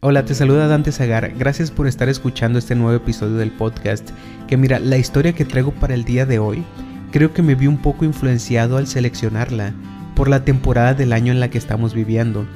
Hola, 0.00 0.24
te 0.24 0.32
saluda 0.32 0.68
Dante 0.68 0.92
Zagar. 0.92 1.32
Gracias 1.36 1.72
por 1.72 1.88
estar 1.88 2.08
escuchando 2.08 2.60
este 2.60 2.76
nuevo 2.76 2.94
episodio 2.94 3.34
del 3.34 3.50
podcast. 3.50 4.10
Que 4.46 4.56
mira, 4.56 4.78
la 4.78 4.96
historia 4.96 5.32
que 5.32 5.44
traigo 5.44 5.72
para 5.72 5.94
el 5.94 6.04
día 6.04 6.24
de 6.24 6.38
hoy, 6.38 6.62
creo 7.10 7.32
que 7.32 7.42
me 7.42 7.56
vi 7.56 7.66
un 7.66 7.78
poco 7.78 8.04
influenciado 8.04 8.76
al 8.76 8.86
seleccionarla 8.86 9.74
por 10.14 10.28
la 10.28 10.44
temporada 10.44 10.94
del 10.94 11.12
año 11.12 11.32
en 11.32 11.40
la 11.40 11.50
que 11.50 11.58
estamos 11.58 11.94
viviendo. 11.94 12.46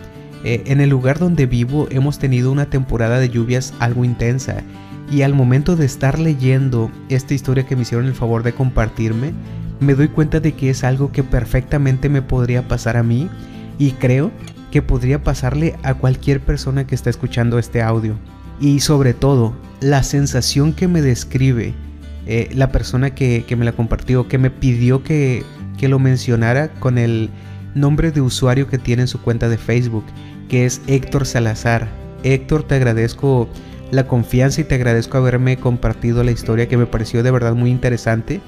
Eh, 0.44 0.62
en 0.66 0.80
el 0.80 0.90
lugar 0.90 1.18
donde 1.18 1.46
vivo 1.46 1.88
hemos 1.90 2.20
tenido 2.20 2.52
una 2.52 2.66
temporada 2.66 3.18
de 3.18 3.28
lluvias 3.28 3.74
algo 3.80 4.04
intensa 4.04 4.62
y 5.10 5.22
al 5.22 5.34
momento 5.34 5.74
de 5.74 5.86
estar 5.86 6.20
leyendo 6.20 6.92
esta 7.08 7.34
historia 7.34 7.66
que 7.66 7.74
me 7.74 7.82
hicieron 7.82 8.06
el 8.06 8.14
favor 8.14 8.44
de 8.44 8.52
compartirme, 8.52 9.32
me 9.80 9.96
doy 9.96 10.06
cuenta 10.06 10.38
de 10.38 10.52
que 10.52 10.70
es 10.70 10.84
algo 10.84 11.10
que 11.10 11.24
perfectamente 11.24 12.08
me 12.08 12.22
podría 12.22 12.68
pasar 12.68 12.96
a 12.96 13.02
mí 13.02 13.28
y 13.80 13.90
creo 13.92 14.30
que 14.72 14.82
podría 14.82 15.22
pasarle 15.22 15.76
a 15.84 15.94
cualquier 15.94 16.40
persona 16.40 16.86
que 16.86 16.96
está 16.96 17.10
escuchando 17.10 17.58
este 17.58 17.82
audio. 17.82 18.16
Y 18.58 18.80
sobre 18.80 19.12
todo, 19.14 19.54
la 19.80 20.02
sensación 20.02 20.72
que 20.72 20.88
me 20.88 21.02
describe 21.02 21.74
eh, 22.26 22.48
la 22.54 22.72
persona 22.72 23.14
que, 23.14 23.44
me 23.56 23.64
la 23.64 23.72
compartió, 23.72 24.28
que 24.28 24.38
me 24.38 24.50
pidió 24.50 25.04
que, 25.04 25.44
que 25.78 25.88
lo 25.88 25.98
mencionara 25.98 26.72
con 26.74 26.98
el 26.98 27.30
nombre 27.74 28.12
de 28.12 28.22
usuario 28.22 28.66
que 28.66 28.78
tiene 28.78 29.02
en 29.02 29.08
su 29.08 29.20
cuenta 29.20 29.48
de 29.48 29.58
Facebook, 29.58 30.04
que 30.48 30.64
es 30.64 30.80
Héctor 30.86 31.26
Salazar. 31.26 31.88
Héctor, 32.22 32.62
te 32.62 32.74
agradezco 32.76 33.48
la 33.90 34.06
confianza 34.06 34.62
y 34.62 34.64
te 34.64 34.76
agradezco 34.76 35.18
haberme 35.18 35.58
compartido 35.58 36.24
la 36.24 36.30
historia 36.30 36.66
que 36.66 36.78
me 36.78 36.86
pareció 36.86 37.22
de 37.22 37.30
verdad 37.30 37.54
muy 37.54 37.70
interesante 37.70 38.40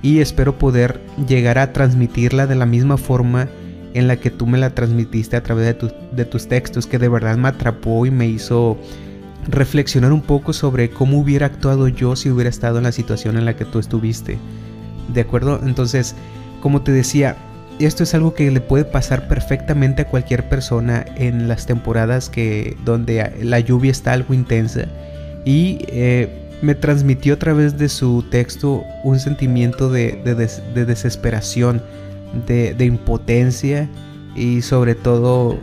y 0.00 0.20
espero 0.20 0.58
poder 0.58 1.00
llegar 1.26 1.58
a 1.58 1.72
transmitirla 1.72 2.46
de 2.46 2.54
la 2.54 2.66
misma 2.66 2.96
forma 2.98 3.48
en 3.94 4.08
la 4.08 4.16
que 4.16 4.30
tú 4.30 4.46
me 4.46 4.58
la 4.58 4.74
transmitiste 4.74 5.36
a 5.36 5.42
través 5.42 5.76
de, 6.12 6.24
tus 6.24 6.48
textos, 6.48 6.86
que 6.86 6.98
de 6.98 7.08
verdad 7.08 7.36
me 7.36 7.48
atrapó 7.48 8.06
y 8.06 8.10
me 8.10 8.26
hizo 8.26 8.78
reflexionar 9.48 10.12
un 10.12 10.22
poco 10.22 10.52
sobre 10.52 10.90
cómo 10.90 11.18
hubiera 11.18 11.46
actuado 11.46 11.88
yo 11.88 12.16
si 12.16 12.30
hubiera 12.30 12.50
estado 12.50 12.78
en 12.78 12.84
la 12.84 12.92
situación 12.92 13.36
en 13.36 13.44
la 13.44 13.56
que 13.56 13.64
tú 13.64 13.78
estuviste. 13.78 14.38
¿De 15.12 15.20
acuerdo? 15.20 15.60
Entonces, 15.64 16.14
como 16.60 16.82
te 16.82 16.92
decía, 16.92 17.36
esto 17.78 18.02
es 18.02 18.14
algo 18.14 18.34
que 18.34 18.50
le 18.50 18.60
puede 18.60 18.84
pasar 18.84 19.28
perfectamente 19.28 20.02
a 20.02 20.08
cualquier 20.08 20.48
persona 20.48 21.04
en 21.16 21.48
las 21.48 21.66
temporadas 21.66 22.28
que 22.28 22.76
donde 22.84 23.32
la 23.42 23.60
lluvia 23.60 23.90
está 23.90 24.12
algo 24.12 24.34
intensa 24.34 24.86
y 25.44 25.78
eh, 25.88 26.28
me 26.62 26.74
transmitió 26.76 27.34
a 27.34 27.38
través 27.38 27.76
de 27.78 27.88
su 27.88 28.22
texto 28.30 28.84
un 29.02 29.18
sentimiento 29.18 29.90
de, 29.90 30.20
de 30.22 30.84
desesperación 30.84 31.82
de, 32.46 32.84
impotencia 32.84 33.88
y 34.34 34.62
sobre 34.62 34.94
todo 34.94 35.58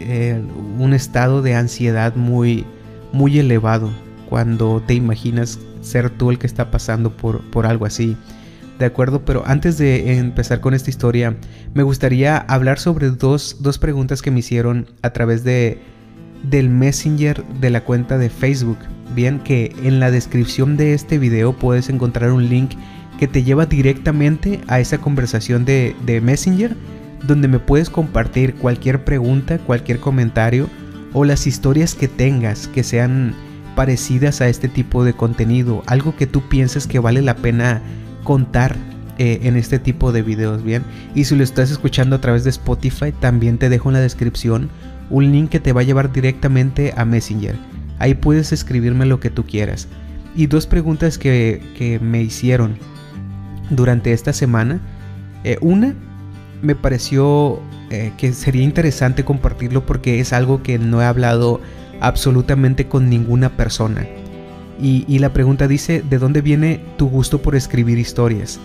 eh, 0.00 0.40
un 0.78 0.92
estado 0.92 1.42
de 1.42 1.54
ansiedad 1.54 2.14
muy, 2.14 2.64
muy 3.12 3.38
elevado 3.38 3.90
cuando 4.28 4.82
te 4.86 4.94
imaginas 4.94 5.58
ser 5.80 6.10
tú 6.10 6.30
el 6.30 6.38
que 6.38 6.46
está 6.46 6.70
pasando 6.70 7.16
por, 7.16 7.42
por 7.50 7.66
algo 7.66 7.86
así. 7.86 8.16
¿De 8.78 8.86
acuerdo? 8.86 9.24
Pero 9.24 9.44
antes 9.46 9.78
de 9.78 10.18
empezar 10.18 10.60
con 10.60 10.74
esta 10.74 10.90
historia, 10.90 11.36
me 11.74 11.82
gustaría 11.82 12.36
hablar 12.36 12.78
sobre 12.78 13.10
dos, 13.10 13.58
dos 13.60 13.78
preguntas 13.78 14.22
que 14.22 14.30
me 14.30 14.40
hicieron 14.40 14.86
a 15.02 15.10
través 15.10 15.44
de, 15.44 15.80
del 16.42 16.68
Messenger 16.68 17.44
de 17.60 17.70
la 17.70 17.84
cuenta 17.84 18.18
de 18.18 18.30
Facebook. 18.30 18.78
Bien, 19.14 19.40
que 19.40 19.74
en 19.82 20.00
la 20.00 20.10
descripción 20.10 20.76
de 20.76 20.94
este 20.94 21.18
video 21.18 21.52
puedes 21.52 21.90
encontrar 21.90 22.32
un 22.32 22.48
link 22.48 22.72
que 23.18 23.28
te 23.28 23.42
lleva 23.42 23.66
directamente 23.66 24.60
a 24.66 24.80
esa 24.80 24.98
conversación 24.98 25.64
de, 25.64 26.20
Messenger 26.22 26.76
donde 27.26 27.46
me 27.46 27.60
puedes 27.60 27.88
compartir 27.88 28.54
cualquier 28.54 29.04
pregunta, 29.04 29.58
cualquier 29.58 30.00
comentario 30.00 30.68
o 31.12 31.24
las 31.24 31.46
historias 31.46 31.94
que 31.94 32.08
tengas 32.08 32.66
que 32.66 32.82
sean 32.82 33.34
parecidas 33.76 34.40
a 34.40 34.48
este 34.48 34.68
tipo 34.68 35.04
de 35.04 35.12
contenido, 35.12 35.82
algo 35.86 36.16
que 36.16 36.26
tú 36.26 36.42
pienses 36.48 36.86
que 36.86 36.98
vale 36.98 37.22
la 37.22 37.36
pena 37.36 37.80
contar 38.24 38.76
eh, 39.18 39.40
en 39.42 39.56
este 39.56 39.78
tipo 39.78 40.10
de 40.10 40.22
videos, 40.22 40.64
bien. 40.64 40.82
Y 41.14 41.24
si 41.24 41.36
lo 41.36 41.44
estás 41.44 41.70
escuchando 41.70 42.16
a 42.16 42.20
través 42.20 42.44
de 42.44 42.50
Spotify, 42.50 43.12
también 43.12 43.58
te 43.58 43.68
dejo 43.68 43.88
en 43.88 43.94
la 43.94 44.00
descripción 44.00 44.68
un 45.10 45.30
link 45.30 45.50
que 45.50 45.60
te 45.60 45.72
va 45.72 45.82
a 45.82 45.84
llevar 45.84 46.12
directamente 46.12 46.92
a 46.96 47.04
Messenger. 47.04 47.54
Ahí 47.98 48.14
puedes 48.14 48.52
escribirme 48.52 49.06
lo 49.06 49.20
que 49.20 49.30
tú 49.30 49.44
quieras. 49.44 49.86
Y 50.34 50.46
dos 50.46 50.66
preguntas 50.66 51.18
que, 51.18 51.62
que 51.76 52.00
me 52.00 52.22
hicieron 52.22 52.78
durante 53.70 54.12
esta 54.12 54.32
semana. 54.32 54.80
Eh, 55.44 55.58
una, 55.60 55.94
me 56.62 56.74
pareció 56.74 57.60
eh, 57.90 58.12
que 58.16 58.32
sería 58.32 58.62
interesante 58.62 59.24
compartirlo 59.24 59.84
porque 59.84 60.20
es 60.20 60.32
algo 60.32 60.62
que 60.62 60.78
no 60.78 61.02
he 61.02 61.04
hablado 61.04 61.60
absolutamente 62.00 62.88
con 62.88 63.08
ninguna 63.08 63.56
persona. 63.56 64.06
Y, 64.80 65.20
la 65.20 65.32
pregunta 65.32 65.68
dice, 65.68 66.02
¿de 66.02 66.18
dónde 66.18 66.40
viene 66.40 66.80
tu 66.96 67.08
gusto 67.08 67.40
por 67.40 67.54
escribir 67.54 67.98
historias? 67.98 68.58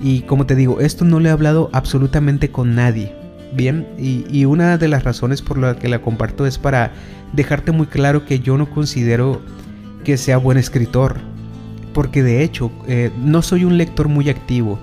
Y 0.00 0.20
como 0.20 0.46
te 0.46 0.54
digo, 0.54 0.78
esto 0.78 1.04
no 1.04 1.18
le 1.18 1.30
he 1.30 1.32
hablado 1.32 1.68
absolutamente 1.72 2.52
con 2.52 2.76
nadie. 2.76 3.12
Bien, 3.54 3.88
y, 3.98 4.24
y, 4.30 4.44
una 4.44 4.78
de 4.78 4.86
las 4.86 5.02
razones 5.02 5.42
por 5.42 5.58
las 5.58 5.76
que 5.76 5.88
la 5.88 6.00
comparto 6.00 6.46
es 6.46 6.58
para 6.58 6.92
dejarte 7.32 7.72
muy 7.72 7.88
claro 7.88 8.24
que 8.24 8.38
yo 8.38 8.56
no 8.56 8.70
considero 8.70 9.40
que 10.04 10.16
sea 10.16 10.36
buen 10.36 10.58
escritor 10.58 11.18
porque 11.98 12.22
de 12.22 12.44
hecho 12.44 12.70
eh, 12.86 13.10
no 13.24 13.42
soy 13.42 13.64
un 13.64 13.76
lector 13.76 14.06
muy 14.06 14.30
activo. 14.30 14.78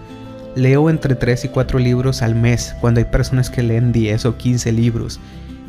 Leo 0.53 0.90
entre 0.90 1.16
3 1.16 1.46
y 1.46 1.48
4 1.48 1.80
libros 1.80 2.22
al 2.22 2.36
mes, 2.36 2.76
cuando 2.81 3.00
hay 3.00 3.06
personas 3.06 3.50
que 3.50 3.64
leen 3.64 3.94
10 3.94 4.26
o 4.26 4.36
15 4.36 4.74
libros. 4.74 5.22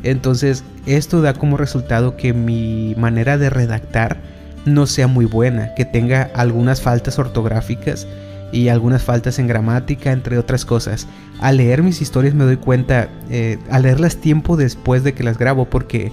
Entonces, 0.03 0.65
esto 0.85 1.21
da 1.21 1.31
como 1.31 1.55
resultado 1.55 2.17
que 2.17 2.33
mi 2.33 2.95
manera 2.97 3.37
de 3.37 3.49
redactar 3.49 4.17
no 4.65 4.87
sea 4.87 5.07
muy 5.07 5.23
buena, 5.23 5.73
que 5.73 5.85
tenga 5.85 6.31
algunas 6.35 6.81
faltas 6.81 7.17
ortográficas 7.17 8.05
y 8.51 8.67
algunas 8.67 9.03
faltas 9.03 9.39
en 9.39 9.47
gramática, 9.47 10.11
entre 10.11 10.37
otras 10.37 10.65
cosas. 10.65 11.07
Al 11.39 11.55
leer 11.55 11.81
mis 11.81 12.01
historias 12.01 12.33
me 12.33 12.43
doy 12.43 12.57
cuenta, 12.57 13.07
eh, 13.29 13.57
al 13.71 13.83
leerlas 13.83 14.17
tiempo 14.17 14.57
después 14.57 15.05
de 15.05 15.13
que 15.13 15.23
las 15.23 15.37
grabo, 15.37 15.63
porque 15.63 16.11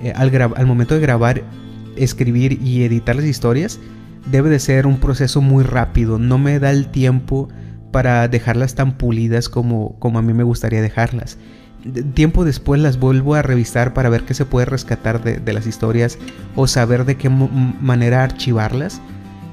eh, 0.00 0.12
al, 0.14 0.32
al 0.54 0.66
momento 0.66 0.94
de 0.94 1.00
grabar, 1.00 1.42
escribir 1.96 2.60
y 2.62 2.84
editar 2.84 3.16
las 3.16 3.24
historias, 3.24 3.80
debe 4.30 4.50
de 4.50 4.58
ser 4.58 4.86
un 4.86 4.98
proceso 4.98 5.40
muy 5.40 5.64
rápido, 5.64 6.18
no 6.18 6.38
me 6.38 6.58
da 6.58 6.70
el 6.70 6.88
tiempo 6.88 7.48
para 7.92 8.28
dejarlas 8.28 8.74
tan 8.74 8.98
pulidas 8.98 9.48
como, 9.48 9.98
como 9.98 10.18
a 10.18 10.22
mí 10.22 10.32
me 10.32 10.42
gustaría 10.42 10.82
dejarlas. 10.82 11.38
Tiempo 12.14 12.44
después 12.44 12.80
las 12.80 12.98
vuelvo 12.98 13.36
a 13.36 13.42
revisar 13.42 13.94
para 13.94 14.08
ver 14.08 14.24
qué 14.24 14.34
se 14.34 14.44
puede 14.44 14.66
rescatar 14.66 15.22
de, 15.22 15.52
las 15.52 15.66
historias 15.66 16.18
o 16.56 16.66
saber 16.66 17.04
de 17.04 17.16
qué 17.16 17.28
manera 17.28 18.24
archivarlas 18.24 19.00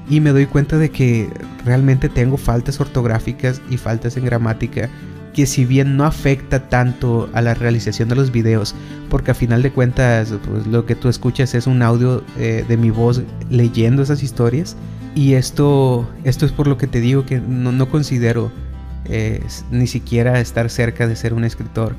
y 0.08 0.20
me 0.20 0.30
doy 0.30 0.46
cuenta 0.46 0.76
de 0.76 0.90
que 0.90 1.30
realmente 1.64 2.08
tengo 2.08 2.36
faltas 2.36 2.80
ortográficas 2.80 3.62
y 3.70 3.76
faltas 3.76 4.16
en 4.16 4.24
gramática 4.24 4.90
que 5.34 5.46
si 5.46 5.64
bien 5.64 5.96
no 5.96 6.04
afecta 6.04 6.68
tanto 6.68 7.28
a 7.34 7.42
la 7.42 7.54
realización 7.54 8.08
de 8.08 8.14
los 8.14 8.30
videos, 8.30 8.74
porque 9.10 9.32
a 9.32 9.34
final 9.34 9.62
de 9.62 9.72
cuentas 9.72 10.32
pues, 10.48 10.66
lo 10.66 10.86
que 10.86 10.94
tú 10.94 11.08
escuchas 11.08 11.54
es 11.54 11.66
un 11.66 11.82
audio 11.82 12.24
eh, 12.38 12.64
de 12.66 12.76
mi 12.76 12.90
voz 12.90 13.22
leyendo 13.50 14.02
esas 14.02 14.22
historias, 14.22 14.76
y 15.14 15.34
esto, 15.34 16.08
esto 16.24 16.46
es 16.46 16.52
por 16.52 16.66
lo 16.66 16.78
que 16.78 16.86
te 16.86 17.00
digo 17.00 17.26
que 17.26 17.40
no, 17.40 17.88
considero 17.88 18.50
eh, 19.04 19.44
ni 19.70 19.86
siquiera 19.86 20.40
estar 20.40 20.70
cerca 20.70 21.06
de 21.06 21.16
ser 21.16 21.34
un 21.34 21.44
escritor. 21.44 21.94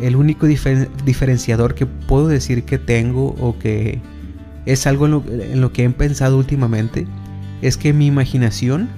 El 0.00 0.16
único 0.16 0.46
diferenciador 0.46 1.74
que 1.74 1.86
puedo 1.86 2.28
decir 2.28 2.64
que 2.64 2.78
tengo 2.78 3.34
o 3.40 3.58
que 3.58 4.00
es 4.66 4.86
algo 4.86 5.06
en 5.06 5.60
lo 5.60 5.72
que 5.72 5.84
he 5.84 5.90
pensado 5.90 6.36
últimamente 6.36 7.06
es 7.62 7.76
que 7.76 7.92
mi 7.92 8.06
imaginación 8.06 8.88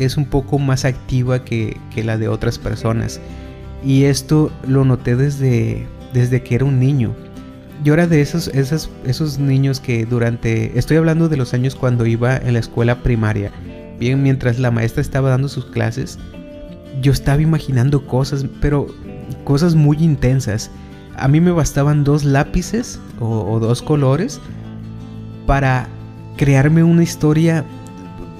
es 0.00 0.16
un 0.16 0.24
poco 0.24 0.58
más 0.58 0.84
activa 0.84 1.44
que, 1.44 1.78
la 1.96 2.16
de 2.16 2.28
otras 2.28 2.58
personas. 2.58 3.20
Y 3.84 4.04
esto 4.04 4.50
lo 4.66 4.84
noté 4.84 5.16
desde, 5.16 5.86
desde 6.12 6.42
que 6.42 6.54
era 6.54 6.64
un 6.64 6.78
niño. 6.80 7.14
Yo 7.84 7.94
era 7.94 8.06
de 8.06 8.20
esos, 8.20 8.48
esos, 8.48 8.90
esos 9.04 9.38
niños 9.38 9.80
que 9.80 10.04
durante... 10.04 10.78
Estoy 10.78 10.96
hablando 10.96 11.28
de 11.28 11.36
los 11.36 11.54
años 11.54 11.74
cuando 11.74 12.06
iba 12.06 12.36
en 12.36 12.54
la 12.54 12.58
escuela 12.58 13.02
primaria. 13.02 13.50
Bien, 13.98 14.22
mientras 14.22 14.58
la 14.58 14.70
maestra 14.70 15.02
estaba 15.02 15.30
dando 15.30 15.48
sus 15.48 15.66
clases, 15.66 16.18
yo 17.02 17.12
estaba 17.12 17.40
imaginando 17.42 18.06
cosas, 18.06 18.46
pero 18.60 18.86
cosas 19.44 19.74
muy 19.74 19.98
intensas. 19.98 20.70
A 21.16 21.28
mí 21.28 21.40
me 21.40 21.52
bastaban 21.52 22.04
dos 22.04 22.24
lápices 22.24 22.98
o 23.18 23.58
dos 23.60 23.82
colores 23.82 24.40
para 25.46 25.88
crearme 26.36 26.82
una 26.82 27.02
historia 27.02 27.64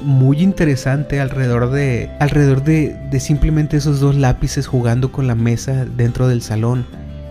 muy 0.02 0.40
interesante 0.40 1.20
alrededor 1.20 1.70
de 1.70 2.10
alrededor 2.20 2.62
de, 2.62 2.96
simplemente 3.20 3.76
esos 3.76 4.00
dos 4.00 4.16
lápices 4.16 4.66
jugando 4.66 5.12
con 5.12 5.26
la 5.26 5.34
mesa 5.34 5.84
dentro 5.84 6.28
del 6.28 6.42
salón. 6.42 6.86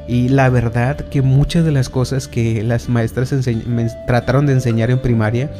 Y 0.07 0.30
la 0.30 0.50
verdad 0.50 0.98
que 0.98 1.21
muchas 1.21 1.66
de 1.66 1.71
las 1.71 1.89
cosas 1.89 2.27
que 2.27 2.63
las 2.63 2.89
maestras 2.89 3.33
trataron 4.07 4.48
de 4.48 4.54
enseñar 4.54 4.89
en 4.89 5.01
primaria 5.01 5.51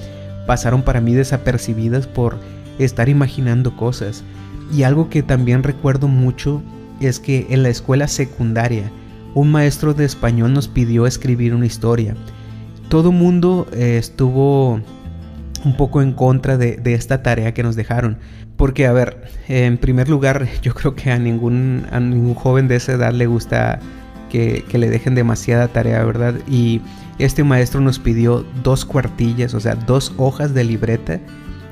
pasaron 0.48 0.82
para 0.82 1.02
mí 1.02 1.14
desapercibidas 1.14 2.08
por 2.08 2.38
estar 2.80 3.10
imaginando 3.10 3.76
cosas. 3.76 4.24
Y 4.74 4.84
algo 4.84 5.10
que 5.10 5.22
también 5.22 5.62
recuerdo 5.64 6.08
mucho 6.08 6.64
es 7.00 7.20
que 7.20 7.48
en 7.50 7.64
la 7.64 7.70
escuela 7.70 8.08
secundaria 8.08 8.92
un 9.36 9.52
maestro 9.52 9.94
de 9.94 10.06
español 10.06 10.54
nos 10.54 10.68
pidió 10.68 11.06
escribir 11.06 11.54
una 11.54 11.66
historia. 11.66 12.16
Todo 12.90 13.12
mundo 13.12 13.68
eh, 13.72 13.98
estuvo 13.98 14.82
un 15.66 15.76
poco 15.76 16.02
en 16.02 16.14
contra 16.14 16.58
de, 16.58 16.80
esta 16.86 17.24
tarea 17.24 17.54
que 17.54 17.64
nos 17.64 17.76
dejaron. 17.76 18.18
Porque, 18.56 18.88
a 18.88 18.94
ver, 18.94 19.24
en 19.48 19.78
primer 19.78 20.10
lugar, 20.10 20.48
yo 20.62 20.74
creo 20.74 20.96
que 20.96 21.12
a 21.12 21.20
ningún, 21.20 21.86
a 21.92 22.00
ningún 22.00 22.36
joven 22.36 22.68
de 22.68 22.76
esa 22.76 22.94
edad 22.94 23.14
le 23.14 23.28
gusta 23.28 23.80
que, 24.30 24.64
le 24.72 24.90
dejen 24.90 25.16
demasiada 25.16 25.68
tarea, 25.68 26.04
¿verdad? 26.04 26.36
Y 26.48 26.82
este 27.18 27.44
maestro 27.44 27.82
nos 27.82 28.00
pidió 28.00 28.46
dos 28.64 28.86
cuartillas, 28.86 29.54
o 29.54 29.60
sea, 29.60 29.76
dos 29.76 30.14
hojas 30.18 30.54
de 30.54 30.64
libreta, 30.64 31.20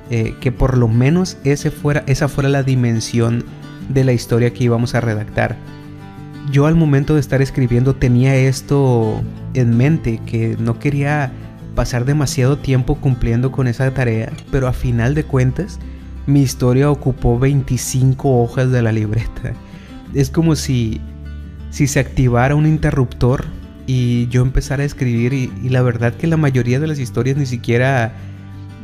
eh, 0.10 0.36
que 0.42 0.52
por 0.52 0.78
lo 0.78 0.88
menos 0.88 1.38
ese 1.44 1.72
fuera, 1.72 2.04
esa 2.08 2.28
fuera 2.28 2.50
la 2.50 2.64
dimensión 2.64 3.46
de 3.90 4.04
la 4.04 4.14
historia 4.14 4.54
que 4.54 4.66
íbamos 4.66 4.96
a 4.96 5.02
redactar. 5.02 5.56
Yo 6.52 6.66
al 6.66 6.76
momento 6.76 7.14
de 7.14 7.20
estar 7.20 7.42
escribiendo 7.42 7.96
tenía 7.96 8.36
esto 8.36 9.22
en 9.54 9.76
mente, 9.76 10.22
que 10.26 10.56
no 10.60 10.80
quería 10.80 11.32
pasar 11.78 12.06
demasiado 12.06 12.58
tiempo 12.58 12.96
cumpliendo 12.96 13.52
con 13.52 13.68
esa 13.68 13.94
tarea, 13.94 14.34
pero 14.50 14.68
a 14.68 14.74
final 14.74 15.14
de 15.14 15.24
cuentas 15.24 15.78
mi 16.26 16.42
historia 16.42 16.90
ocupó 16.90 17.38
25 17.38 18.42
hojas 18.42 18.72
de 18.72 18.82
la 18.82 18.92
libreta. 18.92 19.54
Es 20.16 20.32
como 20.32 20.56
si, 20.56 21.00
si 21.70 21.86
se 21.86 22.00
activara 22.00 22.56
un 22.56 22.66
interruptor 22.66 23.46
y 23.86 24.28
yo 24.30 24.42
empezara 24.42 24.82
a 24.82 24.88
escribir 24.88 25.34
y, 25.34 25.70
la 25.70 25.84
verdad 25.84 26.16
que 26.16 26.26
la 26.26 26.36
mayoría 26.36 26.80
de 26.80 26.88
las 26.88 26.98
historias 26.98 27.38
ni 27.38 27.46
siquiera 27.46 28.12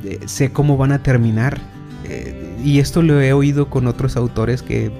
eh, 0.05 0.19
sé 0.27 0.51
cómo 0.51 0.77
van 0.77 0.91
a 0.91 1.01
terminar. 1.01 1.59
Eh, 2.07 2.55
y 2.63 2.77
esto 2.77 3.01
lo 3.01 3.19
he 3.19 3.33
oído 3.33 3.71
con 3.71 3.87
otros 3.87 4.17
autores 4.17 4.61
que 4.61 4.91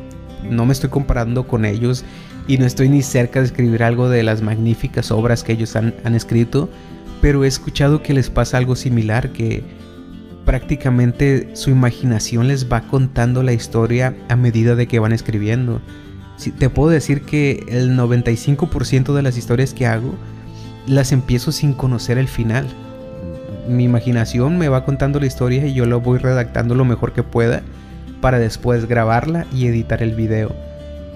no 0.42 0.66
me 0.66 0.74
estoy 0.74 0.90
comparando 0.90 1.46
con 1.46 1.64
ellos 1.64 2.04
y 2.48 2.58
no 2.58 2.66
estoy 2.66 2.90
ni 2.90 3.04
cerca 3.04 3.40
de 3.40 3.46
escribir 3.46 3.84
algo 3.84 4.10
de 4.10 4.24
las 4.24 4.42
magníficas 4.42 5.12
obras 5.12 5.44
que 5.44 5.52
ellos 5.52 5.76
han, 5.76 5.94
han 6.04 6.16
escrito 6.16 6.72
pero 7.24 7.46
he 7.46 7.48
escuchado 7.48 8.04
que 8.04 8.14
les 8.14 8.30
pasa 8.30 8.58
algo 8.58 8.76
similar, 8.76 9.30
que 9.30 9.64
prácticamente 10.44 11.56
su 11.56 11.70
imaginación 11.70 12.50
les 12.50 12.70
va 12.70 12.82
contando 12.82 13.44
la 13.44 13.54
historia 13.54 14.14
a 14.28 14.36
medida 14.36 14.76
de 14.76 14.88
que 14.88 15.00
van 15.00 15.14
escribiendo. 15.14 15.80
te 16.60 16.70
puedo 16.70 16.90
decir 16.90 17.22
que 17.22 17.64
el 17.70 17.98
95% 17.98 19.14
de 19.14 19.22
las 19.22 19.38
historias 19.38 19.74
que 19.74 19.88
hago 19.88 20.16
las 20.86 21.14
empiezo 21.14 21.54
sin 21.54 21.72
conocer 21.72 22.18
el 22.18 22.28
final. 22.28 22.68
Mi 23.70 23.86
imaginación 23.86 24.58
me 24.58 24.68
va 24.68 24.84
contando 24.84 25.22
la 25.22 25.26
historia 25.26 25.66
y 25.66 25.74
yo 25.74 25.86
lo 25.86 26.02
voy 26.02 26.18
redactando 26.18 26.76
lo 26.76 26.84
mejor 26.84 27.14
que 27.14 27.24
pueda 27.24 27.62
para 28.20 28.38
después 28.38 28.86
grabarla 28.86 29.48
y 29.54 29.68
editar 29.68 30.04
el 30.04 30.14
video. 30.14 30.54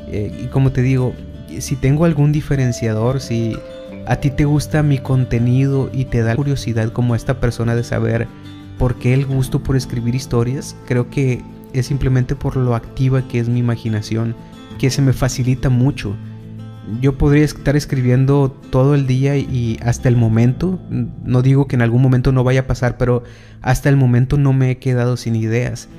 Eh, 0.08 0.44
y 0.46 0.46
como 0.46 0.72
te 0.72 0.82
digo, 0.82 1.14
si 1.60 1.76
tengo 1.76 2.06
algún 2.06 2.32
diferenciador, 2.32 3.20
si 3.20 3.58
a 4.08 4.16
ti 4.18 4.32
te 4.32 4.46
gusta 4.46 4.84
mi 4.84 5.00
contenido 5.00 5.90
y 5.94 6.06
te 6.06 6.22
da 6.22 6.36
curiosidad 6.36 6.92
como 6.94 7.14
esta 7.14 7.40
persona 7.40 7.76
de 7.76 7.84
saber 7.84 8.28
por 8.78 8.96
qué 8.96 9.14
el 9.14 9.26
gusto 9.26 9.62
por 9.64 9.76
escribir 9.76 10.16
historias, 10.16 10.76
creo 10.86 11.10
que 11.10 11.42
es 11.74 11.88
simplemente 11.88 12.36
por 12.36 12.56
lo 12.56 12.74
activa 12.74 13.28
que 13.28 13.40
es 13.40 13.50
mi 13.50 13.60
imaginación, 13.60 14.36
que 14.80 14.90
se 14.90 15.02
me 15.02 15.12
facilita 15.12 15.70
mucho. 15.70 16.16
Yo 17.02 17.18
podría 17.18 17.44
estar 17.44 17.76
escribiendo 17.76 18.50
todo 18.70 18.96
el 18.96 19.08
día 19.08 19.36
y 19.36 19.78
hasta 19.84 20.08
el 20.08 20.16
momento, 20.16 20.80
no 20.90 21.42
digo 21.42 21.68
que 21.68 21.76
en 21.76 21.82
algún 21.82 22.02
momento 22.02 22.32
no 22.32 22.46
vaya 22.46 22.62
a 22.62 22.68
pasar, 22.68 22.98
pero 22.98 23.24
hasta 23.62 23.90
el 23.90 23.98
momento 23.98 24.38
no 24.38 24.54
me 24.54 24.72
he 24.72 24.78
quedado 24.78 25.18
sin 25.18 25.36
ideas. 25.36 25.90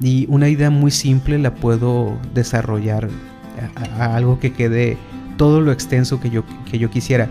Y 0.00 0.26
una 0.30 0.48
idea 0.48 0.70
muy 0.70 0.90
simple 0.90 1.38
la 1.38 1.54
puedo 1.54 2.16
desarrollar 2.32 3.10
a, 3.98 4.16
algo 4.16 4.38
que 4.38 4.54
quede 4.54 4.96
todo 5.36 5.60
lo 5.60 5.70
extenso 5.70 6.18
que 6.18 6.30
yo, 6.30 6.44
que 6.70 6.78
yo 6.78 6.88
quisiera. 6.88 7.28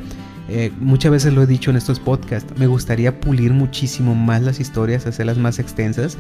Eh, 0.50 0.72
muchas 0.80 1.12
veces 1.12 1.34
lo 1.34 1.44
he 1.44 1.48
dicho 1.48 1.72
en 1.72 1.78
estos 1.78 2.00
podcasts, 2.00 2.58
me 2.58 2.68
gustaría 2.68 3.20
pulir 3.20 3.52
muchísimo 3.54 4.16
más 4.16 4.42
las 4.42 4.60
historias, 4.60 5.06
hacerlas 5.06 5.38
más 5.38 5.60
extensas, 5.60 6.18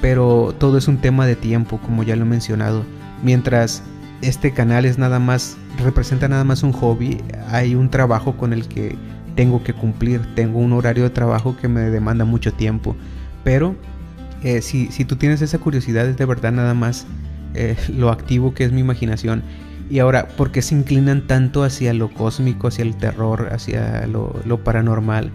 pero 0.00 0.54
todo 0.58 0.78
es 0.78 0.88
un 0.88 0.98
tema 0.98 1.26
de 1.26 1.36
tiempo, 1.36 1.78
como 1.78 2.02
ya 2.02 2.16
lo 2.16 2.22
he 2.22 2.28
mencionado. 2.28 2.84
Mientras 3.22 3.82
este 4.20 4.52
canal 4.52 4.84
es 4.84 4.98
nada 4.98 5.20
más, 5.20 5.56
representa 5.82 6.28
nada 6.28 6.44
más 6.44 6.62
un 6.62 6.72
hobby, 6.72 7.18
hay 7.50 7.76
un 7.76 7.88
trabajo 7.88 8.36
con 8.36 8.52
el 8.52 8.66
que 8.66 8.96
tengo 9.36 9.62
que 9.62 9.72
cumplir, 9.72 10.20
tengo 10.34 10.58
un 10.58 10.72
horario 10.72 11.04
de 11.04 11.10
trabajo 11.10 11.56
que 11.56 11.68
me 11.68 11.82
demanda 11.82 12.24
mucho 12.24 12.52
tiempo, 12.52 12.96
pero 13.44 13.76
eh, 14.42 14.60
si, 14.60 14.90
si, 14.90 15.04
tú 15.04 15.16
tienes 15.16 15.40
esa 15.42 15.58
curiosidad 15.58 16.06
es 16.06 16.16
de 16.16 16.24
verdad 16.24 16.50
nada 16.52 16.74
más 16.74 17.06
eh, 17.54 17.76
lo 17.88 18.10
activo 18.10 18.54
que 18.54 18.64
es 18.64 18.72
mi 18.72 18.80
imaginación 18.80 19.42
y 19.90 19.98
ahora, 20.00 20.28
¿por 20.28 20.50
qué 20.50 20.62
se 20.62 20.74
inclinan 20.74 21.26
tanto 21.26 21.62
hacia 21.64 21.94
lo 21.94 22.12
cósmico, 22.12 22.68
hacia 22.68 22.82
el 22.82 22.96
terror, 22.96 23.48
hacia 23.52 24.06
lo, 24.06 24.64
paranormal? 24.64 25.30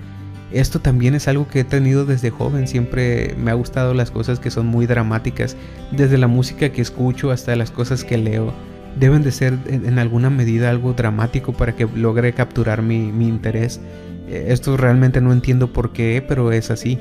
Esto 0.52 0.80
también 0.80 1.16
es 1.16 1.28
algo 1.28 1.48
que 1.48 1.62
he 1.62 1.64
tenido 1.64 2.06
desde 2.06 2.30
joven, 2.30 2.68
siempre 2.68 3.36
me 3.38 3.50
ha 3.50 3.56
gustado 3.56 3.94
las 3.94 4.12
cosas 4.12 4.40
que 4.40 4.52
son 4.52 4.68
muy 4.68 4.86
dramáticas, 4.86 5.58
desde 5.92 6.18
la 6.20 6.28
música 6.28 6.70
que 6.70 6.82
escucho 6.82 7.32
hasta 7.32 7.56
las 7.56 7.72
cosas 7.72 8.04
que 8.04 8.18
leo. 8.18 8.54
Deben 9.00 9.24
de 9.24 9.32
ser 9.32 9.58
en, 9.66 9.98
alguna 9.98 10.30
medida 10.30 10.70
algo 10.70 10.94
dramático 10.94 11.54
para 11.54 11.76
que 11.76 11.88
logre 11.96 12.34
capturar 12.34 12.84
mi, 12.84 13.12
mi 13.12 13.28
interés. 13.28 13.82
Eh, 14.28 14.46
esto 14.50 14.78
realmente 14.78 15.20
no 15.20 15.34
entiendo 15.34 15.74
por 15.74 15.94
qué, 15.94 16.24
pero 16.28 16.52
es 16.52 16.70
así 16.70 17.00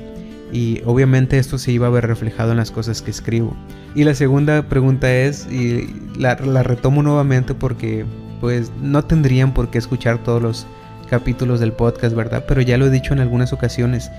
y 0.53 0.83
obviamente 0.85 1.39
esto 1.39 1.57
se 1.57 1.71
iba 1.71 1.87
a 1.87 1.89
ver 1.89 2.05
reflejado 2.05 2.51
en 2.51 2.57
las 2.57 2.69
cosas 2.69 3.01
que 3.01 3.09
escribo. 3.09 3.57
Y 3.95 4.03
la 4.03 4.13
segunda 4.13 4.61
pregunta 4.69 5.11
es, 5.11 5.47
y 5.51 5.89
la, 6.17 6.35
retomo 6.35 7.01
nuevamente 7.01 7.55
porque 7.55 8.05
pues 8.39 8.71
no 8.79 9.03
tendrían 9.03 9.53
por 9.53 9.71
qué 9.71 9.79
escuchar 9.79 10.19
todos 10.19 10.41
los 10.41 10.67
capítulos 11.09 11.59
del 11.59 11.73
podcast, 11.73 12.15
¿verdad? 12.15 12.45
Pero 12.47 12.61
ya 12.61 12.77
lo 12.77 12.85
he 12.85 12.89
dicho 12.91 13.13
en 13.13 13.19
algunas 13.19 13.51
ocasiones. 13.51 14.11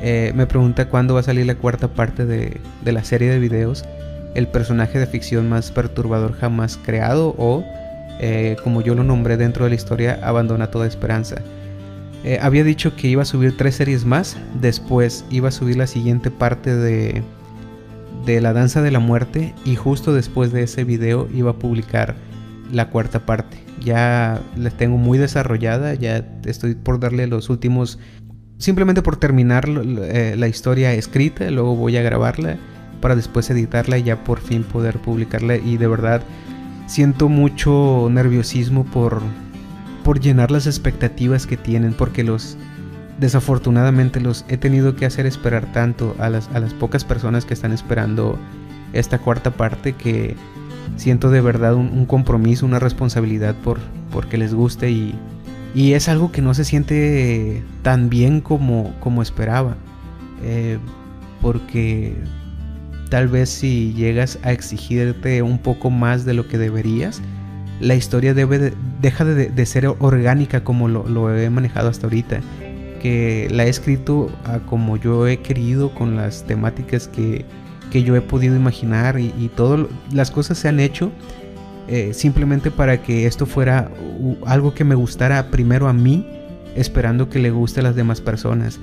Eh, 0.00 0.32
me 0.34 0.46
pregunta 0.46 0.88
cuándo 0.88 1.14
va 1.14 1.20
a 1.20 1.24
salir 1.24 1.46
la 1.46 1.56
cuarta 1.56 1.88
parte 1.88 2.24
de, 2.24 2.60
de, 2.84 2.92
la 2.92 3.04
serie 3.04 3.30
de 3.30 3.38
videos, 3.38 3.84
el 4.34 4.48
personaje 4.48 4.98
de 4.98 5.06
ficción 5.06 5.48
más 5.48 5.70
perturbador 5.70 6.32
jamás 6.32 6.78
creado 6.82 7.34
o, 7.38 7.64
eh, 8.18 8.56
como 8.64 8.80
yo 8.80 8.94
lo 8.94 9.04
nombré 9.04 9.36
dentro 9.36 9.64
de 9.64 9.70
la 9.70 9.76
historia, 9.76 10.18
abandona 10.22 10.70
toda 10.70 10.86
esperanza. 10.86 11.36
Eh, 12.24 12.38
había 12.40 12.62
dicho 12.62 12.94
que 12.94 13.08
iba 13.08 13.22
a 13.22 13.26
subir 13.26 13.56
tres 13.56 13.76
series 13.76 14.04
más. 14.04 14.36
Después 14.60 15.24
iba 15.30 15.48
a 15.48 15.52
subir 15.52 15.76
la 15.76 15.86
siguiente 15.86 16.30
parte 16.30 16.74
de, 16.74 17.22
de 18.24 18.40
La 18.40 18.52
Danza 18.52 18.82
de 18.82 18.90
la 18.90 19.00
Muerte. 19.00 19.54
Y 19.64 19.76
justo 19.76 20.12
después 20.12 20.52
de 20.52 20.62
ese 20.62 20.84
video 20.84 21.28
iba 21.34 21.50
a 21.52 21.58
publicar 21.58 22.14
la 22.70 22.90
cuarta 22.90 23.26
parte. 23.26 23.58
Ya 23.80 24.40
la 24.56 24.70
tengo 24.70 24.96
muy 24.96 25.18
desarrollada. 25.18 25.94
Ya 25.94 26.24
estoy 26.44 26.74
por 26.74 27.00
darle 27.00 27.26
los 27.26 27.50
últimos. 27.50 27.98
Simplemente 28.58 29.02
por 29.02 29.16
terminar 29.16 29.68
eh, 29.68 30.34
la 30.38 30.48
historia 30.48 30.92
escrita. 30.94 31.50
Luego 31.50 31.74
voy 31.74 31.96
a 31.96 32.02
grabarla. 32.02 32.56
Para 33.00 33.16
después 33.16 33.50
editarla 33.50 33.98
y 33.98 34.04
ya 34.04 34.22
por 34.22 34.38
fin 34.38 34.62
poder 34.62 34.98
publicarla. 34.98 35.56
Y 35.56 35.76
de 35.76 35.88
verdad 35.88 36.22
siento 36.86 37.28
mucho 37.28 38.08
nerviosismo 38.10 38.84
por 38.84 39.22
por 40.02 40.20
llenar 40.20 40.50
las 40.50 40.66
expectativas 40.66 41.46
que 41.46 41.56
tienen, 41.56 41.92
porque 41.92 42.24
los 42.24 42.56
desafortunadamente 43.18 44.20
los 44.20 44.44
he 44.48 44.56
tenido 44.56 44.96
que 44.96 45.06
hacer 45.06 45.26
esperar 45.26 45.70
tanto 45.72 46.16
a 46.18 46.28
las, 46.28 46.48
a 46.54 46.60
las 46.60 46.74
pocas 46.74 47.04
personas 47.04 47.44
que 47.44 47.54
están 47.54 47.72
esperando 47.72 48.38
esta 48.92 49.18
cuarta 49.18 49.52
parte 49.52 49.92
que 49.92 50.34
siento 50.96 51.30
de 51.30 51.40
verdad 51.40 51.74
un, 51.74 52.06
compromiso, 52.06 52.66
una 52.66 52.78
responsabilidad 52.78 53.54
por 53.54 53.78
porque 54.10 54.36
les 54.36 54.54
guste 54.54 54.90
y, 54.90 55.14
y, 55.74 55.94
es 55.94 56.08
algo 56.08 56.32
que 56.32 56.42
no 56.42 56.52
se 56.52 56.64
siente 56.64 57.62
tan 57.82 58.10
bien 58.10 58.40
como, 58.40 58.94
como 59.00 59.22
esperaba. 59.22 59.76
Eh, 60.42 60.78
porque 61.40 62.14
tal 63.08 63.28
vez 63.28 63.48
si 63.50 63.92
llegas 63.94 64.38
a 64.42 64.52
exigirte 64.52 65.42
un 65.42 65.58
poco 65.58 65.90
más 65.90 66.24
de 66.24 66.34
lo 66.34 66.46
que 66.46 66.58
deberías, 66.58 67.22
la 67.82 67.96
historia 67.96 68.32
debe 68.32 68.72
deja 69.00 69.24
de, 69.24 69.66
ser 69.66 69.86
orgánica 69.86 70.62
como 70.64 70.88
lo, 70.88 71.36
he 71.36 71.50
manejado 71.50 71.88
hasta 71.88 72.06
ahorita. 72.06 72.40
Que 73.00 73.48
la 73.50 73.66
he 73.66 73.68
escrito 73.68 74.30
como 74.66 74.96
yo 74.96 75.26
he 75.26 75.38
querido, 75.38 75.92
con 75.92 76.16
las 76.16 76.44
temáticas 76.44 77.08
que, 77.08 77.44
yo 77.92 78.16
he 78.16 78.20
podido 78.20 78.56
imaginar 78.56 79.18
y, 79.18 79.50
todas 79.54 79.86
las 80.12 80.30
cosas 80.30 80.58
se 80.58 80.68
han 80.68 80.80
hecho 80.80 81.10
eh, 81.88 82.14
simplemente 82.14 82.70
para 82.70 83.02
que 83.02 83.26
esto 83.26 83.44
fuera 83.44 83.90
algo 84.46 84.72
que 84.72 84.84
me 84.84 84.94
gustara 84.94 85.50
primero 85.50 85.88
a 85.88 85.92
mí, 85.92 86.24
esperando 86.76 87.28
que 87.28 87.40
le 87.40 87.50
guste 87.50 87.80
a 87.80 87.82
las 87.82 87.96
demás 87.96 88.20
personas. 88.20 88.78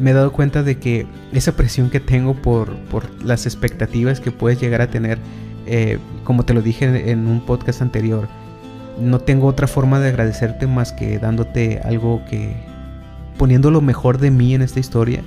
Me 0.00 0.10
he 0.10 0.14
dado 0.14 0.32
cuenta 0.32 0.64
de 0.64 0.78
que 0.78 1.06
esa 1.32 1.52
presión 1.52 1.90
que 1.90 2.00
tengo 2.00 2.34
por, 2.34 2.74
por 2.90 3.08
las 3.22 3.46
expectativas 3.46 4.18
que 4.18 4.32
puedes 4.32 4.60
llegar 4.60 4.82
a 4.82 4.90
tener 4.90 5.18
eh, 5.66 5.98
como 6.24 6.44
te 6.44 6.54
lo 6.54 6.62
dije 6.62 7.10
en 7.10 7.26
un 7.26 7.40
podcast 7.40 7.82
anterior, 7.82 8.28
no 8.98 9.20
tengo 9.20 9.46
otra 9.46 9.66
forma 9.66 10.00
de 10.00 10.08
agradecerte 10.08 10.66
más 10.66 10.92
que 10.92 11.18
dándote 11.18 11.80
algo 11.84 12.22
que, 12.28 12.56
poniendo 13.38 13.70
lo 13.70 13.80
mejor 13.80 14.18
de 14.18 14.30
mí 14.30 14.54
en 14.54 14.62
esta 14.62 14.80
historia, 14.80 15.22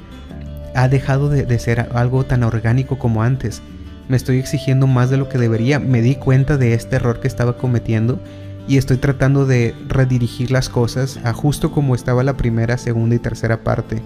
ha 0.75 0.87
dejado 0.87 1.29
de, 1.29 1.59
ser 1.59 1.89
algo 1.93 2.25
tan 2.25 2.43
orgánico 2.43 2.97
como 2.97 3.23
antes. 3.23 3.61
Me 4.07 4.17
estoy 4.17 4.39
exigiendo 4.39 4.87
más 4.87 5.09
de 5.09 5.17
lo 5.17 5.29
que 5.29 5.37
debería. 5.37 5.79
Me 5.79 6.01
di 6.01 6.15
cuenta 6.15 6.57
de 6.57 6.73
este 6.73 6.95
error 6.95 7.19
que 7.19 7.27
estaba 7.27 7.57
cometiendo 7.57 8.19
y 8.67 8.77
estoy 8.77 8.97
tratando 8.97 9.45
de 9.45 9.75
redirigir 9.87 10.51
las 10.51 10.69
cosas 10.69 11.19
a 11.23 11.33
justo 11.33 11.71
como 11.71 11.95
estaba 11.95 12.23
la 12.23 12.37
primera, 12.37 12.77
segunda 12.77 13.15
y 13.15 13.19
tercera 13.19 13.63
parte. 13.63 14.01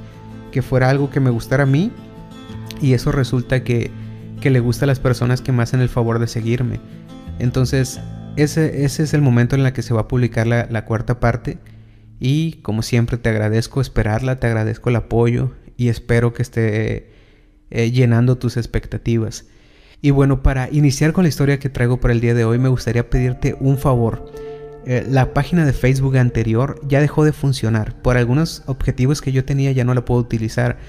Que 0.51 0.61
fuera 0.61 0.89
algo 0.89 1.09
que 1.09 1.19
me 1.19 1.29
gustara 1.29 1.63
a 1.63 1.67
mí 1.67 1.91
y 2.81 2.93
eso 2.93 3.11
resulta 3.11 3.63
que, 3.63 3.91
que 4.43 4.49
le 4.49 4.59
gusta 4.59 4.83
a 4.83 4.87
las 4.87 4.99
personas 4.99 5.41
que 5.41 5.53
me 5.53 5.63
hacen 5.63 5.79
el 5.79 5.87
favor 5.87 6.19
de 6.19 6.27
seguirme. 6.27 6.81
Entonces, 7.39 8.01
ese, 8.35 8.83
ese 8.83 9.03
es 9.03 9.13
el 9.13 9.21
momento 9.21 9.55
en 9.55 9.65
el 9.65 9.71
que 9.71 9.81
se 9.81 9.93
va 9.93 10.01
a 10.01 10.07
publicar 10.09 10.47
la, 10.47 10.67
la 10.69 10.83
cuarta 10.83 11.21
parte. 11.21 11.59
Y 12.19 12.55
como 12.61 12.81
siempre 12.81 13.17
te 13.17 13.29
agradezco 13.29 13.79
esperarla, 13.79 14.41
te 14.41 14.47
agradezco 14.47 14.89
el 14.89 14.97
apoyo 14.97 15.53
y 15.77 15.87
espero 15.87 16.33
que 16.33 16.41
esté 16.41 17.09
eh, 17.71 17.91
llenando 17.91 18.37
tus 18.37 18.57
expectativas. 18.57 19.45
Y 20.01 20.11
bueno, 20.11 20.43
para 20.43 20.69
iniciar 20.69 21.13
con 21.13 21.23
la 21.23 21.29
historia 21.29 21.57
que 21.57 21.69
traigo 21.69 22.01
para 22.01 22.13
el 22.13 22.19
día 22.19 22.33
de 22.33 22.43
hoy, 22.43 22.59
me 22.59 22.67
gustaría 22.67 23.09
pedirte 23.09 23.55
un 23.61 23.77
favor. 23.77 24.29
Eh, 24.85 25.07
la 25.09 25.33
página 25.33 25.65
de 25.65 25.71
Facebook 25.71 26.17
anterior 26.17 26.81
ya 26.85 26.99
dejó 26.99 27.23
de 27.23 27.31
funcionar. 27.31 28.01
Por 28.01 28.17
algunos 28.17 28.63
objetivos 28.65 29.21
que 29.21 29.31
yo 29.31 29.45
tenía 29.45 29.71
ya 29.71 29.85
no 29.85 29.93
la 29.93 30.03
puedo 30.03 30.19
utilizar. 30.19 30.79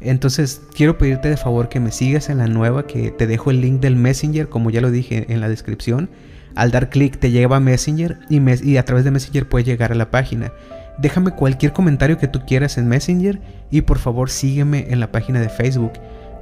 Entonces 0.00 0.62
quiero 0.74 0.98
pedirte 0.98 1.28
de 1.28 1.36
favor 1.36 1.68
que 1.68 1.80
me 1.80 1.92
sigas 1.92 2.30
en 2.30 2.38
la 2.38 2.46
nueva, 2.46 2.86
que 2.86 3.10
te 3.10 3.26
dejo 3.26 3.50
el 3.50 3.60
link 3.60 3.80
del 3.80 3.96
Messenger, 3.96 4.48
como 4.48 4.70
ya 4.70 4.80
lo 4.80 4.90
dije 4.90 5.26
en 5.28 5.40
la 5.40 5.48
descripción. 5.48 6.08
Al 6.54 6.70
dar 6.70 6.90
clic 6.90 7.18
te 7.18 7.30
lleva 7.30 7.56
a 7.56 7.60
Messenger 7.60 8.18
y, 8.28 8.76
a 8.76 8.84
través 8.84 9.04
de 9.04 9.10
Messenger 9.10 9.48
puedes 9.48 9.66
llegar 9.66 9.92
a 9.92 9.94
la 9.94 10.10
página. 10.10 10.52
Déjame 10.98 11.30
cualquier 11.30 11.72
comentario 11.72 12.18
que 12.18 12.28
tú 12.28 12.40
quieras 12.46 12.76
en 12.76 12.88
Messenger 12.88 13.40
y 13.70 13.82
por 13.82 13.98
favor 13.98 14.30
sígueme 14.30 14.86
en 14.90 15.00
la 15.00 15.12
página 15.12 15.40
de 15.40 15.48
Facebook. 15.48 15.92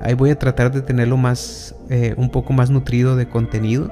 Ahí 0.01 0.15
voy 0.15 0.31
a 0.31 0.39
tratar 0.39 0.73
de 0.73 0.83
tenerlo 0.83 1.17
más, 1.17 1.75
eh, 1.91 2.15
un 2.17 2.31
poco 2.31 2.53
más 2.53 2.71
nutrido 2.71 3.17
de 3.17 3.29
contenido, 3.29 3.91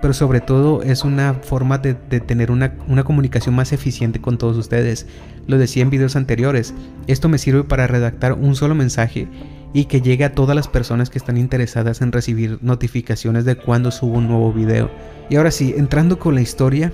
pero 0.00 0.14
sobre 0.14 0.40
todo 0.40 0.82
es 0.82 1.04
una 1.04 1.34
forma 1.34 1.78
de, 1.78 1.94
tener 1.94 2.50
una, 2.50 2.74
una, 2.88 3.04
comunicación 3.04 3.54
más 3.54 3.72
eficiente 3.72 4.20
con 4.20 4.38
todos 4.38 4.56
ustedes. 4.56 5.06
Lo 5.46 5.58
decía 5.58 5.82
en 5.82 5.90
videos 5.90 6.16
anteriores, 6.16 6.74
esto 7.06 7.28
me 7.28 7.38
sirve 7.38 7.64
para 7.64 7.86
redactar 7.86 8.32
un 8.34 8.56
solo 8.56 8.74
mensaje 8.74 9.28
y 9.72 9.86
que 9.86 10.00
llegue 10.00 10.24
a 10.24 10.34
todas 10.34 10.56
las 10.56 10.68
personas 10.68 11.10
que 11.10 11.18
están 11.18 11.36
interesadas 11.36 12.00
en 12.00 12.12
recibir 12.12 12.58
notificaciones 12.62 13.44
de 13.44 13.56
cuando 13.56 13.90
subo 13.90 14.18
un 14.18 14.28
nuevo 14.28 14.52
video. 14.52 14.90
Y 15.28 15.36
ahora 15.36 15.50
sí, 15.50 15.74
entrando 15.76 16.18
con 16.18 16.34
la 16.34 16.40
historia, 16.40 16.92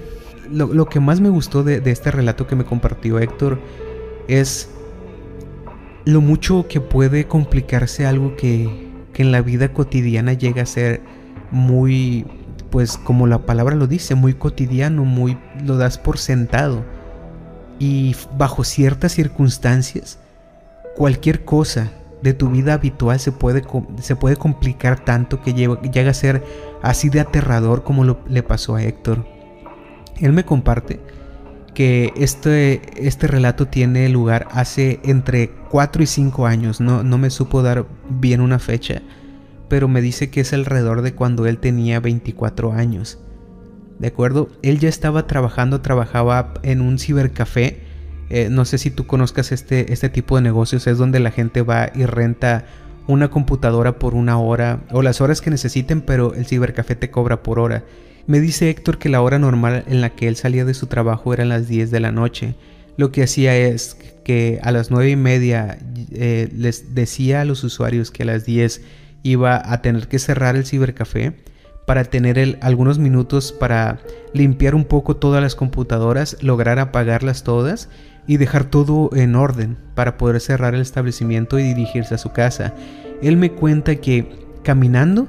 lo, 0.50 0.86
que 0.86 1.00
más 1.00 1.20
me 1.20 1.28
gustó 1.28 1.62
de, 1.62 1.80
de 1.80 1.90
este 1.90 2.10
relato 2.10 2.46
que 2.46 2.56
me 2.56 2.64
compartió 2.64 3.18
Héctor 3.18 3.60
es 4.28 4.68
lo 6.04 6.20
mucho 6.20 6.66
que 6.68 6.80
puede 6.80 7.26
complicarse 7.26 8.06
algo 8.06 8.36
que, 8.36 8.90
en 9.14 9.30
la 9.30 9.42
vida 9.42 9.72
cotidiana 9.72 10.32
llega 10.32 10.62
a 10.62 10.66
ser 10.66 11.00
muy, 11.52 12.26
pues 12.72 12.96
como 12.96 13.26
la 13.26 13.44
palabra 13.44 13.76
lo 13.76 13.86
dice, 13.86 14.14
muy 14.14 14.32
cotidiano, 14.32 15.04
muy 15.04 15.38
lo 15.62 15.76
das 15.76 15.98
por 15.98 16.16
sentado. 16.18 16.82
Y 17.78 18.16
bajo 18.38 18.64
ciertas 18.64 19.12
circunstancias, 19.12 20.18
cualquier 20.96 21.44
cosa 21.44 21.92
de 22.22 22.32
tu 22.32 22.48
vida 22.48 22.72
habitual 22.72 23.20
se 23.20 23.30
puede, 23.30 23.62
se 24.00 24.16
puede 24.16 24.36
complicar 24.36 25.04
tanto 25.04 25.42
que 25.42 25.52
llega 25.52 26.10
a 26.10 26.14
ser 26.14 26.42
así 26.82 27.10
de 27.10 27.20
aterrador 27.20 27.82
como 27.84 28.04
lo, 28.04 28.20
le 28.26 28.42
pasó 28.42 28.74
a 28.76 28.82
Héctor. 28.82 29.26
Él 30.18 30.32
me 30.32 30.44
comparte 30.44 30.98
que 31.74 32.12
este, 32.16 33.06
este 33.06 33.26
relato 33.26 33.66
tiene 33.66 34.08
lugar 34.08 34.48
hace 34.50 35.00
entre 35.04 35.50
4 35.70 36.02
y 36.02 36.06
5 36.06 36.46
años, 36.46 36.80
no, 36.80 37.02
no 37.02 37.18
me 37.18 37.28
supo 37.28 37.62
dar 37.62 37.86
bien 38.08 38.40
una 38.40 38.58
fecha, 38.58 39.02
pero 39.72 39.88
me 39.88 40.02
dice 40.02 40.28
que 40.28 40.42
es 40.42 40.52
alrededor 40.52 41.00
de 41.00 41.14
cuando 41.14 41.46
él 41.46 41.56
tenía 41.56 41.98
24 41.98 42.74
años. 42.74 43.18
¿De 43.98 44.08
acuerdo? 44.08 44.50
Él 44.60 44.78
ya 44.78 44.90
estaba 44.90 45.26
trabajando, 45.26 45.80
trabajaba 45.80 46.52
en 46.62 46.82
un 46.82 46.98
cibercafé. 46.98 47.80
Eh, 48.28 48.48
no 48.50 48.66
sé 48.66 48.76
si 48.76 48.90
tú 48.90 49.06
conozcas 49.06 49.50
este, 49.50 49.90
este 49.90 50.10
tipo 50.10 50.36
de 50.36 50.42
negocios, 50.42 50.86
es 50.86 50.98
donde 50.98 51.20
la 51.20 51.30
gente 51.30 51.62
va 51.62 51.90
y 51.94 52.04
renta 52.04 52.66
una 53.06 53.30
computadora 53.30 53.98
por 53.98 54.12
una 54.14 54.38
hora 54.38 54.82
o 54.90 55.00
las 55.00 55.22
horas 55.22 55.40
que 55.40 55.48
necesiten, 55.48 56.02
pero 56.02 56.34
el 56.34 56.44
cibercafé 56.44 56.94
te 56.94 57.10
cobra 57.10 57.42
por 57.42 57.58
hora. 57.58 57.82
Me 58.26 58.40
dice 58.40 58.68
Héctor 58.68 58.98
que 58.98 59.08
la 59.08 59.22
hora 59.22 59.38
normal 59.38 59.84
en 59.88 60.02
la 60.02 60.10
que 60.10 60.28
él 60.28 60.36
salía 60.36 60.66
de 60.66 60.74
su 60.74 60.86
trabajo 60.86 61.32
era 61.32 61.46
las 61.46 61.66
10 61.66 61.90
de 61.90 62.00
la 62.00 62.12
noche. 62.12 62.56
Lo 62.98 63.10
que 63.10 63.22
hacía 63.22 63.56
es 63.56 63.96
que 64.22 64.60
a 64.62 64.70
las 64.70 64.90
9 64.90 65.08
y 65.08 65.16
media 65.16 65.78
eh, 66.10 66.50
les 66.54 66.94
decía 66.94 67.40
a 67.40 67.46
los 67.46 67.64
usuarios 67.64 68.10
que 68.10 68.24
a 68.24 68.26
las 68.26 68.44
10 68.44 68.82
iba 69.22 69.60
a 69.64 69.82
tener 69.82 70.08
que 70.08 70.18
cerrar 70.18 70.56
el 70.56 70.66
cibercafé 70.66 71.34
para 71.86 72.04
tener 72.04 72.58
algunos 72.62 72.98
minutos 72.98 73.52
para 73.52 73.98
limpiar 74.32 74.74
un 74.74 74.84
poco 74.84 75.16
todas 75.16 75.42
las 75.42 75.54
computadoras, 75.54 76.36
lograr 76.40 76.78
apagarlas 76.78 77.42
todas 77.42 77.88
y 78.26 78.36
dejar 78.36 78.64
todo 78.64 79.10
en 79.14 79.34
orden 79.34 79.76
para 79.94 80.16
poder 80.16 80.40
cerrar 80.40 80.74
el 80.74 80.80
establecimiento 80.80 81.58
y 81.58 81.64
dirigirse 81.64 82.14
a 82.14 82.18
su 82.18 82.32
casa. 82.32 82.72
Él 83.20 83.36
me 83.36 83.50
cuenta 83.50 83.96
que 83.96 84.46
caminando 84.62 85.28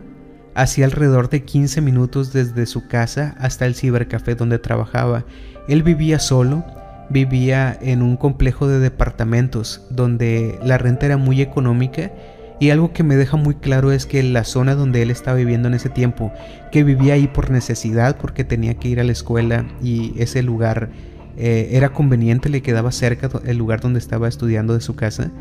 hacía 0.55 0.85
alrededor 0.85 1.29
de 1.29 1.43
15 1.43 1.81
minutos 1.81 2.33
desde 2.33 2.65
su 2.67 2.87
casa 2.87 3.35
hasta 3.39 3.65
el 3.65 3.75
cibercafé 3.75 4.35
donde 4.35 4.59
trabajaba. 4.59 5.25
Él 5.67 5.81
vivía 5.81 6.19
solo, 6.19 6.63
vivía 7.09 7.77
en 7.81 8.03
un 8.03 8.15
complejo 8.15 8.67
de 8.67 8.79
departamentos 8.79 9.81
donde 9.89 10.59
la 10.63 10.77
renta 10.77 11.07
era 11.07 11.17
muy 11.17 11.41
económica 11.41 12.11
y 12.59 12.69
algo 12.69 12.93
que 12.93 13.03
me 13.03 13.15
deja 13.15 13.37
muy 13.37 13.55
claro 13.55 13.91
es 13.91 14.05
que 14.05 14.23
la 14.23 14.43
zona 14.43 14.75
donde 14.75 15.01
él 15.01 15.11
estaba 15.11 15.37
viviendo 15.37 15.67
en 15.67 15.73
ese 15.73 15.89
tiempo, 15.89 16.31
que 16.71 16.83
vivía 16.83 17.15
ahí 17.15 17.27
por 17.27 17.49
necesidad 17.49 18.17
porque 18.17 18.43
tenía 18.43 18.75
que 18.75 18.89
ir 18.89 18.99
a 18.99 19.03
la 19.03 19.11
escuela 19.11 19.65
y 19.81 20.13
ese 20.17 20.43
lugar 20.43 20.89
eh, 21.37 21.69
era 21.71 21.93
conveniente, 21.93 22.49
le 22.49 22.61
quedaba 22.61 22.91
cerca 22.91 23.29
el 23.45 23.57
lugar 23.57 23.81
donde 23.81 23.99
estaba 23.99 24.27
estudiando 24.27 24.73
de 24.73 24.81
su 24.81 24.95
casa 24.95 25.31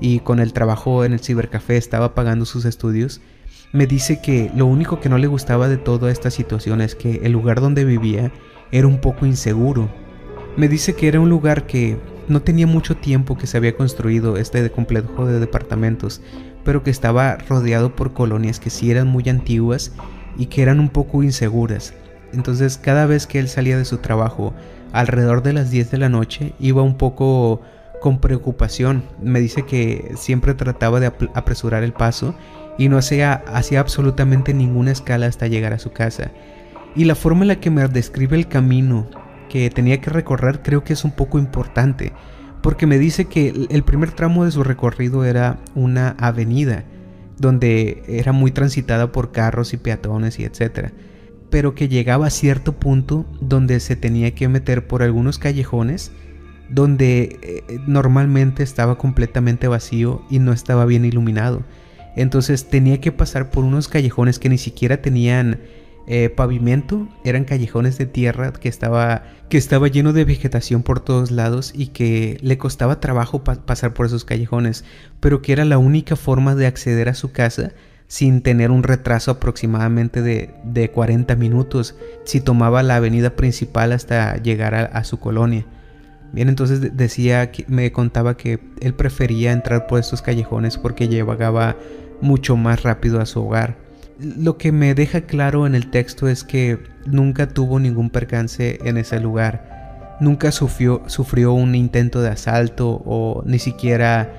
y 0.00 0.20
con 0.20 0.40
el 0.40 0.52
trabajo 0.52 1.04
en 1.04 1.12
el 1.12 1.20
cibercafé 1.20 1.76
estaba 1.76 2.14
pagando 2.14 2.44
sus 2.46 2.64
estudios 2.64 3.20
me 3.72 3.86
dice 3.86 4.20
que 4.20 4.50
lo 4.54 4.66
único 4.66 5.00
que 5.00 5.08
no 5.08 5.18
le 5.18 5.28
gustaba 5.28 5.68
de 5.68 5.76
toda 5.76 6.10
esta 6.10 6.30
situación 6.30 6.80
es 6.80 6.94
que 6.94 7.20
el 7.22 7.32
lugar 7.32 7.60
donde 7.60 7.84
vivía 7.84 8.32
era 8.72 8.86
un 8.88 9.00
poco 9.00 9.26
inseguro. 9.26 9.88
Me 10.56 10.68
dice 10.68 10.94
que 10.94 11.06
era 11.06 11.20
un 11.20 11.28
lugar 11.28 11.66
que 11.66 11.96
no 12.26 12.42
tenía 12.42 12.66
mucho 12.66 12.96
tiempo 12.96 13.38
que 13.38 13.46
se 13.46 13.56
había 13.56 13.76
construido 13.76 14.36
este 14.36 14.70
complejo 14.70 15.24
de 15.26 15.38
departamentos, 15.38 16.20
pero 16.64 16.82
que 16.82 16.90
estaba 16.90 17.36
rodeado 17.36 17.94
por 17.94 18.12
colonias 18.12 18.60
que 18.60 18.70
sí 18.70 18.90
eran 18.90 19.08
muy 19.08 19.28
antiguas 19.28 19.92
y 20.36 20.46
que 20.46 20.62
eran 20.62 20.80
un 20.80 20.88
poco 20.88 21.22
inseguras. 21.22 21.94
Entonces 22.32 22.78
cada 22.78 23.06
vez 23.06 23.26
que 23.26 23.38
él 23.38 23.48
salía 23.48 23.76
de 23.76 23.84
su 23.84 23.98
trabajo, 23.98 24.54
alrededor 24.92 25.42
de 25.42 25.52
las 25.52 25.70
10 25.70 25.90
de 25.90 25.98
la 25.98 26.08
noche, 26.08 26.54
iba 26.58 26.82
un 26.82 26.96
poco 26.96 27.60
con 28.00 28.20
preocupación. 28.20 29.04
Me 29.20 29.40
dice 29.40 29.64
que 29.64 30.12
siempre 30.16 30.54
trataba 30.54 31.00
de 31.00 31.12
apresurar 31.34 31.82
el 31.82 31.92
paso 31.92 32.34
y 32.78 32.88
no 32.88 32.98
hacía, 32.98 33.44
hacía 33.46 33.80
absolutamente 33.80 34.54
ninguna 34.54 34.92
escala 34.92 35.26
hasta 35.26 35.46
llegar 35.46 35.72
a 35.72 35.78
su 35.78 35.92
casa. 35.92 36.30
Y 36.96 37.04
la 37.04 37.14
forma 37.14 37.42
en 37.42 37.48
la 37.48 37.60
que 37.60 37.70
me 37.70 37.86
describe 37.86 38.36
el 38.36 38.48
camino 38.48 39.06
que 39.48 39.68
tenía 39.70 40.00
que 40.00 40.10
recorrer 40.10 40.62
creo 40.62 40.82
que 40.82 40.94
es 40.94 41.04
un 41.04 41.10
poco 41.10 41.38
importante, 41.38 42.12
porque 42.62 42.86
me 42.86 42.98
dice 42.98 43.26
que 43.26 43.66
el 43.70 43.82
primer 43.82 44.12
tramo 44.12 44.44
de 44.44 44.50
su 44.50 44.62
recorrido 44.62 45.24
era 45.24 45.58
una 45.74 46.10
avenida, 46.18 46.84
donde 47.38 48.02
era 48.06 48.32
muy 48.32 48.50
transitada 48.50 49.12
por 49.12 49.32
carros 49.32 49.72
y 49.72 49.78
peatones 49.78 50.38
y 50.38 50.44
etcétera, 50.44 50.92
pero 51.48 51.74
que 51.74 51.88
llegaba 51.88 52.26
a 52.26 52.30
cierto 52.30 52.72
punto 52.72 53.26
donde 53.40 53.80
se 53.80 53.96
tenía 53.96 54.34
que 54.34 54.48
meter 54.48 54.86
por 54.86 55.02
algunos 55.02 55.38
callejones 55.38 56.12
donde 56.70 57.38
eh, 57.42 57.78
normalmente 57.86 58.62
estaba 58.62 58.96
completamente 58.96 59.66
vacío 59.68 60.22
y 60.30 60.38
no 60.38 60.52
estaba 60.52 60.84
bien 60.84 61.04
iluminado. 61.04 61.64
Entonces 62.16 62.68
tenía 62.68 63.00
que 63.00 63.12
pasar 63.12 63.50
por 63.50 63.64
unos 63.64 63.88
callejones 63.88 64.38
que 64.38 64.48
ni 64.48 64.58
siquiera 64.58 65.02
tenían 65.02 65.60
eh, 66.06 66.28
pavimento, 66.30 67.08
eran 67.24 67.44
callejones 67.44 67.98
de 67.98 68.06
tierra 68.06 68.52
que 68.52 68.68
estaba, 68.68 69.24
que 69.48 69.58
estaba 69.58 69.88
lleno 69.88 70.12
de 70.12 70.24
vegetación 70.24 70.82
por 70.82 71.00
todos 71.00 71.30
lados 71.30 71.72
y 71.74 71.88
que 71.88 72.38
le 72.42 72.58
costaba 72.58 73.00
trabajo 73.00 73.44
pasar 73.44 73.94
por 73.94 74.06
esos 74.06 74.24
callejones, 74.24 74.84
pero 75.20 75.42
que 75.42 75.52
era 75.52 75.64
la 75.64 75.78
única 75.78 76.16
forma 76.16 76.54
de 76.54 76.66
acceder 76.66 77.08
a 77.08 77.14
su 77.14 77.32
casa 77.32 77.72
sin 78.10 78.42
tener 78.42 78.72
un 78.72 78.82
retraso 78.82 79.30
aproximadamente 79.30 80.20
de, 80.20 80.52
de 80.64 80.90
40 80.90 81.36
minutos 81.36 81.94
si 82.24 82.40
tomaba 82.40 82.82
la 82.82 82.96
avenida 82.96 83.36
principal 83.36 83.92
hasta 83.92 84.36
llegar 84.38 84.74
a, 84.74 85.04
su 85.04 85.20
colonia. 85.20 85.64
Bien, 86.32 86.48
entonces 86.48 86.96
decía, 86.96 87.52
me 87.68 87.92
contaba 87.92 88.36
que 88.36 88.58
él 88.80 88.94
prefería 88.94 89.52
entrar 89.52 89.86
por 89.86 90.00
estos 90.00 90.22
callejones 90.22 90.76
porque 90.76 91.06
llegaba 91.06 91.76
mucho 92.20 92.56
más 92.56 92.82
rápido 92.82 93.20
a 93.20 93.26
su 93.26 93.44
hogar. 93.44 93.76
Lo 94.22 94.58
que 94.58 94.72
me 94.72 94.94
deja 94.94 95.22
claro 95.22 95.66
en 95.66 95.74
el 95.74 95.90
texto 95.90 96.28
es 96.28 96.44
que 96.44 96.78
nunca 97.06 97.48
tuvo 97.48 97.80
ningún 97.80 98.10
percance 98.10 98.78
en 98.84 98.98
ese 98.98 99.18
lugar. 99.20 100.18
Nunca 100.20 100.52
sufrió, 100.52 101.02
sufrió 101.06 101.54
un 101.54 101.74
intento 101.74 102.20
de 102.20 102.28
asalto 102.28 103.02
o 103.06 103.42
ni 103.46 103.58
siquiera 103.58 104.30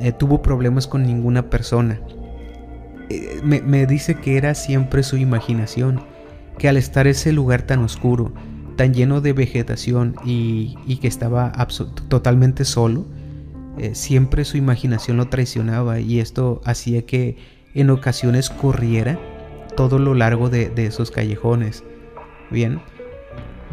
eh, 0.00 0.12
tuvo 0.12 0.42
problemas 0.42 0.86
con 0.86 1.02
ninguna 1.04 1.48
persona. 1.50 2.00
Eh, 3.08 3.40
me, 3.42 3.86
dice 3.86 4.14
que 4.14 4.36
era 4.36 4.54
siempre 4.54 5.02
su 5.02 5.16
imaginación, 5.16 6.02
que 6.58 6.68
al 6.68 6.76
estar 6.76 7.06
ese 7.06 7.32
lugar 7.32 7.62
tan 7.62 7.80
oscuro, 7.80 8.32
tan 8.76 8.94
lleno 8.94 9.20
de 9.20 9.32
vegetación 9.32 10.16
y, 10.24 10.76
que 11.00 11.08
estaba 11.08 11.52
totalmente 12.08 12.64
solo, 12.64 13.06
eh, 13.78 13.94
siempre 13.94 14.44
su 14.44 14.56
imaginación 14.56 15.16
lo 15.16 15.28
traicionaba 15.28 16.00
y 16.00 16.20
esto 16.20 16.60
hacía 16.64 17.02
que 17.02 17.36
en 17.74 17.90
ocasiones 17.90 18.50
corriera 18.50 19.18
todo 19.76 19.98
lo 19.98 20.14
largo 20.14 20.50
de, 20.50 20.72
esos 20.76 21.10
callejones. 21.10 21.84
Bien, 22.50 22.80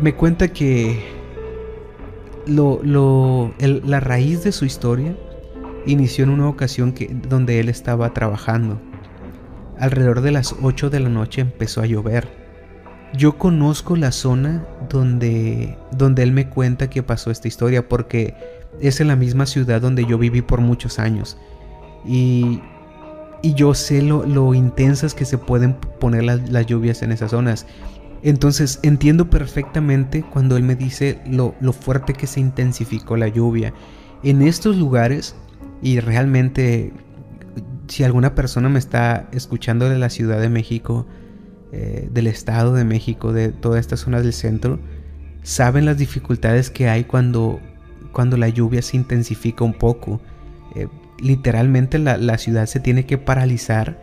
me 0.02 0.16
cuenta 0.16 0.48
que 0.50 1.04
la 2.46 4.00
raíz 4.00 4.44
de 4.44 4.52
su 4.52 4.66
historia 4.66 5.16
inició 5.86 6.24
en 6.24 6.32
una 6.32 6.48
ocasión 6.48 6.94
que, 6.94 7.08
donde 7.08 7.60
él 7.60 7.70
estaba 7.70 8.14
trabajando. 8.14 8.80
Alrededor 9.78 10.22
de 10.22 10.32
las 10.32 10.56
8 10.62 10.90
de 10.90 11.00
la 11.00 11.10
noche 11.10 11.42
empezó 11.42 11.82
a 11.82 11.86
llover. 11.86 12.28
Yo 13.14 13.38
conozco 13.38 13.96
la 13.96 14.12
zona 14.12 14.66
donde, 14.90 15.78
donde 15.92 16.24
él 16.24 16.32
me 16.32 16.48
cuenta 16.48 16.90
que 16.90 17.02
pasó 17.02 17.32
esta 17.32 17.48
historia 17.48 17.88
porque 17.88 18.36
es 18.82 19.02
en 19.02 19.08
la 19.08 19.16
misma 19.16 19.46
ciudad 19.46 19.82
donde 19.82 20.06
yo 20.06 20.18
viví 20.18 20.42
por 20.42 20.62
muchos 20.62 21.00
años. 21.00 21.38
Y, 22.06 22.62
y 23.42 23.54
yo 23.54 23.74
sé 23.74 24.02
lo, 24.02 24.54
intensas 24.54 25.14
que 25.14 25.26
se 25.26 25.38
pueden 25.38 25.74
poner 25.74 26.24
las, 26.24 26.66
lluvias 26.66 27.02
en 27.02 27.12
esas 27.12 27.32
zonas. 27.32 27.66
Entonces 28.22 28.80
entiendo 28.84 29.30
perfectamente 29.30 30.24
cuando 30.24 30.58
él 30.58 30.64
me 30.64 30.76
dice 30.76 31.22
lo, 31.26 31.56
lo 31.62 31.72
fuerte 31.72 32.14
que 32.14 32.28
se 32.28 32.40
intensificó 32.40 33.16
la 33.16 33.30
lluvia. 33.30 33.74
En 34.24 34.42
estos 34.42 34.76
lugares, 34.76 35.36
y 35.82 36.02
realmente 36.02 36.92
si 37.88 38.04
alguna 38.04 38.36
persona 38.36 38.70
me 38.70 38.80
está 38.80 39.28
escuchando 39.32 39.90
de 39.90 39.98
la 39.98 40.10
Ciudad 40.10 40.40
de 40.40 40.50
México, 40.50 41.08
eh, 41.72 42.08
del 42.12 42.28
Estado 42.28 42.74
de 42.74 42.84
México, 42.84 43.34
de 43.34 43.50
todas 43.50 43.80
estas 43.80 44.02
zonas 44.02 44.24
del 44.24 44.34
centro, 44.34 44.80
saben 45.44 45.86
las 45.86 45.98
dificultades 45.98 46.70
que 46.70 46.88
hay 46.88 47.04
cuando, 47.04 47.60
cuando 48.12 48.38
la 48.38 48.50
lluvia 48.50 48.82
se 48.82 48.98
intensifica 48.98 49.64
un 49.64 49.74
poco. 49.74 50.22
Eh, 50.76 50.88
literalmente 51.22 52.00
la, 52.00 52.38
ciudad 52.38 52.66
se 52.66 52.80
tiene 52.80 53.06
que 53.06 53.18
paralizar 53.18 54.00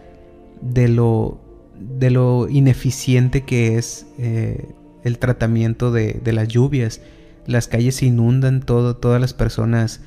de 0.61 0.89
lo, 0.89 1.41
de 1.79 2.11
lo 2.11 2.49
ineficiente 2.49 3.43
que 3.43 3.77
es 3.77 4.07
eh, 4.19 4.69
el 5.05 5.19
tratamiento 5.19 5.93
de, 5.93 6.21
las 6.25 6.49
lluvias. 6.49 7.01
Las 7.47 7.69
calles 7.69 7.97
se 7.97 8.07
inundan, 8.07 8.61
todo, 8.61 8.97
todas 8.97 9.21
las 9.21 9.35
personas 9.35 10.01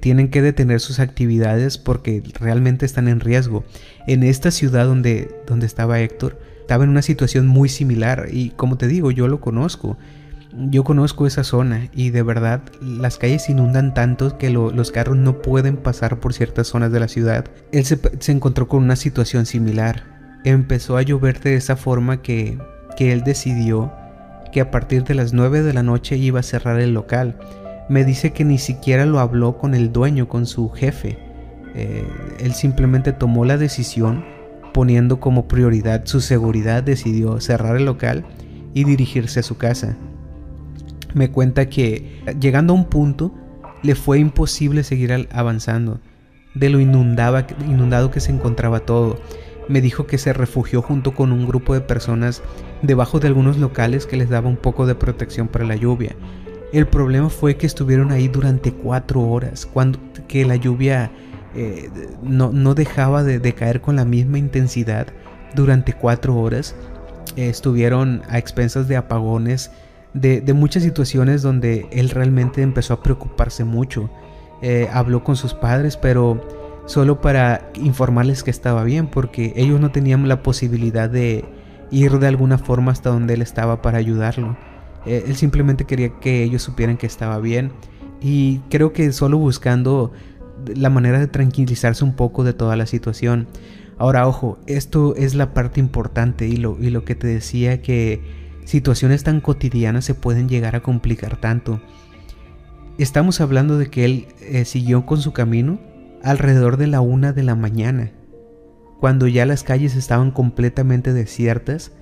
tienen 0.00 0.28
que 0.28 0.40
detener 0.40 0.78
sus 0.78 1.00
actividades 1.00 1.78
porque 1.78 2.22
realmente 2.38 2.86
están 2.86 3.08
en 3.08 3.18
riesgo. 3.18 3.64
En 4.06 4.22
esta 4.22 4.52
ciudad 4.52 4.84
donde, 4.86 5.34
donde 5.48 5.66
estaba 5.66 5.98
Héctor, 6.00 6.38
estaba 6.64 6.84
en 6.84 6.90
una 6.90 7.02
situación 7.02 7.46
muy 7.46 7.68
similar 7.68 8.28
y 8.32 8.50
como 8.50 8.78
te 8.78 8.88
digo, 8.88 9.10
yo 9.10 9.28
lo 9.28 9.40
conozco. 9.40 9.98
Yo 10.56 10.84
conozco 10.84 11.26
esa 11.26 11.42
zona 11.42 11.88
y 11.92 12.10
de 12.10 12.22
verdad 12.22 12.62
las 12.80 13.18
calles 13.18 13.48
inundan 13.48 13.92
tanto 13.92 14.38
que 14.38 14.50
los 14.50 14.92
carros 14.92 15.16
no 15.16 15.42
pueden 15.42 15.76
pasar 15.76 16.20
por 16.20 16.32
ciertas 16.32 16.68
zonas 16.68 16.92
de 16.92 17.00
la 17.00 17.08
ciudad. 17.08 17.46
Él 17.72 17.84
se, 17.84 17.98
encontró 18.30 18.68
con 18.68 18.84
una 18.84 18.94
situación 18.94 19.46
similar. 19.46 20.04
Empezó 20.44 20.96
a 20.96 21.02
llover 21.02 21.40
de 21.40 21.56
esa 21.56 21.74
forma 21.74 22.22
que, 22.22 22.58
que 22.96 23.12
él 23.12 23.24
decidió 23.24 23.92
que 24.52 24.60
a 24.60 24.70
partir 24.70 25.02
de 25.02 25.14
las 25.14 25.32
9 25.32 25.62
de 25.62 25.72
la 25.72 25.82
noche 25.82 26.16
iba 26.16 26.38
a 26.38 26.44
cerrar 26.44 26.78
el 26.78 26.94
local. 26.94 27.36
Me 27.88 28.04
dice 28.04 28.32
que 28.32 28.44
ni 28.44 28.58
siquiera 28.58 29.06
lo 29.06 29.18
habló 29.18 29.58
con 29.58 29.74
el 29.74 29.92
dueño, 29.92 30.28
con 30.28 30.46
su 30.46 30.70
jefe. 30.70 31.18
Eh, 31.74 32.06
él 32.38 32.54
simplemente 32.54 33.12
tomó 33.12 33.44
la 33.44 33.58
decisión 33.58 34.24
poniendo 34.72 35.18
como 35.18 35.48
prioridad 35.48 36.02
su 36.04 36.20
seguridad, 36.20 36.84
decidió 36.84 37.40
cerrar 37.40 37.76
el 37.76 37.86
local 37.86 38.24
y 38.72 38.84
dirigirse 38.84 39.40
a 39.40 39.42
su 39.42 39.56
casa. 39.56 39.96
Me 41.14 41.30
cuenta 41.30 41.68
que 41.68 42.22
llegando 42.38 42.72
a 42.72 42.76
un 42.76 42.84
punto 42.86 43.32
le 43.82 43.94
fue 43.94 44.18
imposible 44.18 44.82
seguir 44.82 45.28
avanzando, 45.32 46.00
de 46.54 46.68
lo 46.68 46.80
inundado 46.80 48.10
que 48.10 48.20
se 48.20 48.32
encontraba 48.32 48.80
todo. 48.80 49.18
Me 49.68 49.80
dijo 49.80 50.06
que 50.06 50.18
se 50.18 50.32
refugió 50.32 50.82
junto 50.82 51.14
con 51.14 51.32
un 51.32 51.46
grupo 51.46 51.72
de 51.74 51.80
personas 51.80 52.42
debajo 52.82 53.20
de 53.20 53.28
algunos 53.28 53.56
locales 53.56 54.06
que 54.06 54.16
les 54.16 54.28
daba 54.28 54.48
un 54.48 54.56
poco 54.56 54.86
de 54.86 54.94
protección 54.94 55.48
para 55.48 55.64
la 55.64 55.76
lluvia. 55.76 56.14
El 56.72 56.86
problema 56.86 57.30
fue 57.30 57.56
que 57.56 57.66
estuvieron 57.66 58.10
ahí 58.10 58.28
durante 58.28 58.72
cuatro 58.72 59.22
horas, 59.22 59.64
cuando 59.64 60.00
que 60.26 60.44
la 60.44 60.56
lluvia 60.56 61.10
eh, 61.54 61.88
no, 62.22 62.74
dejaba 62.74 63.22
de, 63.22 63.54
caer 63.54 63.80
con 63.80 63.96
la 63.96 64.04
misma 64.04 64.38
intensidad 64.38 65.06
durante 65.54 65.92
cuatro 65.92 66.36
horas. 66.36 66.74
estuvieron 67.36 68.22
a 68.28 68.38
expensas 68.38 68.88
de 68.88 68.96
apagones, 68.96 69.70
de, 70.14 70.52
muchas 70.54 70.82
situaciones 70.82 71.42
donde 71.42 71.86
él 71.90 72.10
realmente 72.10 72.62
empezó 72.62 72.94
a 72.94 73.02
preocuparse 73.02 73.64
mucho. 73.64 74.10
Eh, 74.62 74.88
habló 74.92 75.24
con 75.24 75.36
sus 75.36 75.52
padres, 75.52 75.96
pero 75.96 76.40
solo 76.86 77.20
para 77.20 77.70
informarles 77.74 78.42
que 78.42 78.50
estaba 78.50 78.84
bien, 78.84 79.08
porque 79.08 79.52
ellos 79.56 79.80
no 79.80 79.90
tenían 79.90 80.26
la 80.28 80.42
posibilidad 80.42 81.10
de 81.10 81.44
ir 81.90 82.18
de 82.18 82.26
alguna 82.26 82.58
forma 82.58 82.92
hasta 82.92 83.10
donde 83.10 83.34
él 83.34 83.42
estaba 83.42 83.82
para 83.82 83.98
ayudarlo. 83.98 84.56
Eh, 85.04 85.24
él 85.26 85.36
simplemente 85.36 85.84
quería 85.84 86.10
que 86.20 86.42
ellos 86.42 86.62
supieran 86.62 86.96
que 86.96 87.06
estaba 87.06 87.38
bien. 87.40 87.72
Y 88.20 88.60
creo 88.70 88.92
que 88.92 89.12
solo 89.12 89.36
buscando 89.36 90.12
la 90.74 90.88
manera 90.88 91.18
de 91.18 91.26
tranquilizarse 91.26 92.04
un 92.04 92.14
poco 92.14 92.44
de 92.44 92.54
toda 92.54 92.76
la 92.76 92.86
situación. 92.86 93.48
Ahora, 93.98 94.26
ojo, 94.26 94.58
esto 94.66 95.14
es 95.16 95.34
la 95.34 95.52
parte 95.52 95.80
importante 95.80 96.46
y 96.46 96.56
lo, 96.56 96.78
y 96.80 96.90
lo 96.90 97.04
que 97.04 97.14
te 97.14 97.26
decía 97.26 97.82
que 97.82 98.43
situaciones 98.64 99.24
tan 99.24 99.40
cotidianas 99.40 100.04
se 100.04 100.14
pueden 100.14 100.48
llegar 100.48 100.76
a 100.76 100.82
complicar 100.82 101.36
tanto. 101.36 101.80
Estamos 102.98 103.40
hablando 103.40 103.78
de 103.78 103.88
que 103.90 104.04
él 104.04 104.28
eh, 104.40 104.64
siguió 104.64 105.04
con 105.06 105.20
su 105.20 105.32
camino 105.32 105.80
alrededor 106.22 106.76
de 106.76 106.86
la 106.86 107.00
una 107.00 107.32
de 107.32 107.42
la 107.42 107.54
mañana, 107.54 108.12
cuando 109.00 109.26
ya 109.26 109.46
las 109.46 109.62
calles 109.62 109.96
estaban 109.96 110.30
completamente 110.30 111.12
desiertas. 111.12 111.92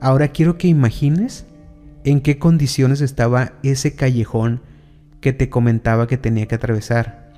Ahora 0.00 0.28
quiero 0.28 0.58
que 0.58 0.68
imagines 0.68 1.46
en 2.04 2.20
qué 2.20 2.38
condiciones 2.38 3.00
estaba 3.00 3.52
ese 3.62 3.94
callejón 3.94 4.62
que 5.20 5.32
te 5.32 5.50
comentaba 5.50 6.06
que 6.06 6.16
tenía 6.16 6.46
que 6.46 6.54
atravesar 6.54 7.28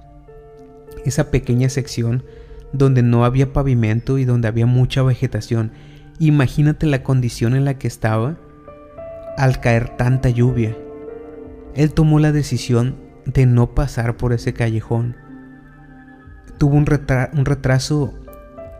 esa 1.05 1.31
pequeña 1.31 1.68
sección 1.68 2.24
donde 2.72 3.03
no 3.03 3.24
había 3.24 3.53
pavimento 3.53 4.18
y 4.18 4.24
donde 4.24 4.48
había 4.48 4.66
mucha 4.66 5.03
vegetación. 5.03 5.72
Imagínate 6.20 6.85
la 6.85 7.02
condición 7.02 7.54
en 7.54 7.64
la 7.64 7.78
que 7.78 7.88
estaba 7.88 8.37
al 9.38 9.59
caer 9.61 9.96
tanta 9.96 10.28
lluvia. 10.28 10.76
Él 11.74 11.94
tomó 11.94 12.18
la 12.18 12.30
decisión 12.30 12.96
de 13.24 13.46
no 13.46 13.74
pasar 13.74 14.18
por 14.18 14.35
ese 14.35 14.52
callejón. 14.52 15.16
Tuvo 16.59 16.76
un, 16.76 16.85
retraso 16.85 18.12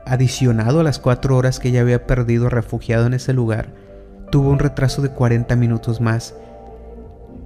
adicionado 0.05 0.81
a 0.81 0.85
las 0.85 0.99
cuatro 0.99 1.35
horas 1.35 1.61
que 1.61 1.71
ya 1.71 1.81
había 1.81 2.07
perdido 2.07 2.51
refugiado 2.51 3.07
en 3.07 3.15
ese 3.15 3.33
lugar. 3.33 3.75
Tuvo 4.31 4.51
un 4.51 4.59
retraso 4.59 5.01
de 5.01 5.09
40 5.09 5.57
minutos 5.57 6.03
más 6.03 6.35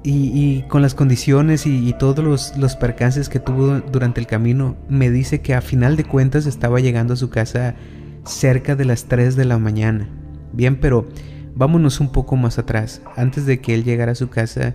y, 0.02 0.62
con 0.62 0.82
las 0.82 0.96
condiciones 0.96 1.66
y, 1.66 1.92
todos 1.92 2.52
los, 2.56 2.76
percances 2.76 3.28
que 3.28 3.38
tuvo 3.38 3.78
durante 3.92 4.20
el 4.20 4.26
camino, 4.26 4.74
me 4.88 5.08
dice 5.10 5.40
que 5.40 5.54
a 5.54 5.60
final 5.60 5.96
de 5.96 6.02
cuentas 6.02 6.46
estaba 6.46 6.80
llegando 6.80 7.14
a 7.14 7.16
su 7.16 7.30
casa 7.30 7.76
cerca 8.24 8.76
de 8.76 8.84
las 8.84 9.04
3 9.04 9.36
de 9.36 9.44
la 9.44 9.58
mañana. 9.58 10.08
Bien, 10.52 10.76
pero 10.80 11.06
vámonos 11.54 12.00
un 12.00 12.10
poco 12.12 12.36
más 12.36 12.58
atrás. 12.58 13.02
Antes 13.16 13.46
de 13.46 13.60
que 13.60 13.74
él 13.74 13.84
llegara 13.84 14.12
a 14.12 14.16
su 14.16 14.28
casa, 14.28 14.74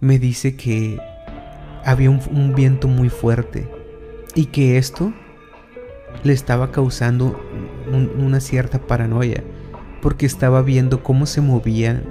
me 0.00 0.18
dice 0.18 0.56
que 0.56 0.98
había 1.84 2.10
un, 2.10 2.54
viento 2.54 2.88
muy 2.88 3.08
fuerte 3.08 3.68
y 4.34 4.46
que 4.46 4.78
esto 4.78 5.12
le 6.24 6.32
estaba 6.32 6.70
causando 6.70 7.40
una 8.18 8.40
cierta 8.40 8.78
paranoia 8.78 9.42
porque 10.00 10.26
estaba 10.26 10.62
viendo 10.62 11.02
cómo 11.02 11.26
se 11.26 11.40
movían 11.40 12.04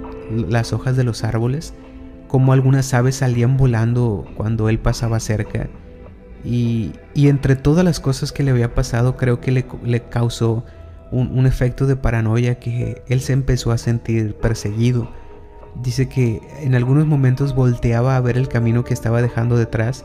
las 0.48 0.72
hojas 0.72 0.96
de 0.96 1.04
los 1.04 1.24
árboles 1.24 1.74
como 2.32 2.54
algunas 2.54 2.94
aves 2.94 3.16
salían 3.16 3.58
volando 3.58 4.24
cuando 4.38 4.70
él 4.70 4.78
pasaba 4.78 5.20
cerca. 5.20 5.68
Y, 6.44 6.92
entre 7.14 7.56
todas 7.56 7.84
las 7.84 8.00
cosas 8.00 8.32
que 8.32 8.42
le 8.42 8.50
había 8.50 8.74
pasado, 8.74 9.16
creo 9.16 9.40
que 9.40 9.52
le, 9.52 10.00
causó 10.08 10.64
un, 11.10 11.46
efecto 11.46 11.86
de 11.86 11.96
paranoia 11.96 12.58
que 12.58 13.02
él 13.08 13.20
se 13.20 13.32
empezó 13.32 13.70
a 13.70 13.78
sentir 13.78 14.34
perseguido. 14.34 15.10
Dice 15.82 16.08
que 16.08 16.40
en 16.60 16.74
algunos 16.74 17.06
momentos 17.06 17.54
volteaba 17.54 18.16
a 18.16 18.20
ver 18.20 18.36
el 18.36 18.48
camino 18.48 18.84
que 18.84 18.94
estaba 18.94 19.22
dejando 19.22 19.56
detrás 19.56 20.04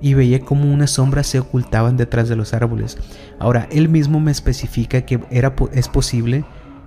y 0.00 0.14
veía 0.14 0.40
como 0.40 0.72
unas 0.72 0.90
sombras 0.90 1.26
se 1.26 1.38
ocultaban 1.38 1.96
detrás 1.96 2.28
de 2.28 2.36
los 2.36 2.54
árboles. 2.54 2.98
Ahora, 3.38 3.68
él 3.70 3.88
mismo 3.88 4.20
me 4.20 4.32
especifica 4.32 5.02
que 5.02 5.20
era, 5.30 5.54
es 5.72 5.88
posible 5.88 6.44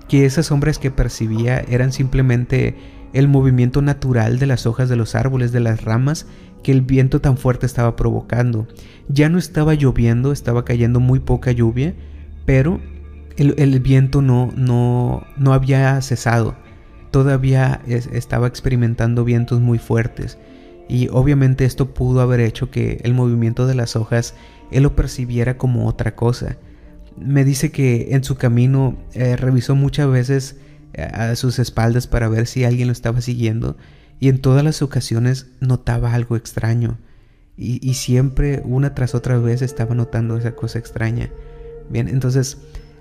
que 0.08 0.26
esas 0.26 0.48
sombras 0.48 0.80
que 0.80 0.92
percibía 0.92 1.60
eran 1.70 1.92
simplemente 1.92 2.76
el 3.14 3.28
movimiento 3.28 3.82
natural 3.82 4.40
de 4.40 4.48
las 4.48 4.66
hojas 4.66 4.90
de 4.90 4.96
los 4.96 5.16
árboles, 5.16 5.52
de 5.52 5.60
las 5.60 5.84
ramas 5.84 6.28
que 6.64 6.72
el 6.72 6.82
viento 6.82 7.22
tan 7.22 7.38
fuerte 7.38 7.66
estaba 7.66 7.96
provocando. 7.96 8.68
Ya 9.08 9.30
no 9.30 9.38
estaba 9.38 9.74
lloviendo, 9.74 10.32
estaba 10.32 10.66
cayendo 10.66 11.00
muy 11.00 11.20
poca 11.20 11.52
lluvia, 11.52 11.94
pero 12.46 12.80
el, 13.38 13.80
viento 13.80 14.22
no, 14.22 14.52
no, 14.56 15.24
no 15.38 15.54
había 15.54 16.02
cesado. 16.02 16.56
todavía 17.12 17.82
estaba 17.88 18.48
experimentando 18.48 19.24
vientos 19.24 19.62
muy 19.62 19.78
fuertes 19.78 20.38
y 20.88 21.08
obviamente 21.12 21.66
esto 21.66 21.94
pudo 21.94 22.22
haber 22.22 22.40
hecho 22.40 22.70
que 22.70 23.00
el 23.04 23.14
movimiento 23.14 23.68
de 23.68 23.76
las 23.76 23.96
hojas 23.96 24.36
él 24.72 24.84
lo 24.84 24.96
percibiera 24.96 25.58
como 25.58 25.88
otra 25.88 26.16
cosa. 26.16 26.58
Me 27.18 27.44
dice 27.44 27.72
que 27.72 28.10
en 28.12 28.24
su 28.24 28.36
camino 28.36 28.98
eh, 29.14 29.36
revisó 29.36 29.76
muchas 29.76 30.10
veces 30.10 30.58
a 30.98 31.36
sus 31.36 31.60
espaldas 31.60 32.08
para 32.08 32.30
ver 32.30 32.48
si 32.48 32.64
alguien 32.64 32.88
lo 32.88 32.92
estaba 32.92 33.22
siguiendo 33.22 33.78
y 34.20 34.30
en 34.30 34.40
todas 34.40 34.64
las 34.64 34.82
ocasiones 34.82 35.48
notaba 35.60 36.14
algo 36.14 36.36
extraño 36.36 36.98
y, 37.58 37.94
siempre 37.94 38.62
una 38.66 38.94
tras 38.94 39.16
otra 39.16 39.38
vez 39.38 39.62
estaba 39.62 39.96
notando 39.96 40.36
esa 40.38 40.56
cosa 40.56 40.78
extraña. 40.78 41.30
Bien, 41.90 42.10
entonces 42.10 42.58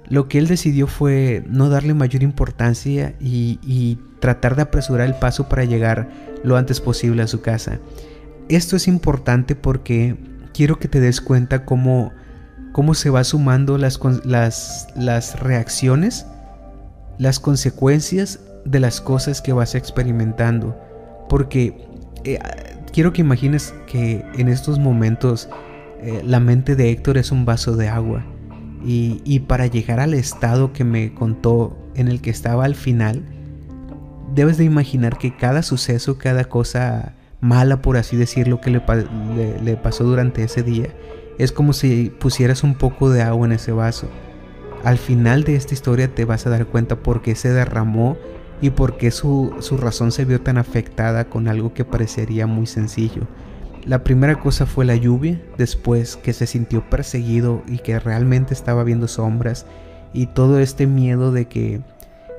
lo 0.09 0.29
que 0.29 0.39
él 0.39 0.47
decidió 0.47 0.87
fue 0.87 1.43
no 1.49 1.71
darle 1.71 1.95
mayor 1.95 2.23
importancia 2.23 3.15
y, 3.21 3.59
y, 3.63 3.99
tratar 4.21 4.57
de 4.57 4.63
apresurar 4.63 5.07
el 5.07 5.17
paso 5.17 5.49
para 5.49 5.65
llegar 5.65 6.09
lo 6.45 6.57
antes 6.57 6.81
posible 6.81 7.23
a 7.23 7.27
su 7.27 7.41
casa. 7.41 7.81
Esto 8.49 8.77
es 8.77 8.89
importante 8.89 9.57
porque 9.57 10.17
quiero 10.55 10.79
que 10.79 10.89
te 10.89 11.01
des 11.01 11.21
cuenta 11.21 11.65
cómo, 11.65 12.13
cómo 12.73 12.95
se 12.95 13.11
va 13.11 13.25
sumando 13.25 13.77
las, 13.77 14.01
las, 14.25 14.87
las 14.97 15.41
reacciones, 15.41 16.27
las 17.19 17.41
consecuencias 17.41 18.41
de 18.65 18.81
las 18.81 19.01
cosas 19.01 19.41
que 19.41 19.53
vas 19.53 19.75
experimentando. 19.75 20.79
Porque 21.29 21.87
eh, 22.25 22.39
quiero 22.93 23.13
que 23.13 23.23
imagines 23.23 23.75
que 23.87 24.25
en 24.37 24.49
estos 24.49 24.79
momentos 24.79 25.49
eh, 26.01 26.23
la 26.25 26.41
mente 26.41 26.77
de 26.77 26.91
Héctor 26.91 27.19
es 27.19 27.33
un 27.33 27.45
vaso 27.45 27.77
de 27.77 27.89
agua. 27.89 28.25
Y, 28.85 29.23
y, 29.25 29.41
para 29.41 29.67
llegar 29.67 29.99
al 29.99 30.13
estado 30.13 30.75
que 30.75 30.85
me 30.85 31.15
contó 31.15 31.75
en 31.95 32.09
el 32.09 32.21
que 32.21 32.29
estaba 32.29 32.67
al 32.67 32.75
final, 32.75 33.23
debes 34.35 34.59
de 34.59 34.65
imaginar 34.65 35.17
que 35.17 35.35
cada 35.35 35.63
suceso, 35.63 36.19
cada 36.19 36.45
cosa 36.45 37.15
mala, 37.41 37.83
por 37.83 37.97
así 37.97 38.17
decirlo, 38.17 38.61
que 38.61 38.71
le, 38.71 38.83
le, 39.63 39.77
pasó 39.77 40.05
durante 40.05 40.43
ese 40.43 40.63
día, 40.63 40.89
es 41.39 41.53
como 41.53 41.73
si 41.73 42.11
pusieras 42.19 42.63
un 42.63 42.75
poco 42.75 43.11
de 43.11 43.23
agua 43.23 43.47
en 43.47 43.53
ese 43.53 43.73
vaso. 43.73 44.09
Al 44.85 44.99
final 44.99 45.45
de 45.45 45.57
esta 45.57 45.73
historia 45.73 46.15
te 46.15 46.27
vas 46.27 46.47
a 46.47 46.51
dar 46.51 46.67
cuenta 46.67 46.97
por 46.97 47.23
qué 47.23 47.35
se 47.35 47.51
derramó 47.51 48.19
y 48.61 48.71
por 48.71 48.99
qué 48.99 49.11
su, 49.11 49.55
su 49.61 49.79
razón 49.79 50.13
se 50.13 50.27
vio 50.27 50.43
tan 50.43 50.59
afectada 50.59 51.25
con 51.25 51.49
algo 51.49 51.73
que 51.73 51.87
parecería 51.87 52.47
muy 52.47 52.67
sencillo. 52.67 53.23
La 53.87 54.05
primera 54.05 54.41
cosa 54.41 54.67
fue 54.67 54.85
la 54.85 54.95
lluvia, 54.95 55.41
después 55.57 56.17
que 56.17 56.35
se 56.35 56.47
sintió 56.47 56.89
perseguido 56.89 57.63
y 57.67 57.79
que 57.79 57.99
realmente 57.99 58.53
estaba 58.53 58.85
viendo 58.85 59.09
sombras 59.09 59.67
y 60.13 60.27
todo 60.27 60.59
este 60.59 60.87
miedo 60.87 61.33
de 61.33 61.47
que 61.49 61.81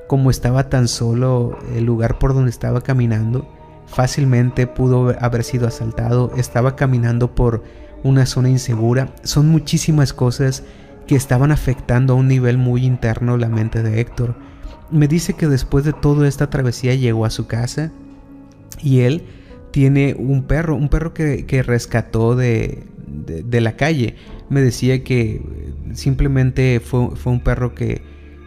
como 0.06 0.30
estaba 0.30 0.68
tan 0.68 0.86
solo 0.86 1.58
el 1.74 1.84
lugar 1.84 2.18
por 2.18 2.32
donde 2.32 2.50
estaba 2.50 2.80
caminando, 2.80 3.48
fácilmente 3.86 4.66
pudo 4.66 5.14
haber 5.20 5.42
sido 5.42 5.66
asaltado, 5.66 6.32
estaba 6.36 6.76
caminando 6.76 7.34
por 7.34 7.64
una 8.04 8.24
zona 8.24 8.48
insegura. 8.50 9.12
Son 9.24 9.48
muchísimas 9.48 10.12
cosas 10.12 10.62
que 11.06 11.16
estaban 11.16 11.52
afectando 11.52 12.12
a 12.14 12.16
un 12.16 12.28
nivel 12.28 12.58
muy 12.58 12.84
interno 12.84 13.36
la 13.36 13.48
mente 13.48 13.82
de 13.82 14.00
Héctor. 14.00 14.34
Me 14.90 15.08
dice 15.08 15.34
que 15.34 15.46
después 15.48 15.84
de 15.84 15.92
toda 15.92 16.28
esta 16.28 16.50
travesía 16.50 16.94
llegó 16.94 17.24
a 17.24 17.30
su 17.30 17.46
casa 17.46 17.92
y 18.82 19.00
él 19.00 19.24
tiene 19.70 20.14
un 20.18 20.44
perro, 20.44 20.76
un 20.76 20.88
perro 20.88 21.12
que, 21.12 21.62
rescató 21.66 22.36
de, 22.36 22.84
la 23.50 23.76
calle. 23.76 24.16
Me 24.48 24.62
decía 24.62 25.04
que 25.04 25.42
simplemente 25.92 26.80
fue, 26.80 27.10
fue 27.16 27.32
un 27.32 27.40
perro 27.40 27.74
que, 27.74 28.02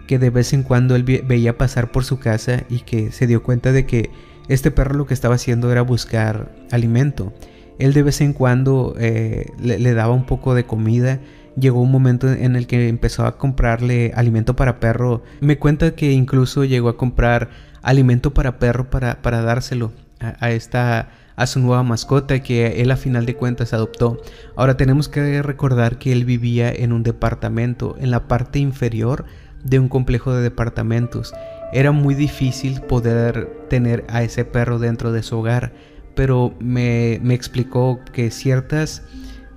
que 0.08 0.18
de 0.18 0.32
vez 0.32 0.54
en 0.54 0.64
cuando 0.64 0.96
él 0.96 1.04
veía 1.04 1.58
pasar 1.58 1.92
por 1.92 2.04
su 2.04 2.20
casa 2.20 2.64
y 2.68 2.80
que 2.80 3.12
se 3.12 3.28
dio 3.28 3.44
cuenta 3.44 3.72
de 3.72 3.86
que 3.86 4.10
este 4.48 4.72
perro 4.72 4.96
lo 4.96 5.06
que 5.06 5.14
estaba 5.14 5.36
haciendo 5.36 5.72
era 5.72 5.84
buscar 5.84 6.52
alimento. 6.72 7.32
Él 7.78 7.94
de 7.94 8.02
vez 8.02 8.20
en 8.22 8.34
cuando 8.34 8.96
eh, 9.00 9.52
le, 9.62 9.94
daba 9.94 10.14
un 10.14 10.26
poco 10.26 10.56
de 10.56 10.66
comida. 10.66 11.20
Llegó 11.60 11.82
un 11.82 11.92
momento 11.92 12.32
en 12.32 12.56
el 12.56 12.68
que 12.68 12.88
empezó 12.88 13.26
a 13.26 13.38
comprarle 13.38 14.12
alimento 14.16 14.56
para 14.56 14.80
perro. 14.80 15.24
Me 15.42 15.58
cuenta 15.58 15.96
que 15.96 16.12
incluso 16.12 16.64
llegó 16.64 16.90
a 16.90 16.98
comprar 16.98 17.50
alimento 17.82 18.34
para 18.34 18.60
perro 18.60 18.90
para, 18.90 19.22
para 19.22 19.42
dárselo 19.42 19.92
a, 20.20 20.52
esta 20.52 21.10
a 21.36 21.48
su 21.48 21.60
nueva 21.60 21.84
mascota 21.84 22.40
que 22.40 22.82
él 22.82 22.92
a 22.92 22.98
final 22.98 23.26
de 23.26 23.36
cuentas 23.36 23.74
adoptó. 23.74 24.22
Ahora 24.56 24.78
tenemos 24.78 25.08
que 25.08 25.42
recordar 25.42 25.98
que 25.98 26.12
él 26.12 26.26
vivía 26.26 26.72
en 26.72 26.92
un 26.92 27.04
departamento, 27.04 27.96
en 28.00 28.12
la 28.12 28.28
parte 28.28 28.60
inferior 28.60 29.26
de 29.64 29.80
un 29.80 29.88
complejo 29.88 30.34
de 30.34 30.42
departamentos 30.42 31.34
era 31.72 31.92
muy 31.92 32.16
difícil 32.16 32.82
poder 32.82 33.66
tener 33.70 34.06
a 34.08 34.24
ese 34.24 34.46
perro 34.46 34.80
dentro 34.80 35.12
de 35.12 35.24
su 35.24 35.38
hogar, 35.38 35.72
pero 36.16 36.56
me, 36.60 37.14
explicó 37.34 38.00
que 38.12 38.32
ciertas, 38.32 39.04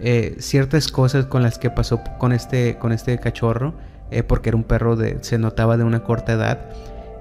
eh, 0.05 0.35
ciertas 0.41 0.89
cosas 0.89 1.27
con 1.27 1.45
las 1.45 1.59
que 1.59 1.71
pasó 1.71 2.01
con 2.19 2.33
este, 2.33 2.77
con 2.77 2.91
este 2.91 3.19
cachorro, 3.19 3.75
eh, 4.11 4.25
porque 4.25 4.49
era 4.49 4.57
un 4.57 4.65
perro 4.65 4.97
de, 4.97 5.19
se 5.23 5.39
notaba 5.39 5.77
de 5.77 5.85
una 5.85 6.03
corta 6.03 6.33
edad, 6.33 6.71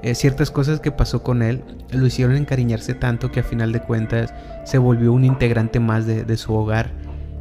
eh, 0.01 0.15
ciertas 0.15 0.49
cosas 0.49 0.79
que 0.79 0.91
pasó 0.91 1.21
con 1.21 1.43
él 1.43 1.63
lo 1.91 2.07
hicieron 2.07 2.35
encariñarse 2.35 2.95
tanto 2.95 3.31
que 3.31 3.41
a 3.41 3.43
final 3.43 3.71
de 3.71 3.81
cuentas 3.81 4.33
se 4.65 4.79
volvió 4.79 5.13
un 5.13 5.25
integrante 5.25 5.79
más 5.79 6.07
de, 6.07 6.37
su 6.37 6.55
hogar. 6.55 6.89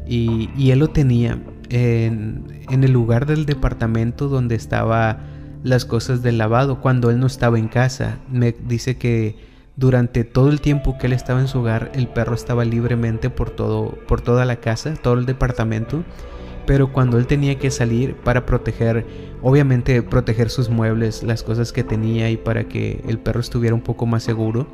Y, 0.07 0.70
él 0.70 0.81
lo 0.81 0.88
tenía 0.88 1.38
en, 1.70 2.44
en 2.68 2.85
el 2.85 2.92
lugar 2.92 3.24
del 3.24 3.46
departamento 3.46 4.29
donde 4.29 4.57
estaba 4.57 5.20
las 5.62 5.87
cosas 5.87 6.22
del 6.22 6.37
lavado 6.37 6.83
cuando 6.83 7.11
él 7.11 7.18
no 7.18 7.26
estaba 7.26 7.59
en 7.59 7.68
casa. 7.68 8.18
Me 8.29 8.55
dice 8.66 8.98
que 8.98 9.37
durante 9.80 10.24
todo 10.24 10.50
el 10.50 10.60
tiempo 10.60 10.98
que 10.98 11.06
él 11.06 11.14
estaba 11.14 11.40
en 11.40 11.48
su 11.48 11.60
hogar, 11.60 11.90
el 11.94 12.06
perro 12.06 12.34
estaba 12.34 12.66
libremente 12.66 13.30
por 13.30 13.48
todo 13.48 13.98
por 14.06 14.20
toda 14.20 14.44
la 14.44 14.56
casa, 14.56 14.92
todo 14.92 15.14
el 15.14 15.24
departamento, 15.24 16.04
pero 16.66 16.92
cuando 16.92 17.16
él 17.16 17.26
tenía 17.26 17.58
que 17.58 17.70
salir 17.70 18.14
para 18.16 18.44
proteger, 18.44 19.06
obviamente 19.40 20.02
proteger 20.02 20.50
sus 20.50 20.68
muebles, 20.68 21.22
las 21.22 21.42
cosas 21.42 21.72
que 21.72 21.82
tenía 21.82 22.30
y 22.30 22.36
para 22.36 22.64
que 22.68 23.02
el 23.08 23.18
perro 23.18 23.40
estuviera 23.40 23.74
un 23.74 23.80
poco 23.80 24.04
más 24.04 24.22
seguro, 24.22 24.66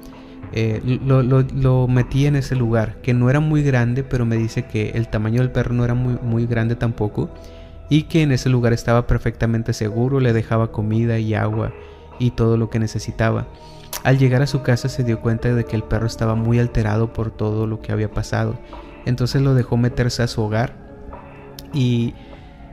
eh, 0.52 0.82
lo, 1.04 1.22
lo, 1.22 1.86
metí 1.86 2.26
en 2.26 2.34
ese 2.34 2.56
lugar, 2.56 3.00
que 3.00 3.14
no 3.14 3.30
era 3.30 3.38
muy 3.38 3.62
grande, 3.62 4.02
pero 4.02 4.26
me 4.26 4.36
dice 4.36 4.66
que 4.66 4.90
el 4.90 5.06
tamaño 5.06 5.40
del 5.40 5.52
perro 5.52 5.72
no 5.72 5.84
era 5.84 5.94
muy, 5.94 6.18
muy 6.20 6.46
grande 6.46 6.74
tampoco 6.74 7.30
y 7.88 8.04
que 8.04 8.22
en 8.22 8.32
ese 8.32 8.48
lugar 8.48 8.72
estaba 8.72 9.06
perfectamente 9.06 9.72
seguro, 9.72 10.18
le 10.18 10.32
dejaba 10.32 10.72
comida 10.72 11.20
y 11.20 11.34
agua 11.34 11.72
y 12.18 12.32
todo 12.32 12.56
lo 12.56 12.70
que 12.70 12.80
necesitaba. 12.80 13.46
Al 14.04 14.18
llegar 14.18 14.42
a 14.42 14.46
su 14.46 14.62
casa 14.62 14.88
se 14.88 15.04
dio 15.04 15.20
cuenta 15.20 15.52
de 15.54 15.64
que 15.64 15.76
el 15.76 15.82
perro 15.82 16.06
estaba 16.06 16.34
muy 16.34 16.58
alterado 16.58 17.12
por 17.12 17.30
todo 17.30 17.66
lo 17.66 17.80
que 17.80 17.92
había 17.92 18.10
pasado, 18.10 18.58
entonces 19.04 19.42
lo 19.42 19.54
dejó 19.54 19.76
meterse 19.76 20.22
a 20.22 20.28
su 20.28 20.42
hogar 20.42 20.86
y, 21.72 22.14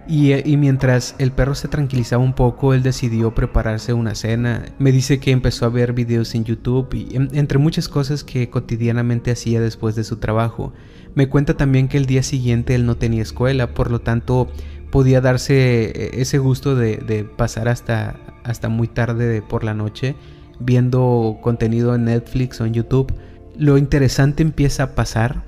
y, 0.07 0.57
mientras 0.57 1.15
el 1.17 1.31
perro 1.31 1.55
se 1.55 1.67
tranquilizaba 1.67 2.23
un 2.23 2.33
poco, 2.33 2.73
él 2.73 2.83
decidió 2.83 3.33
prepararse 3.33 3.93
una 3.93 4.15
cena. 4.15 4.65
Me 4.77 4.91
dice 4.91 5.19
que 5.19 5.31
empezó 5.31 5.65
a 5.65 5.69
ver 5.69 5.93
videos 5.93 6.35
en 6.35 6.43
YouTube 6.43 6.93
y 6.93 7.15
entre 7.15 7.57
muchas 7.57 7.87
cosas 7.87 8.23
que 8.23 8.49
cotidianamente 8.49 9.31
hacía 9.31 9.61
después 9.61 9.95
de 9.95 10.03
su 10.03 10.17
trabajo. 10.17 10.73
Me 11.15 11.29
cuenta 11.29 11.55
también 11.55 11.87
que 11.87 11.97
el 11.97 12.05
día 12.05 12.23
siguiente 12.23 12.75
él 12.75 12.85
no 12.85 12.95
tenía 12.95 13.21
escuela, 13.21 13.73
por 13.73 13.91
lo 13.91 14.01
tanto 14.01 14.49
podía 14.91 15.21
darse 15.21 15.85
eh, 15.85 16.21
ese 16.21 16.37
gusto 16.37 16.75
de, 16.75 17.27
pasar 17.37 17.67
hasta, 17.67 18.15
hasta 18.43 18.69
muy 18.69 18.87
tarde 18.87 19.41
por 19.41 19.63
la 19.63 19.73
noche 19.73 20.15
viendo 20.59 21.39
contenido 21.41 21.95
en 21.95 22.05
Netflix 22.05 22.59
o 22.61 22.65
en 22.65 22.73
YouTube. 22.73 23.13
Lo 23.57 23.77
interesante 23.77 24.43
empieza 24.43 24.83
a 24.83 24.95
pasar 24.95 25.43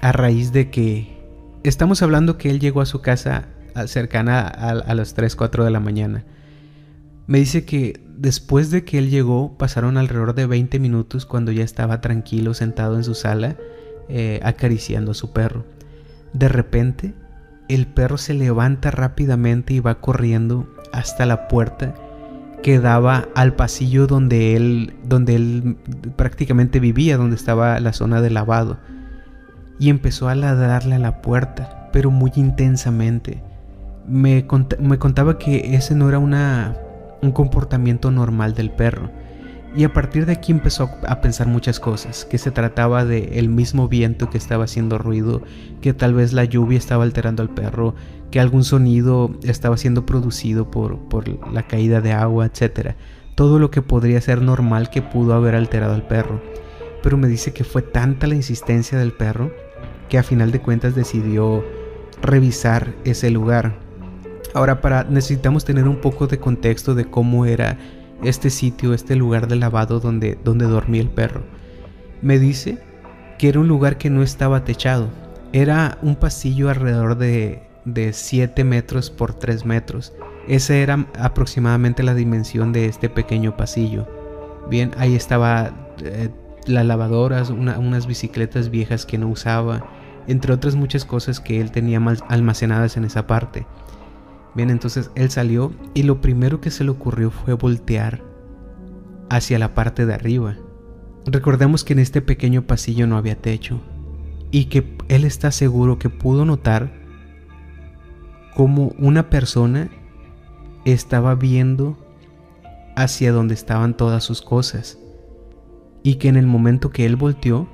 a 0.00 0.12
raíz 0.12 0.52
de 0.52 0.70
que 0.70 1.18
estamos 1.62 2.02
hablando 2.02 2.38
que 2.38 2.50
él 2.50 2.60
llegó 2.60 2.80
a 2.80 2.86
su 2.86 3.00
casa 3.00 3.48
cercana 3.86 4.40
a, 4.40 4.94
las 4.94 5.14
3, 5.14 5.36
4 5.36 5.64
de 5.64 5.70
la 5.70 5.80
mañana. 5.80 6.24
Me 7.26 7.38
dice 7.38 7.64
que 7.64 8.00
después 8.16 8.70
de 8.70 8.84
que 8.84 8.98
él 8.98 9.10
llegó 9.10 9.56
pasaron 9.56 9.96
alrededor 9.96 10.34
de 10.34 10.46
20 10.46 10.78
minutos 10.78 11.26
cuando 11.26 11.52
ya 11.52 11.64
estaba 11.64 12.00
tranquilo 12.00 12.54
sentado 12.54 12.96
en 12.96 13.04
su 13.04 13.14
sala 13.14 13.56
eh, 14.08 14.40
acariciando 14.42 15.12
a 15.12 15.14
su 15.14 15.32
perro. 15.32 15.64
De 16.32 16.48
repente 16.48 17.14
el 17.68 17.86
perro 17.86 18.18
se 18.18 18.34
levanta 18.34 18.90
rápidamente 18.90 19.74
y 19.74 19.80
va 19.80 20.00
corriendo 20.00 20.68
hasta 20.92 21.24
la 21.24 21.46
puerta 21.46 21.94
que 22.62 22.80
daba 22.80 23.28
al 23.34 23.54
pasillo 23.54 24.06
donde 24.06 24.56
él, 24.56 24.94
donde 25.04 25.36
él 25.36 25.76
prácticamente 26.16 26.80
vivía, 26.80 27.16
donde 27.16 27.36
estaba 27.36 27.80
la 27.80 27.92
zona 27.92 28.20
de 28.20 28.30
lavado. 28.30 28.78
Y 29.78 29.88
empezó 29.88 30.28
a 30.28 30.34
ladrarle 30.34 30.96
a 30.96 30.98
la 30.98 31.22
puerta, 31.22 31.88
pero 31.92 32.10
muy 32.10 32.32
intensamente. 32.36 33.42
Me, 34.06 34.46
me 34.78 34.98
contaba 34.98 35.38
que 35.38 35.74
ese 35.74 35.94
no 35.94 36.08
era 36.08 36.18
una, 36.18 36.76
un 37.22 37.32
comportamiento 37.32 38.10
normal 38.10 38.54
del 38.54 38.70
perro 38.70 39.10
y 39.74 39.84
a 39.84 39.92
partir 39.92 40.26
de 40.26 40.32
aquí 40.32 40.50
empezó 40.50 40.90
a 41.06 41.20
pensar 41.20 41.46
muchas 41.46 41.78
cosas, 41.78 42.24
que 42.24 42.38
se 42.38 42.50
trataba 42.50 43.04
de 43.04 43.38
el 43.38 43.48
mismo 43.48 43.86
viento 43.86 44.28
que 44.28 44.38
estaba 44.38 44.64
haciendo 44.64 44.98
ruido, 44.98 45.42
que 45.80 45.94
tal 45.94 46.14
vez 46.14 46.32
la 46.32 46.44
lluvia 46.44 46.76
estaba 46.76 47.04
alterando 47.04 47.42
al 47.42 47.50
perro, 47.50 47.94
que 48.30 48.40
algún 48.40 48.64
sonido 48.64 49.30
estaba 49.42 49.76
siendo 49.76 50.06
producido 50.06 50.70
por, 50.70 50.98
por 51.08 51.28
la 51.52 51.66
caída 51.66 52.00
de 52.00 52.12
agua, 52.12 52.46
etc. 52.46 52.94
todo 53.34 53.58
lo 53.58 53.70
que 53.70 53.82
podría 53.82 54.20
ser 54.20 54.42
normal 54.42 54.90
que 54.90 55.02
pudo 55.02 55.34
haber 55.34 55.54
alterado 55.54 55.94
al 55.94 56.06
perro. 56.06 56.40
Pero 57.02 57.16
me 57.16 57.28
dice 57.28 57.52
que 57.52 57.64
fue 57.64 57.82
tanta 57.82 58.26
la 58.26 58.34
insistencia 58.34 58.98
del 58.98 59.12
perro 59.12 59.50
que 60.08 60.18
a 60.18 60.22
final 60.22 60.52
de 60.52 60.60
cuentas 60.60 60.94
decidió 60.94 61.64
revisar 62.22 62.94
ese 63.04 63.30
lugar. 63.30 63.78
Ahora 64.54 64.80
para 64.80 65.04
necesitamos 65.04 65.64
tener 65.64 65.88
un 65.88 66.00
poco 66.00 66.26
de 66.26 66.38
contexto 66.38 66.94
de 66.94 67.06
cómo 67.06 67.46
era 67.46 67.78
este 68.22 68.50
sitio, 68.50 68.92
este 68.92 69.16
lugar 69.16 69.48
de 69.48 69.56
lavado 69.56 70.00
donde, 70.00 70.38
donde 70.44 70.66
dormía 70.66 71.00
el 71.00 71.10
perro. 71.10 71.42
Me 72.20 72.38
dice 72.38 72.78
que 73.38 73.48
era 73.48 73.60
un 73.60 73.68
lugar 73.68 73.96
que 73.96 74.10
no 74.10 74.22
estaba 74.22 74.64
techado. 74.64 75.08
Era 75.52 75.98
un 76.02 76.16
pasillo 76.16 76.68
alrededor 76.68 77.16
de, 77.16 77.69
de 77.84 78.12
7 78.12 78.64
metros 78.64 79.10
por 79.10 79.34
3 79.34 79.64
metros. 79.64 80.12
Esa 80.48 80.74
era 80.74 81.06
aproximadamente 81.18 82.02
la 82.02 82.14
dimensión 82.14 82.72
de 82.72 82.86
este 82.86 83.08
pequeño 83.08 83.56
pasillo. 83.56 84.06
Bien, 84.68 84.92
ahí 84.96 85.14
estaba 85.14 85.72
eh, 86.02 86.30
las 86.66 86.86
lavadoras, 86.86 87.50
unas 87.50 88.06
bicicletas 88.06 88.70
viejas 88.70 89.06
que 89.06 89.18
no 89.18 89.28
usaba, 89.28 89.84
entre 90.26 90.52
otras 90.52 90.74
muchas 90.74 91.04
cosas 91.04 91.40
que 91.40 91.60
él 91.60 91.70
tenía 91.70 92.00
almacenadas 92.28 92.96
en 92.96 93.04
esa 93.04 93.26
parte. 93.26 93.66
Bien, 94.54 94.70
entonces 94.70 95.10
él 95.14 95.30
salió 95.30 95.72
y 95.94 96.02
lo 96.02 96.20
primero 96.20 96.60
que 96.60 96.70
se 96.70 96.84
le 96.84 96.90
ocurrió 96.90 97.30
fue 97.30 97.54
voltear 97.54 98.22
hacia 99.28 99.58
la 99.58 99.74
parte 99.74 100.06
de 100.06 100.14
arriba. 100.14 100.56
Recordemos 101.26 101.84
que 101.84 101.92
en 101.92 102.00
este 102.00 102.20
pequeño 102.22 102.62
pasillo 102.62 103.06
no 103.06 103.16
había 103.16 103.36
techo 103.36 103.80
y 104.50 104.64
que 104.66 104.96
él 105.08 105.24
está 105.24 105.52
seguro 105.52 105.98
que 105.98 106.10
pudo 106.10 106.44
notar 106.44 106.99
cómo 108.54 108.92
una 108.98 109.30
persona 109.30 109.90
estaba 110.84 111.34
viendo 111.34 111.98
hacia 112.96 113.32
donde 113.32 113.54
estaban 113.54 113.96
todas 113.96 114.24
sus 114.24 114.42
cosas 114.42 114.98
y 116.02 116.16
que 116.16 116.28
en 116.28 116.36
el 116.36 116.46
momento 116.46 116.90
que 116.90 117.06
él 117.06 117.16
volteó, 117.16 117.68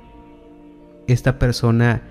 esta 1.07 1.39
persona 1.39 2.01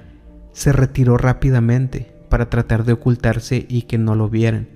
se 0.52 0.72
retiró 0.72 1.18
rápidamente 1.18 2.14
para 2.30 2.48
tratar 2.48 2.84
de 2.84 2.94
ocultarse 2.94 3.66
y 3.68 3.82
que 3.82 3.98
no 3.98 4.14
lo 4.14 4.28
vieran. 4.28 4.68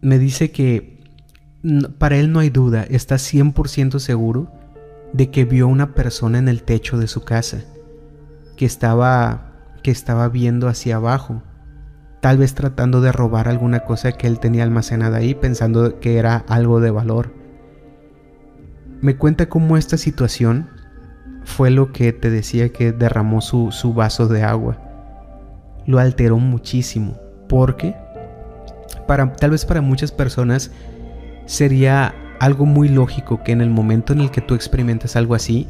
Me 0.00 0.18
dice 0.18 0.50
que 0.52 1.00
para 1.98 2.16
él 2.16 2.32
no 2.32 2.38
hay 2.38 2.50
duda, 2.50 2.84
está 2.84 3.16
100% 3.16 3.98
seguro 3.98 4.52
de 5.12 5.30
que 5.30 5.44
vio 5.44 5.66
una 5.66 5.94
persona 5.94 6.38
en 6.38 6.48
el 6.48 6.62
techo 6.62 6.98
de 6.98 7.08
su 7.08 7.24
casa, 7.24 7.64
que 8.56 8.66
estaba 8.66 9.52
que 9.82 9.90
estaba 9.90 10.28
viendo 10.28 10.66
hacia 10.68 10.96
abajo, 10.96 11.42
tal 12.26 12.38
vez 12.38 12.54
tratando 12.54 13.00
de 13.00 13.12
robar 13.12 13.46
alguna 13.46 13.84
cosa 13.84 14.10
que 14.10 14.26
él 14.26 14.40
tenía 14.40 14.64
almacenada 14.64 15.18
ahí 15.18 15.32
pensando 15.32 16.00
que 16.00 16.18
era 16.18 16.44
algo 16.48 16.80
de 16.80 16.90
valor. 16.90 17.32
Me 19.00 19.16
cuenta 19.16 19.48
cómo 19.48 19.76
esta 19.76 19.96
situación 19.96 20.68
fue 21.44 21.70
lo 21.70 21.92
que 21.92 22.12
te 22.12 22.28
decía 22.28 22.70
que 22.70 22.90
derramó 22.90 23.40
su, 23.42 23.70
su 23.70 23.94
vaso 23.94 24.26
de 24.26 24.42
agua. 24.42 24.76
Lo 25.86 26.00
alteró 26.00 26.38
muchísimo. 26.38 27.16
Porque 27.48 27.94
para, 29.06 29.32
tal 29.34 29.52
vez 29.52 29.64
para 29.64 29.80
muchas 29.80 30.10
personas 30.10 30.72
sería 31.44 32.12
algo 32.40 32.66
muy 32.66 32.88
lógico 32.88 33.44
que 33.44 33.52
en 33.52 33.60
el 33.60 33.70
momento 33.70 34.12
en 34.12 34.20
el 34.20 34.32
que 34.32 34.40
tú 34.40 34.56
experimentas 34.56 35.14
algo 35.14 35.36
así, 35.36 35.68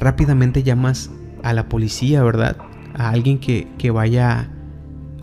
rápidamente 0.00 0.64
llamas 0.64 1.12
a 1.44 1.52
la 1.52 1.68
policía, 1.68 2.24
¿verdad? 2.24 2.56
A 2.98 3.10
alguien 3.10 3.38
que, 3.38 3.68
que 3.78 3.92
vaya 3.92 4.50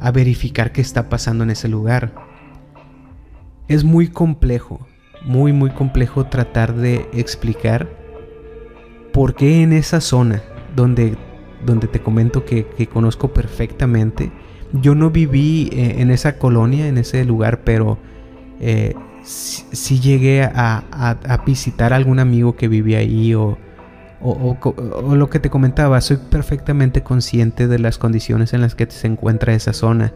a 0.04 0.12
verificar 0.12 0.72
qué 0.72 0.82
está 0.82 1.10
pasando 1.10 1.44
en 1.44 1.50
ese 1.50 1.68
lugar. 1.68 2.14
Es 3.68 3.84
muy 3.84 4.10
complejo, 4.10 4.86
muy 5.24 5.54
muy 5.54 5.72
complejo 5.72 6.26
tratar 6.26 6.76
de 6.76 7.10
explicar 7.14 8.04
¿por 9.14 9.36
qué 9.36 9.62
en 9.62 9.72
esa 9.72 10.02
zona 10.02 10.42
donde, 10.76 11.16
donde 11.66 11.88
te 11.88 12.02
comento 12.02 12.44
que, 12.44 12.66
conozco 12.92 13.32
perfectamente? 13.32 14.32
Yo 14.74 14.96
no 14.96 15.12
viví 15.12 15.70
eh, 15.72 15.96
en 16.00 16.12
esa 16.12 16.38
colonia, 16.38 16.88
en 16.88 16.98
ese 16.98 17.24
lugar, 17.24 17.62
pero 17.64 18.00
eh, 18.60 18.96
sí, 19.24 20.00
llegué 20.00 20.44
a, 20.44 21.44
visitar 21.46 21.94
a 21.94 21.96
algún 21.96 22.20
amigo 22.20 22.56
que 22.56 22.68
vivía 22.68 22.98
ahí 22.98 23.34
o, 23.36 23.58
o, 24.24 25.16
lo 25.16 25.30
que 25.30 25.40
te 25.40 25.50
comentaba, 25.50 26.00
soy 26.02 26.18
perfectamente 26.18 27.04
consciente 27.04 27.68
de 27.68 27.80
las 27.80 27.98
condiciones 27.98 28.54
en 28.54 28.62
las 28.62 28.76
que 28.76 28.90
se 28.90 29.08
encuentra 29.08 29.54
esa 29.54 29.74
zona. 29.74 30.14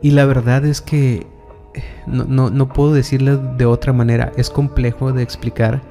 Y 0.00 0.12
la 0.12 0.24
verdad 0.26 0.64
es 0.64 0.80
que 0.80 1.26
eh, 1.74 1.82
no, 2.06 2.24
no, 2.24 2.50
no 2.50 2.68
puedo 2.68 2.92
decirlo 2.92 3.36
de 3.36 3.66
otra 3.66 3.92
manera, 3.92 4.32
es 4.36 4.48
complejo 4.50 5.12
de 5.12 5.22
explicar, 5.22 5.82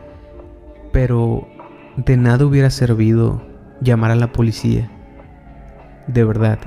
pero 0.93 1.47
de 1.97 2.15
nada 2.15 2.45
hubiera 2.45 2.69
servido 2.69 3.41
llamar 3.81 4.11
a 4.11 4.15
la 4.15 4.31
policía. 4.31 4.89
De 6.07 6.23
verdad, 6.23 6.59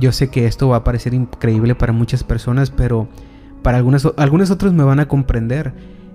yo 0.00 0.10
sé 0.10 0.28
que 0.28 0.46
esto 0.46 0.68
va 0.68 0.78
a 0.78 0.84
parecer 0.84 1.14
increíble 1.14 1.74
para 1.74 1.92
muchas 1.92 2.24
personas, 2.24 2.70
pero 2.70 3.08
para 3.62 3.78
algunas, 3.78 4.06
algunos 4.16 4.50
otros 4.50 4.72
me 4.72 4.84
van 4.84 5.00
a 5.00 5.06
comprender. 5.06 5.72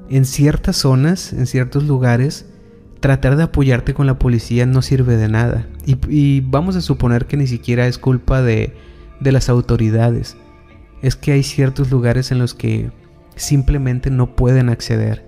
En 0.10 0.26
ciertas 0.26 0.78
zonas, 0.78 1.34
en 1.34 1.48
ciertos 1.48 1.84
lugares, 1.84 2.46
tratar 3.00 3.36
de 3.38 3.44
apoyarte 3.44 3.94
con 3.94 4.08
la 4.08 4.20
policía 4.20 4.66
no 4.66 4.82
sirve 4.82 5.18
de 5.18 5.30
nada. 5.30 5.68
Y, 5.86 6.42
vamos 6.42 6.76
a 6.76 6.82
suponer 6.82 7.26
que 7.26 7.38
ni 7.38 7.48
siquiera 7.48 7.88
es 7.88 7.98
culpa 7.98 8.42
de, 8.42 8.74
de 9.20 9.32
las 9.32 9.50
autoridades. 9.50 10.38
Es 11.02 11.16
que 11.16 11.32
hay 11.32 11.44
ciertos 11.44 11.92
lugares 11.92 12.32
en 12.32 12.40
los 12.40 12.54
que 12.54 12.92
simplemente 13.36 14.10
no 14.10 14.36
pueden 14.36 14.70
acceder. 14.70 15.26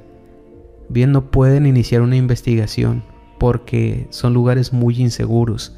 Bien, 0.89 1.11
no 1.11 1.29
pueden 1.29 1.65
iniciar 1.65 2.01
una 2.01 2.15
investigación 2.15 3.03
porque 3.39 4.07
son 4.09 4.33
lugares 4.33 4.73
muy 4.73 4.99
inseguros. 4.99 5.77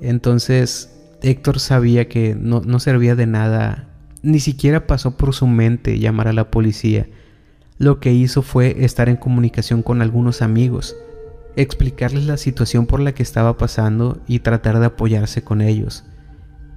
Entonces 0.00 0.90
Héctor 1.22 1.58
sabía 1.58 2.08
que 2.08 2.34
no, 2.34 2.80
servía 2.80 3.14
de 3.14 3.26
nada, 3.26 3.88
ni 4.22 4.40
siquiera 4.40 4.86
pasó 4.86 5.16
por 5.16 5.34
su 5.34 5.46
mente 5.46 5.98
llamar 5.98 6.28
a 6.28 6.32
la 6.32 6.50
policía. 6.50 7.08
Lo 7.78 8.00
que 8.00 8.12
hizo 8.12 8.42
fue 8.42 8.84
estar 8.84 9.08
en 9.08 9.16
comunicación 9.16 9.82
con 9.82 10.02
algunos 10.02 10.42
amigos, 10.42 10.96
explicarles 11.56 12.26
la 12.26 12.36
situación 12.36 12.86
por 12.86 13.00
la 13.00 13.12
que 13.12 13.22
estaba 13.22 13.56
pasando 13.56 14.20
y 14.26 14.40
tratar 14.40 14.78
de 14.78 14.86
apoyarse 14.86 15.42
con 15.42 15.60
ellos. 15.60 16.04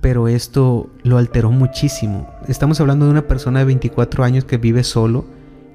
Pero 0.02 0.28
esto 0.28 0.92
lo 1.04 1.18
alteró 1.18 1.52
muchísimo. 1.52 2.30
Estamos 2.48 2.82
hablando 2.82 3.06
de 3.06 3.12
una 3.12 3.28
persona 3.28 3.60
de 3.60 3.66
24 3.66 4.24
años 4.24 4.46
que 4.46 4.58
vive 4.58 4.84
solo 4.84 5.26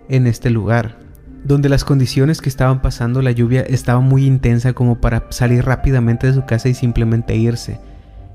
en 0.09 0.27
este 0.27 0.51
lugar 0.51 1.09
donde 1.45 1.69
las 1.69 1.85
condiciones 1.85 2.41
que 2.41 2.49
estaban 2.49 2.83
pasando 2.83 3.23
la 3.23 3.31
lluvia 3.31 3.63
estaba 3.63 4.01
muy 4.01 4.27
intensa 4.27 4.73
como 4.73 5.01
para 5.01 5.27
salir 5.31 5.65
rápidamente 5.65 6.27
de 6.27 6.35
su 6.35 6.45
casa 6.45 6.69
y 6.69 6.75
simplemente 6.75 7.37
irse. 7.37 7.81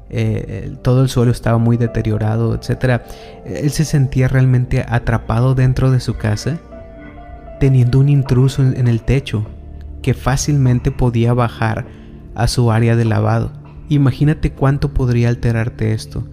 Eh, 0.10 0.76
todo 0.82 1.02
el 1.02 1.10
suelo 1.10 1.32
estaba 1.32 1.58
muy 1.58 1.78
deteriorado, 1.78 2.56
etc. 2.56 3.02
Él 3.46 3.72
se 3.72 3.86
sentía 3.86 4.28
realmente 4.28 4.86
atrapado 4.88 5.56
dentro 5.56 5.92
de 5.92 6.00
su 6.00 6.16
casa, 6.16 6.60
teniendo 7.60 8.00
un 8.00 8.10
intruso 8.10 8.64
en, 8.64 8.88
el 8.88 9.02
techo 9.02 9.46
que 10.04 10.14
fácilmente 10.14 10.92
podía 10.92 11.34
bajar 11.34 11.88
a 12.36 12.48
su 12.48 12.72
área 12.72 12.96
de 12.96 13.06
lavado. 13.06 13.52
Imagínate 13.90 14.52
cuánto 14.52 14.94
podría 14.94 15.30
alterarte 15.30 15.94
esto. 15.94 16.24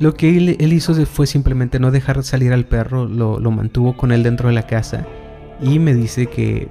Lo 0.00 0.14
que 0.14 0.36
él, 0.36 0.72
hizo 0.72 0.94
fue 1.06 1.28
simplemente 1.28 1.78
no 1.78 1.92
dejar 1.92 2.24
salir 2.24 2.52
al 2.52 2.66
perro, 2.66 3.06
lo 3.06 3.50
mantuvo 3.52 3.96
con 3.96 4.10
él 4.10 4.24
dentro 4.24 4.48
de 4.48 4.54
la 4.56 4.66
casa 4.66 5.06
y 5.60 5.78
me 5.78 5.94
dice 5.94 6.26
que 6.26 6.68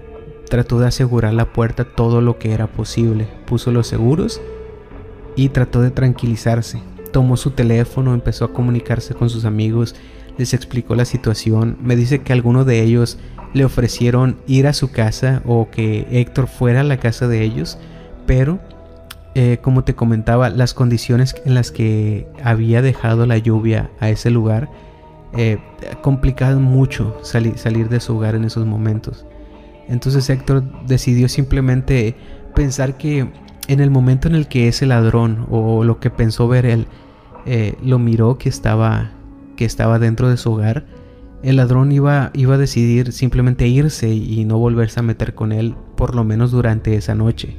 trató 0.50 0.80
de 0.80 0.88
asegurar 0.88 1.34
la 1.34 1.52
puerta 1.52 1.84
todo 1.84 2.22
lo 2.22 2.38
que 2.38 2.54
era 2.54 2.68
posible. 2.68 3.28
Puso 3.46 3.72
los 3.72 3.88
seguros 3.88 4.42
y 5.36 5.50
trató 5.50 5.82
de 5.82 5.92
tranquilizarse. 5.92 6.82
Tomó 7.12 7.38
su 7.38 7.52
teléfono, 7.52 8.14
empezó 8.14 8.46
a 8.46 8.54
comunicarse 8.54 9.14
con 9.14 9.30
sus 9.30 9.46
amigos, 9.46 9.96
les 10.38 10.54
explicó 10.54 10.96
la 10.96 11.06
situación. 11.06 11.78
Me 11.82 11.96
dice 11.96 12.22
que 12.22 12.34
algunos 12.34 12.66
de 12.66 12.82
ellos 12.82 13.18
le 13.54 13.66
ofrecieron 13.66 14.38
ir 14.48 14.68
a 14.68 14.74
su 14.74 14.92
casa 14.92 15.42
o 15.46 15.70
que 15.70 16.08
Héctor 16.12 16.48
fuera 16.48 16.82
a 16.82 16.84
la 16.84 16.98
casa 16.98 17.28
de 17.28 17.44
ellos, 17.44 17.78
pero 18.26 18.60
eh, 19.36 19.58
como 19.62 19.84
te 19.84 19.96
comentaba, 19.96 20.50
las 20.50 20.74
condiciones 20.74 21.36
en 21.46 21.56
las 21.56 21.72
que 21.72 22.28
había 22.44 22.82
dejado 22.82 23.26
la 23.26 23.38
lluvia 23.38 23.90
a 24.00 24.10
ese 24.10 24.30
lugar 24.30 24.70
eh, 25.36 25.58
complicado 26.02 26.60
mucho 26.60 27.18
salir, 27.24 27.58
salir 27.58 27.90
de 27.90 28.00
su 28.00 28.16
hogar 28.16 28.36
en 28.36 28.44
esos 28.44 28.66
momentos. 28.66 29.26
Entonces 29.88 30.30
Héctor 30.30 30.64
decidió 30.86 31.28
simplemente 31.28 32.16
pensar 32.54 32.98
que 32.98 33.32
en 33.68 33.80
el 33.80 33.90
momento 33.90 34.28
en 34.28 34.36
el 34.36 34.48
que 34.48 34.68
ese 34.68 34.86
ladrón 34.86 35.48
o 35.50 35.84
lo 35.84 36.00
que 36.00 36.10
pensó 36.10 36.48
ver 36.48 36.66
él 36.66 36.88
eh, 37.46 37.76
lo 37.84 37.98
miró 37.98 38.38
que 38.38 38.50
estaba, 38.50 39.12
que 39.56 39.66
estaba 39.66 39.98
dentro 40.00 40.30
de 40.30 40.38
su 40.38 40.52
hogar, 40.52 40.86
el 41.44 41.58
ladrón 41.58 41.92
iba, 41.92 42.32
iba 42.34 42.56
a 42.56 42.58
decidir 42.58 43.12
simplemente 43.12 43.68
irse 43.68 44.10
y 44.10 44.46
no 44.46 44.58
volverse 44.58 45.02
a 45.02 45.04
meter 45.04 45.36
con 45.36 45.52
él 45.52 45.76
por 45.98 46.16
lo 46.16 46.24
menos 46.24 46.52
durante 46.52 46.96
esa 46.96 47.16
noche. 47.16 47.56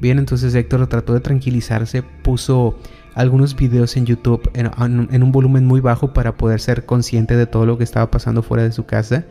Bien, 0.00 0.18
entonces 0.18 0.54
Héctor 0.54 0.86
trató 0.86 1.12
de 1.12 1.20
tranquilizarse, 1.20 2.02
puso 2.02 2.78
algunos 3.14 3.54
videos 3.54 3.96
en 3.98 4.06
YouTube 4.06 4.50
en, 4.54 5.22
un 5.22 5.32
volumen 5.32 5.66
muy 5.66 5.80
bajo 5.80 6.14
para 6.14 6.38
poder 6.38 6.60
ser 6.60 6.86
consciente 6.86 7.36
de 7.36 7.46
todo 7.46 7.66
lo 7.66 7.76
que 7.76 7.84
estaba 7.84 8.10
pasando 8.10 8.42
fuera 8.42 8.62
de 8.64 8.72
su 8.72 8.86
casa. 8.86 9.26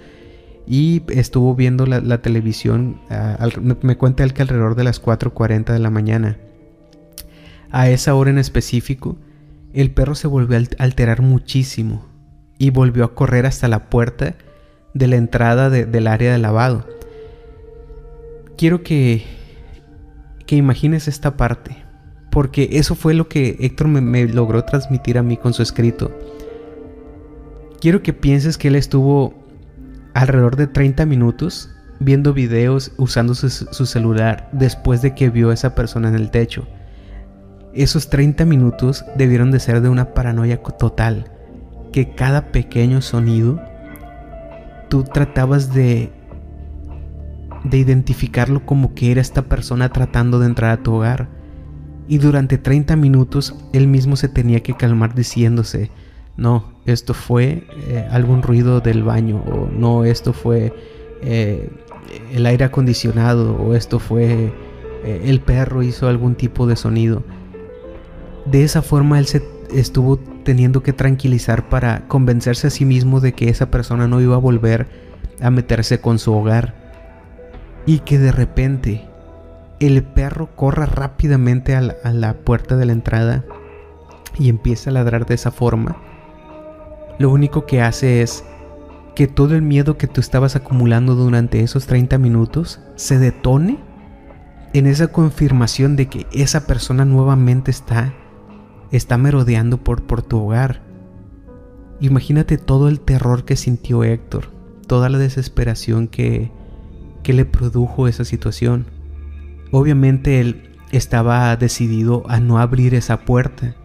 y 0.68 1.02
estuvo 1.08 1.56
viendo 1.56 1.88
la, 1.88 2.22
televisión, 2.22 3.02
me, 3.82 3.98
cuenta 3.98 4.24
él 4.24 4.34
que 4.34 4.44
alrededor 4.44 4.76
de 4.76 4.84
las 4.84 5.02
4.40 5.02 5.74
de 5.74 5.80
la 5.80 5.90
mañana. 5.90 6.38
A 7.72 7.90
esa 7.90 8.14
hora 8.14 8.30
en 8.30 8.38
específico, 8.38 9.18
el 9.74 9.90
perro 9.90 10.14
se 10.14 10.28
volvió 10.28 10.58
a 10.58 10.84
alterar 10.84 11.24
muchísimo 11.24 12.09
y 12.60 12.70
volvió 12.70 13.04
a 13.04 13.16
correr 13.16 13.48
hasta 13.48 13.68
la 13.68 13.90
puerta 13.90 14.36
de 14.94 15.08
la 15.08 15.16
entrada 15.16 15.72
del 15.72 16.08
área 16.08 16.32
de 16.32 16.38
lavado. 16.38 16.86
Quiero 18.58 18.84
que, 18.84 19.26
que 20.46 20.56
imagines 20.56 21.08
esta 21.08 21.36
parte, 21.38 21.78
porque 22.30 22.70
eso 22.74 22.94
fue 22.94 23.16
lo 23.16 23.28
que 23.28 23.58
Héctor 23.60 23.88
me 23.88 24.28
logró 24.28 24.64
transmitir 24.66 25.18
a 25.18 25.24
mí 25.24 25.38
con 25.38 25.54
su 25.54 25.64
escrito. 25.64 26.12
Quiero 27.82 28.04
que 28.04 28.14
pienses 28.14 28.58
que 28.58 28.68
él 28.68 28.76
estuvo 28.76 29.34
alrededor 30.14 30.58
de 30.58 30.68
30 30.68 31.06
minutos 31.06 31.70
viendo 32.00 32.34
videos 32.34 32.94
usando 32.98 33.36
su, 33.36 33.86
celular 33.86 34.50
después 34.52 35.02
de 35.02 35.14
que 35.14 35.30
vio 35.30 35.50
a 35.50 35.54
esa 35.54 35.76
persona 35.76 36.10
en 36.10 36.16
el 36.16 36.32
techo. 36.32 36.68
Esos 37.74 38.10
30 38.10 38.46
minutos 38.46 39.06
debieron 39.16 39.52
de 39.52 39.60
ser 39.60 39.82
de 39.82 39.90
una 39.90 40.14
paranoia 40.14 40.58
total, 40.58 41.32
que 41.92 42.14
cada 42.14 42.52
pequeño 42.52 43.02
sonido 43.02 43.60
tú 44.90 45.04
tratabas 45.04 45.74
de 45.74 46.12
de 47.64 47.78
identificarlo 47.78 48.66
como 48.66 48.94
que 48.94 49.12
era 49.12 49.22
esta 49.22 49.44
persona 49.44 49.90
tratando 49.90 50.40
de 50.40 50.48
entrar 50.48 50.72
a 50.72 50.84
tu 50.84 50.94
hogar. 50.94 51.28
Y 52.08 52.18
durante 52.18 52.58
30 52.58 52.96
minutos 52.96 53.56
él 53.74 53.88
mismo 53.88 54.16
se 54.16 54.30
tenía 54.30 54.62
que 54.62 54.74
calmar 54.74 55.14
diciéndose, 55.14 55.92
no, 56.38 56.74
esto 56.86 57.14
fue 57.14 57.68
eh, 57.88 58.08
algún 58.10 58.42
ruido 58.42 58.80
del 58.80 59.04
baño, 59.04 59.44
o 59.46 59.70
no, 59.72 60.06
esto 60.06 60.34
fue 60.34 60.74
eh, 61.22 61.70
el 62.34 62.46
aire 62.46 62.66
acondicionado, 62.66 63.56
o 63.56 63.76
esto 63.76 64.00
fue 64.00 64.52
eh, 65.04 65.22
el 65.26 65.42
perro 65.42 65.84
hizo 65.84 66.08
algún 66.08 66.36
tipo 66.36 66.66
de 66.66 66.76
sonido. 66.76 67.24
De 68.46 68.64
esa 68.64 68.82
forma 68.82 69.20
él 69.20 69.28
se 69.28 69.44
estuvo 69.72 70.20
teniendo 70.44 70.84
que 70.84 70.94
tranquilizar 70.94 71.70
para 71.70 72.08
convencerse 72.08 72.68
a 72.68 72.72
sí 72.72 72.86
mismo 72.86 73.20
de 73.20 73.34
que 73.34 73.50
esa 73.50 73.72
persona 73.72 74.08
no 74.08 74.22
iba 74.22 74.36
a 74.36 74.40
volver 74.40 74.88
a 75.42 75.50
meterse 75.50 76.00
con 76.00 76.20
su 76.20 76.34
hogar. 76.34 76.74
Y 77.86 78.00
que 78.00 78.20
de 78.20 78.32
repente 78.32 79.06
el 79.80 80.04
perro 80.04 80.50
corra 80.56 80.86
rápidamente 80.86 81.76
a 81.76 81.82
la 81.82 82.34
puerta 82.34 82.76
de 82.76 82.86
la 82.86 82.94
entrada 82.94 83.46
y 84.38 84.50
empieza 84.50 84.90
a 84.90 84.94
ladrar 84.94 85.26
de 85.26 85.36
esa 85.36 85.52
forma 85.52 85.98
lo 87.20 87.30
único 87.30 87.66
que 87.66 87.82
hace 87.82 88.22
es 88.22 88.46
que 89.14 89.28
todo 89.28 89.54
el 89.54 89.62
miedo 89.62 89.98
que 89.98 90.08
tú 90.08 90.22
estabas 90.22 90.56
acumulando 90.56 91.16
durante 91.16 91.60
esos 91.60 91.86
30 91.86 92.18
minutos 92.18 92.80
se 92.96 93.20
detone 93.20 93.78
en 94.72 94.88
esa 94.88 95.10
confirmación 95.10 95.98
de 95.98 96.08
que 96.08 96.28
esa 96.32 96.66
persona 96.66 97.04
nuevamente 97.04 97.72
está 97.72 98.14
está 98.92 99.18
merodeando 99.18 99.78
por, 99.78 100.04
por 100.04 100.22
tu 100.22 100.40
hogar. 100.40 100.82
Imagínate 102.00 102.58
todo 102.58 102.88
el 102.88 103.00
terror 103.00 103.46
que 103.46 103.56
sintió 103.56 104.04
Héctor, 104.04 104.52
toda 104.88 105.10
la 105.10 105.18
desesperación 105.18 106.08
que, 106.08 106.52
que 107.24 107.34
le 107.34 107.46
produjo 107.46 108.08
esa 108.08 108.26
situación. 108.26 108.86
Obviamente 109.72 110.40
él 110.40 110.70
estaba 110.92 111.56
decidido 111.56 112.24
a 112.28 112.40
no 112.40 112.58
abrir 112.60 112.96
esa 112.96 113.26
puerta 113.26 113.76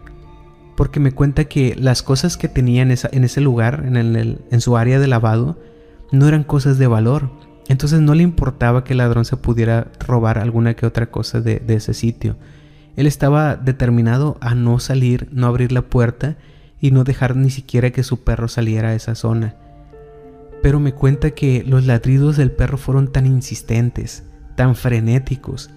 porque 0.75 0.99
me 0.99 1.13
cuenta 1.13 1.45
que 1.45 1.75
las 1.75 2.03
cosas 2.03 2.37
que 2.37 2.49
tenía 2.49 2.81
en, 2.81 2.91
ese 2.91 3.41
lugar, 3.41 3.85
en, 3.85 4.61
su 4.61 4.77
área 4.77 4.99
de 4.99 5.07
lavado, 5.07 5.57
no 6.11 6.27
eran 6.27 6.43
cosas 6.43 6.77
de 6.77 6.87
valor. 6.87 7.29
Entonces 7.67 8.01
no 8.01 8.13
le 8.13 8.23
importaba 8.23 8.83
que 8.83 8.93
el 8.93 8.97
ladrón 8.97 9.25
se 9.25 9.37
pudiera 9.37 9.87
robar 10.05 10.37
alguna 10.37 10.75
que 10.75 10.85
otra 10.85 11.09
cosa 11.09 11.39
de, 11.39 11.59
de 11.59 11.75
ese 11.75 11.93
sitio. 11.93 12.35
Él 12.95 13.07
estaba 13.07 13.55
determinado 13.55 14.37
a 14.41 14.55
no 14.55 14.79
salir, 14.79 15.27
no 15.31 15.47
abrir 15.47 15.71
la 15.71 15.83
puerta 15.83 16.35
y 16.79 16.91
no 16.91 17.03
dejar 17.03 17.35
ni 17.35 17.49
siquiera 17.49 17.91
que 17.91 18.03
su 18.03 18.23
perro 18.23 18.47
saliera 18.47 18.89
a 18.89 18.95
esa 18.95 19.15
zona. 19.15 19.55
Pero 20.61 20.79
me 20.79 20.93
cuenta 20.93 21.31
que 21.31 21.63
los 21.65 21.85
ladridos 21.85 22.37
del 22.37 22.51
perro 22.51 22.77
fueron 22.77 23.11
tan 23.11 23.25
insistentes, 23.25 24.23
tan 24.55 24.75
frenéticos. 24.75 25.69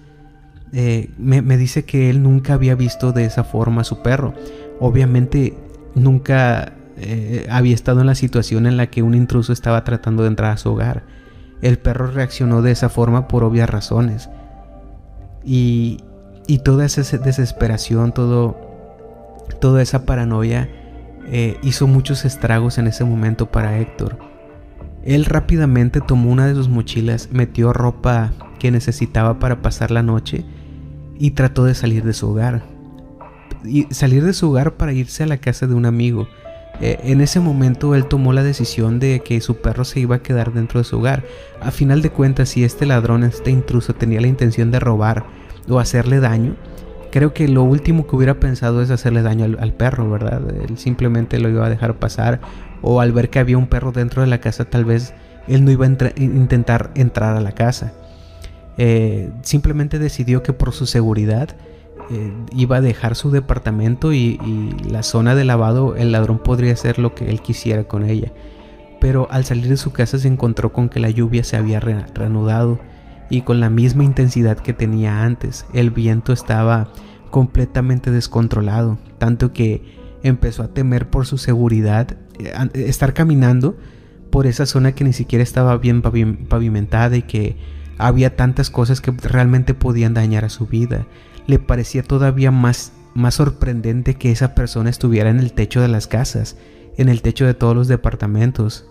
Eh, 0.71 1.09
me, 1.17 1.41
dice 1.57 1.83
que 1.83 2.09
él 2.09 2.21
nunca 2.21 2.53
había 2.53 2.75
visto 2.75 3.11
de 3.11 3.25
esa 3.25 3.43
forma 3.43 3.81
a 3.81 3.85
su 3.85 4.03
perro 4.03 4.35
obviamente 4.79 5.57
nunca 5.95 6.73
eh, 6.97 7.47
había 7.49 7.75
estado 7.75 8.01
en 8.01 8.07
la 8.07 8.15
situación 8.15 8.65
en 8.65 8.77
la 8.77 8.87
que 8.87 9.03
un 9.03 9.13
intruso 9.13 9.53
estaba 9.53 9.83
tratando 9.83 10.23
de 10.23 10.29
entrar 10.29 10.51
a 10.51 10.57
su 10.57 10.71
hogar. 10.71 11.03
El 11.61 11.77
perro 11.77 12.07
reaccionó 12.07 12.61
de 12.61 12.71
esa 12.71 12.89
forma 12.89 13.27
por 13.27 13.43
obvias 13.43 13.69
razones. 13.69 14.29
Y, 15.43 16.03
y 16.49 16.57
toda 16.57 16.85
esa 16.85 17.17
desesperación, 17.19 18.11
todo, 18.11 18.57
toda 19.61 19.83
esa 19.83 20.07
paranoia 20.07 20.67
eh, 21.27 21.59
hizo 21.61 21.85
muchos 21.85 22.25
estragos 22.25 22.79
en 22.79 22.87
ese 22.87 23.03
momento 23.03 23.51
para 23.51 23.77
Héctor. 23.77 24.17
Él 25.03 25.25
rápidamente 25.25 26.01
tomó 26.01 26.31
una 26.31 26.47
de 26.47 26.55
sus 26.55 26.67
mochilas, 26.67 27.29
metió 27.31 27.71
ropa 27.71 28.33
que 28.57 28.71
necesitaba 28.71 29.37
para 29.37 29.61
pasar 29.61 29.91
la 29.91 30.01
noche 30.01 30.43
y 31.19 31.31
trató 31.31 31.65
de 31.65 31.75
salir 31.75 32.03
de 32.03 32.13
su 32.13 32.31
hogar 32.31 32.63
salir 33.91 34.23
de 34.23 34.33
su 34.33 34.49
hogar 34.49 34.73
para 34.73 34.93
irse 34.93 35.23
a 35.23 35.27
la 35.27 35.37
casa 35.37 35.67
de 35.67 35.75
un 35.75 35.85
amigo. 35.85 36.27
Eh, 36.81 36.97
en 37.03 37.21
ese 37.21 37.39
momento 37.39 37.93
él 37.93 38.05
tomó 38.05 38.31
la 38.33 38.41
decisión 38.41 38.99
de 38.99 39.19
que 39.19 39.41
su 39.41 39.57
perro 39.57 39.83
se 39.83 39.99
iba 39.99 40.15
a 40.15 40.23
quedar 40.23 40.53
dentro 40.53 40.79
de 40.79 40.85
su 40.85 40.97
hogar. 40.97 41.25
A 41.61 41.69
final 41.69 42.01
de 42.01 42.09
cuentas, 42.09 42.49
si 42.49 42.63
este 42.63 42.87
ladrón, 42.87 43.23
este 43.23 43.51
intruso, 43.51 43.93
tenía 43.93 44.21
la 44.21 44.27
intención 44.27 44.71
de 44.71 44.79
robar 44.79 45.25
o 45.69 45.79
hacerle 45.79 46.19
daño, 46.19 46.55
creo 47.11 47.33
que 47.33 47.47
lo 47.47 47.63
último 47.63 48.07
que 48.07 48.15
hubiera 48.15 48.39
pensado 48.39 48.81
es 48.81 48.89
hacerle 48.89 49.21
daño 49.21 49.45
al, 49.59 49.73
perro, 49.73 50.09
¿verdad? 50.09 50.41
Él 50.67 50.77
simplemente 50.77 51.39
lo 51.39 51.49
iba 51.49 51.65
a 51.65 51.69
dejar 51.69 51.95
pasar 51.95 52.39
o 52.81 53.01
al 53.01 53.11
ver 53.11 53.29
que 53.29 53.39
había 53.39 53.57
un 53.57 53.67
perro 53.67 53.91
dentro 53.91 54.21
de 54.21 54.27
la 54.27 54.39
casa, 54.39 54.65
tal 54.65 54.85
vez 54.85 55.13
él 55.47 55.65
no 55.65 55.71
iba 55.71 55.85
a 55.85 55.89
intentar 56.17 56.91
entrar 56.95 57.35
a 57.35 57.41
la 57.41 57.51
casa. 57.51 57.93
Eh, 58.77 59.31
simplemente 59.41 59.99
decidió 59.99 60.41
que 60.41 60.53
por 60.53 60.71
su 60.71 60.85
seguridad 60.85 61.49
eh, 62.11 62.31
iba 62.55 62.77
a 62.77 62.81
dejar 62.81 63.15
su 63.15 63.29
departamento 63.29 64.13
y, 64.13 64.39
la 64.89 65.03
zona 65.03 65.35
de 65.35 65.43
lavado, 65.43 65.95
el 65.95 66.11
ladrón 66.11 66.39
podría 66.39 66.73
hacer 66.73 66.97
lo 66.97 67.13
que 67.13 67.29
él 67.29 67.41
quisiera 67.41 67.83
con 67.83 68.03
ella. 68.05 68.31
Pero 69.01 69.27
al 69.31 69.45
salir 69.45 69.67
de 69.67 69.77
su 69.77 69.91
casa 69.91 70.17
se 70.17 70.27
encontró 70.27 70.71
con 70.71 70.89
que 70.89 70.99
la 70.99 71.09
lluvia 71.09 71.43
se 71.43 71.57
había 71.57 71.79
reanudado 71.79 72.79
y 73.29 73.41
con 73.41 73.59
la 73.59 73.69
misma 73.69 74.03
intensidad 74.03 74.57
que 74.57 74.73
tenía 74.73 75.23
antes. 75.23 75.65
El 75.73 75.91
viento 75.91 76.33
estaba 76.33 76.91
completamente 77.29 78.11
descontrolado, 78.11 78.97
tanto 79.17 79.53
que 79.53 79.83
empezó 80.23 80.63
a 80.63 80.73
temer 80.73 81.09
por 81.09 81.25
su 81.25 81.37
seguridad, 81.37 82.17
eh, 82.39 82.53
estar 82.73 83.13
caminando 83.13 83.77
por 84.31 84.47
esa 84.47 84.65
zona 84.65 84.93
que 84.93 85.03
ni 85.03 85.13
siquiera 85.13 85.43
estaba 85.43 85.77
bien 85.77 86.01
pavimentada 86.01 87.17
y 87.17 87.21
que 87.23 87.57
había 87.97 88.35
tantas 88.35 88.69
cosas 88.69 89.01
que 89.01 89.11
realmente 89.11 89.73
podían 89.73 90.13
dañar 90.13 90.45
a 90.45 90.49
su 90.49 90.67
vida 90.67 91.05
le 91.49 91.57
parecía 91.57 92.03
todavía 92.03 92.51
más, 92.51 92.93
más 93.15 93.35
sorprendente 93.35 94.13
que 94.13 94.31
esa 94.31 94.53
persona 94.53 94.91
estuviera 94.91 95.31
en 95.31 95.39
el 95.39 95.51
techo 95.51 95.81
de 95.81 95.87
las 95.87 96.05
casas, 96.05 96.57
en 96.95 97.09
el 97.09 97.23
techo 97.23 97.47
de 97.47 97.55
todos 97.55 97.75
los 97.75 97.87
departamentos. 97.87 98.85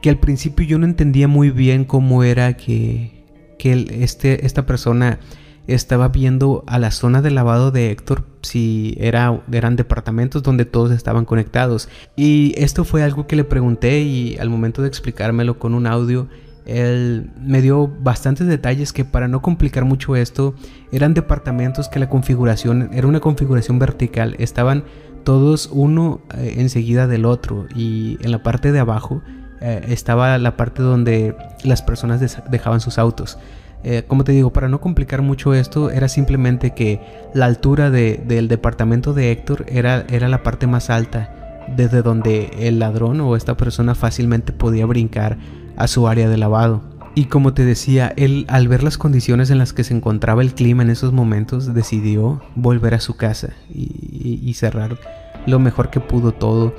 Que 0.00 0.08
al 0.08 0.18
principio 0.18 0.64
yo 0.64 0.78
no 0.78 0.86
entendía 0.86 1.28
muy 1.28 1.50
bien 1.50 1.84
cómo 1.84 2.24
era 2.24 2.56
que, 2.56 3.19
que 3.60 3.86
este, 4.02 4.46
esta 4.46 4.64
persona 4.64 5.20
estaba 5.66 6.08
viendo 6.08 6.64
a 6.66 6.78
la 6.78 6.90
zona 6.90 7.20
de 7.20 7.30
lavado 7.30 7.70
de 7.70 7.90
Héctor 7.90 8.24
si 8.40 8.96
era, 8.98 9.42
eran 9.52 9.76
departamentos 9.76 10.42
donde 10.42 10.64
todos 10.64 10.90
estaban 10.92 11.26
conectados. 11.26 11.88
Y 12.16 12.54
esto 12.56 12.84
fue 12.84 13.02
algo 13.02 13.26
que 13.26 13.36
le 13.36 13.44
pregunté 13.44 14.00
y 14.00 14.38
al 14.38 14.48
momento 14.48 14.80
de 14.80 14.88
explicármelo 14.88 15.58
con 15.58 15.74
un 15.74 15.86
audio, 15.86 16.28
él 16.64 17.30
me 17.38 17.60
dio 17.60 17.86
bastantes 17.86 18.46
detalles 18.46 18.94
que 18.94 19.04
para 19.04 19.28
no 19.28 19.42
complicar 19.42 19.84
mucho 19.84 20.16
esto, 20.16 20.54
eran 20.90 21.12
departamentos 21.12 21.88
que 21.88 22.00
la 22.00 22.08
configuración 22.08 22.90
era 22.92 23.06
una 23.06 23.20
configuración 23.20 23.78
vertical, 23.78 24.36
estaban 24.38 24.84
todos 25.24 25.68
uno 25.70 26.22
eh, 26.34 26.54
enseguida 26.56 27.06
del 27.06 27.26
otro 27.26 27.66
y 27.74 28.16
en 28.22 28.30
la 28.30 28.42
parte 28.42 28.72
de 28.72 28.78
abajo 28.78 29.22
eh, 29.60 29.86
estaba 29.88 30.38
la 30.38 30.56
parte 30.56 30.82
donde 30.82 31.36
las 31.64 31.82
personas 31.82 32.20
dejaban 32.50 32.80
sus 32.80 32.98
autos. 32.98 33.38
Eh, 33.82 34.04
como 34.06 34.24
te 34.24 34.32
digo, 34.32 34.52
para 34.52 34.68
no 34.68 34.80
complicar 34.80 35.22
mucho 35.22 35.54
esto, 35.54 35.90
era 35.90 36.08
simplemente 36.08 36.74
que 36.74 37.00
la 37.32 37.46
altura 37.46 37.90
del 37.90 38.48
departamento 38.48 39.14
de 39.14 39.32
Héctor 39.32 39.64
era, 39.68 40.04
era 40.10 40.28
la 40.28 40.42
parte 40.42 40.66
más 40.66 40.90
alta, 40.90 41.64
desde 41.76 42.02
donde 42.02 42.50
el 42.58 42.78
ladrón 42.78 43.20
o 43.20 43.36
esta 43.36 43.56
persona 43.56 43.94
fácilmente 43.94 44.52
podía 44.52 44.86
brincar 44.86 45.38
a 45.76 45.86
su 45.88 46.08
área 46.08 46.28
de 46.28 46.36
lavado. 46.36 46.82
Y 47.14 47.24
como 47.24 47.54
te 47.54 47.64
decía, 47.64 48.12
él 48.16 48.46
al 48.48 48.68
ver 48.68 48.82
las 48.82 48.96
condiciones 48.96 49.50
en 49.50 49.58
las 49.58 49.72
que 49.72 49.82
se 49.82 49.94
encontraba 49.94 50.42
el 50.42 50.54
clima 50.54 50.82
en 50.82 50.90
esos 50.90 51.12
momentos, 51.12 51.74
decidió 51.74 52.40
volver 52.54 52.94
a 52.94 53.00
su 53.00 53.16
casa 53.16 53.50
y, 53.68 54.52
cerrar 54.54 54.98
lo 55.46 55.58
mejor 55.58 55.90
que 55.90 56.00
pudo 56.00 56.32
todo. 56.32 56.74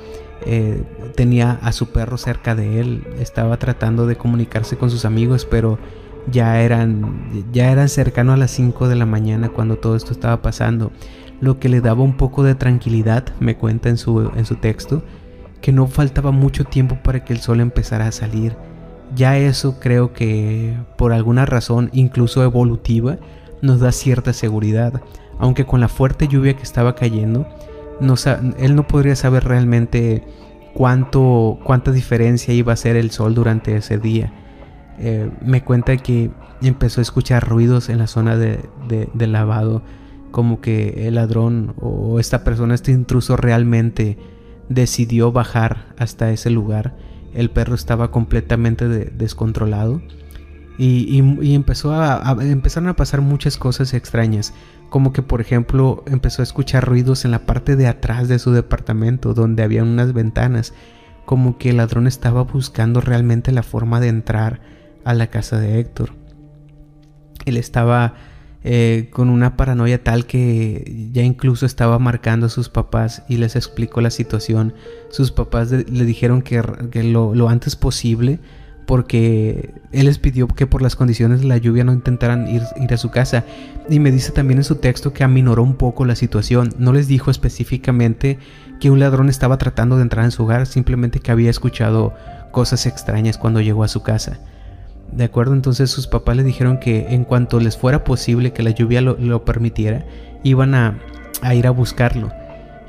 Eh, 0.46 0.82
tenía 1.14 1.58
a 1.62 1.72
su 1.72 1.90
perro 1.90 2.18
cerca 2.18 2.54
de 2.54 2.80
él, 2.80 3.04
estaba 3.18 3.58
tratando 3.58 4.06
de 4.06 4.16
comunicarse 4.16 4.76
con 4.76 4.90
sus 4.90 5.04
amigos, 5.04 5.46
pero 5.48 5.78
ya 6.30 6.60
eran, 6.62 7.46
ya 7.52 7.70
eran 7.70 7.88
cercano 7.88 8.32
a 8.32 8.36
las 8.36 8.50
5 8.52 8.88
de 8.88 8.96
la 8.96 9.06
mañana 9.06 9.48
cuando 9.48 9.76
todo 9.76 9.96
esto 9.96 10.12
estaba 10.12 10.42
pasando, 10.42 10.92
lo 11.40 11.58
que 11.58 11.68
le 11.68 11.80
daba 11.80 12.02
un 12.02 12.16
poco 12.16 12.42
de 12.42 12.54
tranquilidad, 12.54 13.24
me 13.40 13.56
cuenta 13.56 13.88
en 13.88 13.96
su, 13.96 14.30
en 14.36 14.44
su 14.44 14.56
texto, 14.56 15.02
que 15.60 15.72
no 15.72 15.86
faltaba 15.86 16.30
mucho 16.30 16.64
tiempo 16.64 16.98
para 17.02 17.24
que 17.24 17.32
el 17.32 17.40
sol 17.40 17.60
empezara 17.60 18.06
a 18.06 18.12
salir. 18.12 18.56
Ya 19.14 19.36
eso 19.36 19.78
creo 19.80 20.12
que 20.12 20.74
por 20.96 21.12
alguna 21.12 21.44
razón, 21.46 21.90
incluso 21.92 22.42
evolutiva, 22.42 23.18
nos 23.60 23.80
da 23.80 23.92
cierta 23.92 24.32
seguridad, 24.32 25.02
aunque 25.38 25.64
con 25.64 25.80
la 25.80 25.88
fuerte 25.88 26.28
lluvia 26.28 26.54
que 26.54 26.62
estaba 26.62 26.94
cayendo, 26.94 27.46
él 28.58 28.74
no 28.74 28.86
podría 28.86 29.16
saber 29.16 29.44
realmente 29.44 30.24
cuánto, 30.74 31.58
cuánta 31.64 31.92
diferencia 31.92 32.54
iba 32.54 32.72
a 32.72 32.74
hacer 32.74 32.96
el 32.96 33.10
sol 33.10 33.34
durante 33.34 33.76
ese 33.76 33.98
día. 33.98 34.32
Eh, 34.98 35.30
me 35.40 35.62
cuenta 35.64 35.96
que 35.96 36.30
empezó 36.62 37.00
a 37.00 37.02
escuchar 37.02 37.48
ruidos 37.48 37.88
en 37.88 37.98
la 37.98 38.06
zona 38.06 38.36
de, 38.36 38.60
lavado, 39.14 39.82
como 40.30 40.60
que 40.60 41.08
el 41.08 41.16
ladrón 41.16 41.74
o 41.80 42.20
esta 42.20 42.44
persona, 42.44 42.74
este 42.74 42.92
intruso 42.92 43.36
realmente 43.36 44.18
decidió 44.68 45.32
bajar 45.32 45.94
hasta 45.98 46.30
ese 46.30 46.50
lugar. 46.50 46.96
El 47.34 47.50
perro 47.50 47.74
estaba 47.74 48.10
completamente 48.10 48.86
descontrolado 48.88 50.02
y, 50.78 51.18
empezaron 51.54 52.88
a 52.88 52.96
pasar 52.96 53.20
muchas 53.20 53.56
cosas 53.56 53.94
extrañas 53.94 54.54
como 54.92 55.14
que 55.14 55.22
por 55.22 55.40
ejemplo 55.40 56.04
empezó 56.06 56.42
a 56.42 56.44
escuchar 56.44 56.86
ruidos 56.86 57.24
en 57.24 57.30
la 57.30 57.46
parte 57.46 57.76
de 57.76 57.86
atrás 57.86 58.28
de 58.28 58.38
su 58.38 58.52
departamento 58.52 59.32
donde 59.32 59.62
había 59.62 59.82
unas 59.82 60.12
ventanas, 60.12 60.74
como 61.24 61.56
que 61.56 61.70
el 61.70 61.78
ladrón 61.78 62.06
estaba 62.06 62.42
buscando 62.42 63.00
realmente 63.00 63.52
la 63.52 63.62
forma 63.62 64.00
de 64.00 64.08
entrar 64.08 64.60
a 65.02 65.14
la 65.14 65.28
casa 65.28 65.58
de 65.58 65.80
Héctor. 65.80 66.10
Él 67.46 67.56
estaba 67.56 68.16
eh, 68.64 69.08
con 69.10 69.30
una 69.30 69.56
paranoia 69.56 70.04
tal 70.04 70.26
que 70.26 71.08
ya 71.10 71.22
incluso 71.22 71.64
estaba 71.64 71.98
marcando 71.98 72.44
a 72.44 72.50
sus 72.50 72.68
papás 72.68 73.22
y 73.30 73.38
les 73.38 73.56
explicó 73.56 74.02
la 74.02 74.10
situación. 74.10 74.74
Sus 75.08 75.32
papás 75.32 75.70
le 75.70 76.04
dijeron 76.04 76.42
que, 76.42 76.62
lo 77.02 77.48
antes 77.48 77.76
posible 77.76 78.40
porque 78.86 79.74
él 79.92 80.06
les 80.06 80.18
pidió 80.18 80.48
que 80.48 80.66
por 80.66 80.82
las 80.82 80.96
condiciones 80.96 81.40
de 81.40 81.46
la 81.46 81.56
lluvia 81.56 81.84
no 81.84 81.92
intentaran 81.92 82.48
ir, 82.48 82.62
a 82.62 82.96
su 82.96 83.10
casa. 83.10 83.44
Y 83.88 84.00
me 84.00 84.10
dice 84.10 84.32
también 84.32 84.58
en 84.58 84.64
su 84.64 84.76
texto 84.76 85.12
que 85.12 85.24
aminoró 85.24 85.62
un 85.62 85.74
poco 85.74 86.04
la 86.04 86.16
situación. 86.16 86.74
No 86.78 86.92
les 86.92 87.08
dijo 87.08 87.30
específicamente 87.30 88.38
que 88.80 88.90
un 88.90 89.00
ladrón 89.00 89.28
estaba 89.28 89.58
tratando 89.58 89.96
de 89.96 90.02
entrar 90.02 90.24
en 90.24 90.30
su 90.30 90.44
hogar, 90.44 90.66
simplemente 90.66 91.20
que 91.20 91.32
había 91.32 91.50
escuchado 91.50 92.14
cosas 92.50 92.86
extrañas 92.86 93.38
cuando 93.38 93.60
llegó 93.60 93.84
a 93.84 93.88
su 93.88 94.02
casa. 94.02 94.40
De 95.12 95.24
acuerdo, 95.24 95.54
entonces 95.54 95.90
sus 95.90 96.06
papás 96.06 96.36
le 96.36 96.42
dijeron 96.42 96.78
que 96.78 97.14
en 97.14 97.24
cuanto 97.24 97.60
les 97.60 97.76
fuera 97.76 98.02
posible 98.02 98.52
que 98.52 98.62
la 98.62 98.70
lluvia 98.70 99.00
lo, 99.00 99.44
permitiera, 99.44 100.04
iban 100.42 100.74
a 100.74 100.98
ir 101.54 101.66
a 101.66 101.70
buscarlo. 101.70 102.32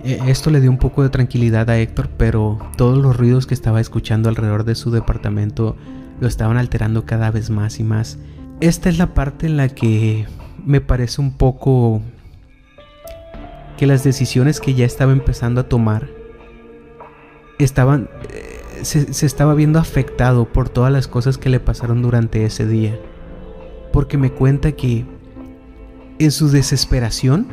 E, 0.04 0.20
esto 0.28 0.50
le 0.50 0.60
dio 0.60 0.70
un 0.70 0.78
poco 0.78 1.04
de 1.04 1.10
tranquilidad 1.10 1.70
a 1.70 1.78
Héctor, 1.78 2.10
pero 2.18 2.60
todos 2.78 2.98
los 2.98 3.16
ruidos 3.16 3.48
que 3.48 3.54
estaba 3.54 3.80
escuchando 3.80 4.30
alrededor 4.30 4.66
de 4.66 4.76
su 4.76 4.92
departamento 4.92 5.76
lo 6.20 6.28
estaban 6.28 6.58
alterando 6.58 7.06
cada 7.06 7.32
vez 7.32 7.50
más 7.50 7.80
y 7.80 7.84
más. 7.84 8.18
Esta 8.60 8.90
es 8.90 8.98
la 8.98 9.14
parte 9.14 9.46
en 9.46 9.58
la 9.58 9.70
que 9.70 10.26
me 10.64 10.82
parece 10.82 11.22
un 11.22 11.34
poco 11.34 12.02
que 13.78 13.88
las 13.88 14.04
decisiones 14.04 14.60
que 14.60 14.74
ya 14.74 14.86
estaba 14.86 15.12
empezando 15.12 15.62
a 15.62 15.70
tomar 15.70 16.08
estaban 17.60 18.10
eh, 18.30 18.62
se, 18.84 19.14
se, 19.14 19.26
estaba 19.26 19.54
viendo 19.54 19.80
afectado 19.80 20.46
por 20.46 20.70
todas 20.70 20.92
las 20.92 21.08
cosas 21.08 21.38
que 21.38 21.50
le 21.50 21.60
pasaron 21.60 22.02
durante 22.02 22.46
ese 22.46 22.68
día. 22.68 22.98
Porque 23.92 24.18
me 24.18 24.32
cuenta 24.32 24.74
que 24.74 25.06
en 26.20 26.32
su 26.32 26.50
desesperación 26.50 27.48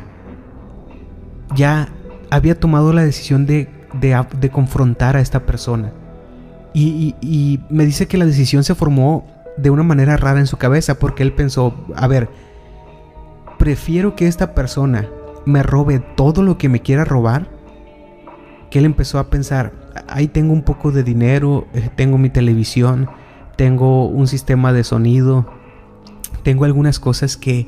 ya 1.55 1.89
había 2.31 2.59
tomado 2.59 2.93
la 2.93 3.03
decisión 3.03 3.45
de, 3.45 3.69
confrontar 4.51 5.17
a 5.17 5.21
esta 5.21 5.45
persona. 5.45 5.91
Y, 6.73 7.59
me 7.69 7.85
dice 7.85 8.07
que 8.07 8.17
la 8.17 8.25
decisión 8.25 8.63
se 8.63 8.73
formó 8.73 9.27
de 9.57 9.69
una 9.69 9.83
manera 9.83 10.17
rara 10.17 10.39
en 10.39 10.47
su 10.47 10.57
cabeza 10.57 10.97
porque 10.97 11.21
él 11.21 11.33
pensó, 11.33 11.75
a 11.95 12.07
ver, 12.07 12.29
prefiero 13.59 14.15
que 14.15 14.27
esta 14.27 14.55
persona 14.55 15.07
me 15.45 15.61
robe 15.61 15.99
todo 15.99 16.41
lo 16.41 16.57
que 16.57 16.69
me 16.69 16.79
quiera 16.79 17.03
robar, 17.03 17.49
que 18.69 18.79
él 18.79 18.85
empezó 18.85 19.19
a 19.19 19.29
pensar, 19.29 19.73
ahí 20.07 20.29
tengo 20.29 20.53
un 20.53 20.63
poco 20.63 20.93
de 20.93 21.03
dinero, 21.03 21.67
eh, 21.73 21.89
tengo 21.95 22.17
mi 22.17 22.29
televisión, 22.29 23.09
tengo 23.57 24.07
un 24.07 24.27
sistema 24.27 24.71
de 24.71 24.85
sonido, 24.85 25.51
tengo 26.43 26.63
algunas 26.63 26.99
cosas 26.99 27.35
que 27.35 27.67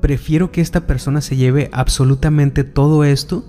prefiero 0.00 0.50
que 0.50 0.62
esta 0.62 0.86
persona 0.86 1.20
se 1.20 1.36
lleve 1.36 1.68
absolutamente 1.72 2.64
todo 2.64 3.04
esto 3.04 3.44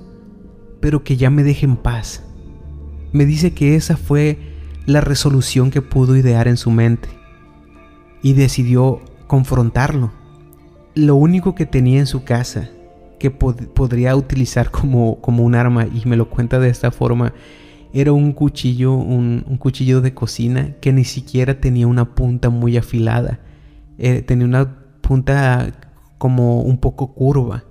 pero 0.80 1.04
que 1.04 1.18
ya 1.18 1.30
me 1.30 1.44
deje 1.44 1.66
en 1.66 1.78
paz. 1.78 2.24
Me 3.12 3.26
dice 3.26 3.54
que 3.54 3.76
esa 3.76 3.98
fue 3.98 4.38
la 4.86 5.02
resolución 5.02 5.72
que 5.72 5.82
pudo 5.82 6.16
idear 6.16 6.48
en 6.48 6.58
su 6.58 6.72
mente 6.72 7.10
y 8.22 8.34
decidió 8.34 9.02
confrontarlo. 9.28 10.12
Lo 10.96 11.16
único 11.16 11.56
que 11.56 11.66
tenía 11.66 12.00
en 12.00 12.08
su 12.08 12.24
casa 12.24 12.70
que 13.20 13.32
podría 13.32 14.16
utilizar 14.16 14.72
como, 14.72 15.20
como, 15.22 15.44
un 15.44 15.56
arma, 15.56 15.86
y 15.86 16.04
me 16.06 16.18
lo 16.18 16.30
cuenta 16.30 16.60
de 16.60 16.70
esta 16.70 16.92
forma, 16.92 17.34
era 17.94 18.12
un 18.12 18.34
cuchillo, 18.34 18.94
un, 18.94 19.42
cuchillo 19.60 20.02
de 20.02 20.14
cocina 20.14 20.76
que 20.80 20.94
ni 20.94 21.04
siquiera 21.04 21.60
tenía 21.60 21.88
una 21.88 22.16
punta 22.16 22.50
muy 22.50 22.78
afilada. 22.78 23.40
Eh, 23.98 24.22
tenía 24.22 24.46
una 24.46 24.78
punta 25.02 25.74
como 26.18 26.62
un 26.62 26.78
poco 26.78 27.14
curva 27.14 27.64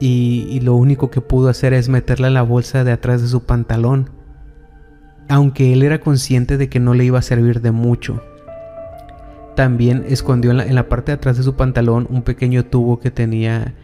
y, 0.00 0.60
lo 0.60 0.74
único 0.74 1.10
que 1.10 1.20
pudo 1.20 1.50
hacer 1.50 1.74
es 1.74 1.90
meterla 1.90 2.28
en 2.28 2.34
la 2.34 2.42
bolsa 2.42 2.84
de 2.84 2.92
atrás 2.92 3.20
de 3.20 3.28
su 3.28 3.44
pantalón, 3.44 4.08
aunque 5.28 5.74
él 5.74 5.82
era 5.82 6.00
consciente 6.00 6.56
de 6.56 6.70
que 6.70 6.80
no 6.80 6.94
le 6.94 7.04
iba 7.04 7.18
a 7.18 7.22
servir 7.22 7.60
de 7.60 7.70
mucho. 7.70 8.22
También 9.54 10.04
escondió 10.08 10.52
en 10.52 10.74
la, 10.74 10.88
parte 10.88 11.12
de 11.12 11.16
atrás 11.16 11.36
de 11.36 11.42
su 11.42 11.54
pantalón 11.54 12.06
un 12.08 12.22
pequeño 12.22 12.64
tubo 12.64 12.98
que 12.98 13.10
tenía 13.10 13.74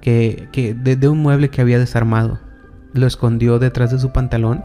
que, 0.00 0.48
que 0.50 0.72
de, 0.72 1.08
un 1.08 1.18
mueble 1.18 1.50
que 1.50 1.60
había 1.60 1.78
desarmado. 1.78 2.40
Lo 2.94 3.06
escondió 3.06 3.58
detrás 3.58 3.90
de 3.90 3.98
su 3.98 4.12
pantalón, 4.12 4.64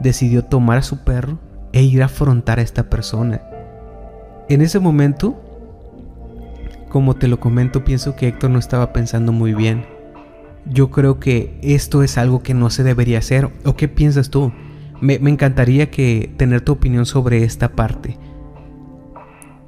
decidió 0.00 0.44
tomar 0.44 0.78
a 0.78 0.82
su 0.82 1.04
perro 1.04 1.38
e 1.72 1.82
ir 1.82 2.02
a 2.02 2.06
afrontar 2.06 2.58
a 2.58 2.62
esta 2.62 2.90
persona. 2.90 3.40
En 4.48 4.62
ese 4.62 4.80
momento, 4.80 5.40
como 6.88 7.14
te 7.14 7.28
lo 7.28 7.38
comento, 7.38 7.84
pienso 7.84 8.16
que 8.16 8.26
Héctor 8.26 8.50
no 8.50 8.58
estaba 8.58 8.92
pensando 8.92 9.30
muy 9.30 9.54
bien 9.54 9.93
yo 10.66 10.90
creo 10.90 11.20
que 11.20 11.58
esto 11.62 12.02
es 12.02 12.16
algo 12.18 12.42
que 12.42 12.54
no 12.54 12.70
se 12.70 12.82
debería 12.82 13.18
hacer. 13.18 13.50
¿O 13.64 13.76
qué 13.76 13.88
piensas 13.88 14.30
tú? 14.30 14.52
Me, 15.00 15.14
encantaría 15.14 15.90
que 15.90 16.32
tener 16.36 16.62
tu 16.62 16.72
opinión 16.72 17.06
sobre 17.06 17.44
esta 17.44 17.72
parte. 17.72 18.18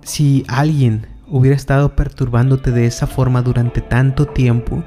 Si 0.02 0.44
alguien 0.48 1.06
hubiera 1.28 1.56
estado 1.56 1.96
perturbándote 1.96 2.70
de 2.70 2.86
esa 2.86 3.06
forma 3.06 3.42
durante 3.42 3.80
tanto 3.80 4.26
tiempo, 4.26 4.84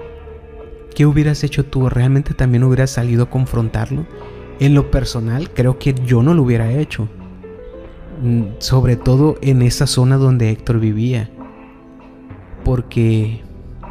¿qué 0.95 1.05
hubieras 1.05 1.43
hecho 1.43 1.65
tú? 1.65 1.89
¿Realmente 1.89 2.33
también 2.33 2.63
hubieras 2.63 2.89
salido 2.89 3.23
a 3.23 3.29
confrontarlo? 3.29 4.05
En 4.59 4.73
lo 4.73 4.91
personal, 4.91 5.51
creo 5.53 5.77
que 5.77 5.93
yo 6.05 6.23
no 6.23 6.33
lo 6.33 6.43
hubiera 6.43 6.71
hecho. 6.71 7.07
Mm, 8.23 8.43
sobre 8.57 8.95
todo 8.95 9.37
en 9.41 9.61
esa 9.61 9.87
zona 9.87 10.17
donde 10.17 10.49
Héctor 10.49 10.79
vivía. 10.79 11.29
Porque 12.63 13.41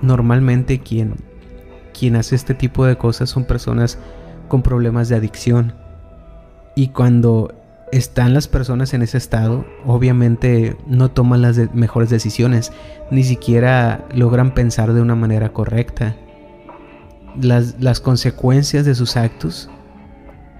normalmente 0.02 0.80
quien 0.80 1.27
quien 1.98 2.16
hace 2.16 2.34
este 2.34 2.54
tipo 2.54 2.84
de 2.86 2.96
cosas 2.96 3.30
son 3.30 3.44
personas 3.44 3.98
con 4.48 4.62
problemas 4.62 5.08
de 5.08 5.16
adicción. 5.16 5.74
Y 6.74 6.88
cuando 6.88 7.52
están 7.92 8.34
las 8.34 8.48
personas 8.48 8.94
en 8.94 9.02
ese 9.02 9.18
estado, 9.18 9.64
obviamente 9.84 10.76
no 10.86 11.10
toman 11.10 11.42
las 11.42 11.74
mejores 11.74 12.10
decisiones, 12.10 12.72
ni 13.10 13.24
siquiera 13.24 14.06
logran 14.14 14.54
pensar 14.54 14.92
de 14.92 15.00
una 15.00 15.14
manera 15.14 15.52
correcta. 15.52 16.16
Las, 17.40 18.00
consecuencias 18.00 18.84
de 18.84 18.94
sus 18.94 19.16
actos, 19.16 19.70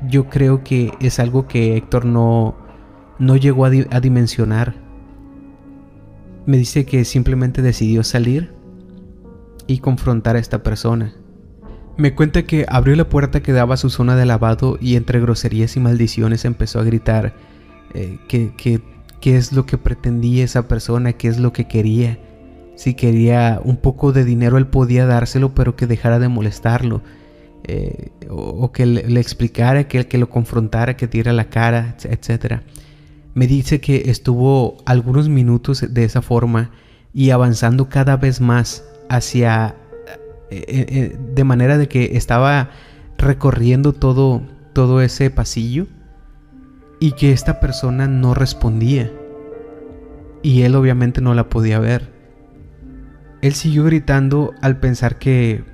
yo 0.08 0.28
creo 0.28 0.62
que 0.62 0.92
es 1.00 1.18
algo 1.18 1.48
que 1.48 1.76
Héctor 1.76 2.04
no, 2.04 2.56
no 3.18 3.36
llegó 3.36 3.64
a 3.64 4.00
dimensionar. 4.00 4.74
Me 6.46 6.56
dice 6.56 6.86
que 6.86 7.04
simplemente 7.04 7.62
decidió 7.62 8.04
salir 8.04 8.54
y 9.66 9.78
confrontar 9.78 10.36
a 10.36 10.38
esta 10.38 10.62
persona. 10.62 11.14
Me 11.98 12.14
cuenta 12.14 12.44
que 12.44 12.64
abrió 12.68 12.94
la 12.94 13.08
puerta 13.08 13.42
que 13.42 13.52
daba 13.52 13.74
a 13.74 13.76
su 13.76 13.90
zona 13.90 14.14
de 14.14 14.24
lavado 14.24 14.78
y 14.80 14.94
entre 14.94 15.20
groserías 15.20 15.76
y 15.76 15.80
maldiciones 15.80 16.44
empezó 16.44 16.78
a 16.78 16.84
gritar 16.84 17.34
eh, 17.92 18.18
que, 18.28 18.52
qué 19.20 19.36
es 19.36 19.52
lo 19.52 19.66
que 19.66 19.78
pretendía 19.78 20.44
esa 20.44 20.68
persona, 20.68 21.14
qué 21.14 21.26
es 21.26 21.40
lo 21.40 21.52
que 21.52 21.66
quería. 21.66 22.20
Si 22.76 22.94
quería 22.94 23.60
un 23.64 23.78
poco 23.78 24.12
de 24.12 24.24
dinero 24.24 24.58
él 24.58 24.68
podía 24.68 25.06
dárselo 25.06 25.54
pero 25.54 25.74
que 25.74 25.88
dejara 25.88 26.20
de 26.20 26.28
molestarlo. 26.28 27.02
eh, 27.64 28.10
o, 28.30 28.70
que 28.70 28.86
le, 28.86 29.20
explicara, 29.20 29.88
que, 29.88 30.06
que 30.06 30.18
lo 30.18 30.30
confrontara, 30.30 30.96
que 30.96 31.08
diera 31.08 31.32
la 31.32 31.50
cara, 31.50 31.96
etc. 32.04 32.60
Me 33.34 33.48
dice 33.48 33.80
que 33.80 34.10
estuvo 34.10 34.76
algunos 34.86 35.28
minutos 35.28 35.84
de 35.92 36.04
esa 36.04 36.22
forma 36.22 36.70
y 37.12 37.30
avanzando 37.30 37.88
cada 37.88 38.16
vez 38.16 38.40
más 38.40 38.84
hacia... 39.08 39.74
Eh, 40.50 41.16
de 41.34 41.44
manera 41.44 41.76
de 41.76 41.88
que 41.88 42.16
estaba 42.16 42.70
recorriendo 43.18 43.92
todo, 43.92 44.42
todo 44.72 45.02
ese 45.02 45.30
pasillo 45.30 45.86
y 47.00 47.12
que 47.12 47.32
esta 47.32 47.60
persona 47.60 48.06
no 48.06 48.34
respondía. 48.34 49.12
Y 50.42 50.62
él 50.62 50.74
obviamente 50.74 51.20
no 51.20 51.34
la 51.34 51.48
podía 51.48 51.78
ver. 51.80 52.12
Él 53.42 53.52
siguió 53.54 53.84
gritando 53.84 54.52
al 54.62 54.78
pensar 54.78 55.18
que, 55.18 55.64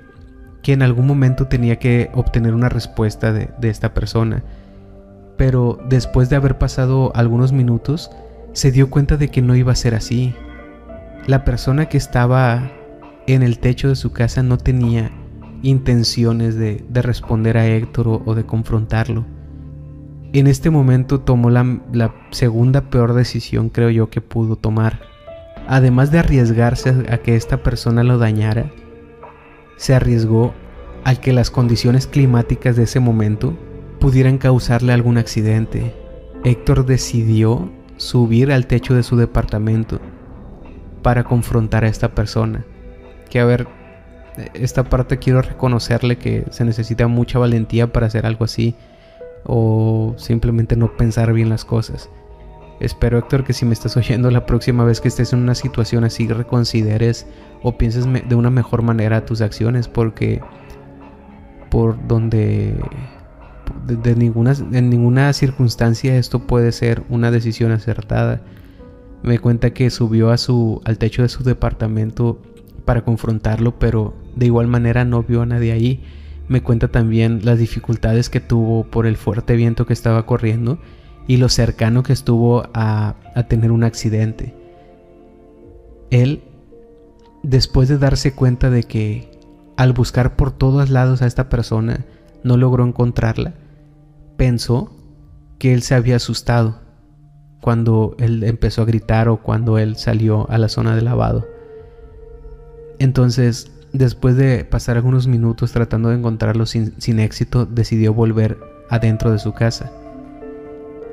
que 0.61 0.73
en 0.73 0.81
algún 0.81 1.07
momento 1.07 1.47
tenía 1.47 1.77
que 1.77 2.09
obtener 2.13 2.53
una 2.53 2.69
respuesta 2.69 3.31
de, 3.31 3.49
de 3.59 3.69
esta 3.69 3.93
persona. 3.93 4.43
Pero 5.37 5.79
después 5.87 6.29
de 6.29 6.35
haber 6.35 6.57
pasado 6.57 7.11
algunos 7.15 7.53
minutos, 7.53 8.11
se 8.53 8.71
dio 8.71 8.89
cuenta 8.89 9.17
de 9.17 9.29
que 9.29 9.41
no 9.41 9.55
iba 9.55 9.71
a 9.71 9.75
ser 9.75 9.95
así. 9.95 10.33
La 11.27 11.43
persona 11.43 11.87
que 11.87 11.97
estaba 11.97 12.71
en 13.27 13.43
el 13.43 13.59
techo 13.59 13.89
de 13.89 13.95
su 13.95 14.11
casa 14.11 14.43
no 14.43 14.57
tenía 14.57 15.11
intenciones 15.61 16.55
de, 16.55 16.83
responder 16.93 17.57
a 17.57 17.65
Héctor 17.65 18.21
o, 18.25 18.35
de 18.35 18.45
confrontarlo. 18.45 19.25
En 20.33 20.47
este 20.47 20.69
momento 20.69 21.21
tomó 21.21 21.49
la, 21.49 21.79
la 21.91 22.13
segunda 22.31 22.89
peor 22.89 23.13
decisión 23.13 23.69
creo 23.69 23.89
yo 23.89 24.09
que 24.09 24.21
pudo 24.21 24.55
tomar. 24.57 25.01
Además 25.67 26.11
de 26.11 26.19
arriesgarse 26.19 26.89
a 27.09 27.17
que 27.17 27.35
esta 27.35 27.63
persona 27.63 28.03
lo 28.03 28.17
dañara, 28.17 28.71
se 29.77 29.95
arriesgó 29.95 30.53
a 31.03 31.15
que 31.15 31.33
las 31.33 31.49
condiciones 31.49 32.05
climáticas 32.05 32.75
de 32.75 32.83
ese 32.83 32.99
momento 32.99 33.57
pudieran 33.99 34.37
causarle 34.37 34.93
algún 34.93 35.17
accidente. 35.17 35.95
Héctor 36.43 36.85
decidió 36.85 37.71
subir 37.97 38.51
al 38.51 38.67
techo 38.67 38.93
de 38.93 39.03
su 39.03 39.15
departamento 39.15 39.99
para 41.01 41.23
confrontar 41.23 41.85
a 41.85 41.87
esta 41.87 42.13
persona. 42.13 42.65
Que 43.29 43.39
a 43.39 43.45
ver, 43.45 43.67
esta 44.53 44.83
parte 44.83 45.17
quiero 45.17 45.41
reconocerle 45.41 46.17
que 46.17 46.45
se 46.51 46.65
necesita 46.65 47.07
mucha 47.07 47.39
valentía 47.39 47.91
para 47.91 48.07
hacer 48.07 48.25
algo 48.25 48.45
así 48.45 48.75
o 49.45 50.13
simplemente 50.17 50.75
no 50.75 50.95
pensar 50.97 51.33
bien 51.33 51.49
las 51.49 51.65
cosas. 51.65 52.09
Espero 52.79 53.17
Héctor 53.17 53.45
que 53.45 53.53
si 53.53 53.65
me 53.65 53.73
estás 53.73 53.95
oyendo 53.95 54.29
la 54.31 54.45
próxima 54.45 54.83
vez 54.83 54.99
que 54.99 55.07
estés 55.07 55.31
en 55.31 55.39
una 55.39 55.55
situación 55.55 56.03
así 56.03 56.27
reconsideres 56.27 57.25
o 57.63 57.77
pienses 57.77 58.05
de 58.27 58.35
una 58.35 58.49
mejor 58.49 58.81
manera 58.81 59.25
tus 59.25 59.41
acciones 59.41 59.87
porque 59.87 60.41
por 61.69 62.05
donde 62.07 62.75
de, 63.87 64.15
ninguna 64.15 64.53
en 64.71 64.89
ninguna 64.89 65.31
circunstancia 65.31 66.17
esto 66.17 66.39
puede 66.39 66.71
ser 66.71 67.03
una 67.09 67.31
decisión 67.31 67.71
acertada. 67.71 68.41
Me 69.23 69.39
cuenta 69.39 69.71
que 69.71 69.89
subió 69.89 70.31
a 70.31 70.37
su 70.37 70.81
al 70.83 70.97
techo 70.97 71.21
de 71.21 71.29
su 71.29 71.43
departamento 71.43 72.41
para 72.85 73.03
confrontarlo, 73.03 73.77
pero 73.77 74.13
de 74.35 74.45
igual 74.45 74.67
manera 74.67 75.03
no 75.03 75.23
vio 75.23 75.41
a 75.41 75.45
nadie 75.45 75.71
ahí. 75.71 76.03
Me 76.47 76.61
cuenta 76.61 76.87
también 76.87 77.41
las 77.43 77.57
dificultades 77.57 78.29
que 78.29 78.39
tuvo 78.39 78.85
por 78.85 79.07
el 79.07 79.17
fuerte 79.17 79.55
viento 79.55 79.85
que 79.85 79.93
estaba 79.93 80.25
corriendo 80.25 80.79
y 81.27 81.37
lo 81.37 81.49
cercano 81.49 82.03
que 82.03 82.13
estuvo 82.13 82.69
a, 82.73 83.15
tener 83.47 83.71
un 83.71 83.83
accidente. 83.83 84.53
Él, 86.11 86.43
después 87.41 87.89
de 87.89 87.97
darse 87.97 88.33
cuenta 88.33 88.69
de 88.69 88.83
que 88.83 89.31
al 89.75 89.93
buscar 89.93 90.35
por 90.35 90.51
todos 90.51 90.89
lados 90.89 91.21
a 91.21 91.27
esta 91.27 91.49
persona 91.49 92.05
no 92.43 92.57
logró 92.57 92.85
encontrarla, 92.85 93.55
pensó 94.37 94.91
que 95.57 95.73
él 95.73 95.81
se 95.81 95.95
había 95.95 96.17
asustado 96.17 96.81
cuando 97.59 98.15
él 98.19 98.43
empezó 98.43 98.83
a 98.83 98.85
gritar 98.85 99.27
o 99.27 99.41
cuando 99.41 99.79
él 99.79 99.95
salió 99.95 100.47
a 100.51 100.59
la 100.59 100.69
zona 100.69 100.95
de 100.95 101.01
lavado. 101.01 101.54
Entonces, 102.99 103.71
después 103.93 104.35
de 104.35 104.65
pasar 104.65 104.97
algunos 104.97 105.27
minutos 105.27 105.71
tratando 105.71 106.09
de 106.09 106.17
encontrarlo 106.17 106.65
sin, 106.65 107.19
éxito, 107.19 107.65
decidió 107.65 108.13
volver 108.13 108.57
adentro 108.89 109.31
de 109.31 109.39
su 109.39 109.53
casa. 109.53 109.91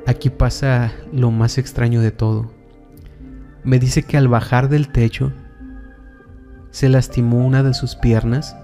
Aquí 0.05 0.29
pasa 0.29 0.91
lo 1.11 1.31
más 1.31 1.57
extraño 1.57 2.01
de 2.01 2.11
todo. 2.11 2.51
Me 3.63 3.79
dice 3.79 4.03
que 4.03 4.17
al 4.17 4.27
bajar 4.27 4.69
del 4.69 4.89
techo, 4.89 5.31
se 6.71 6.89
lastimó 6.89 7.45
una 7.45 7.61
de 7.61 7.73
sus 7.73 7.95
piernas 7.95 8.57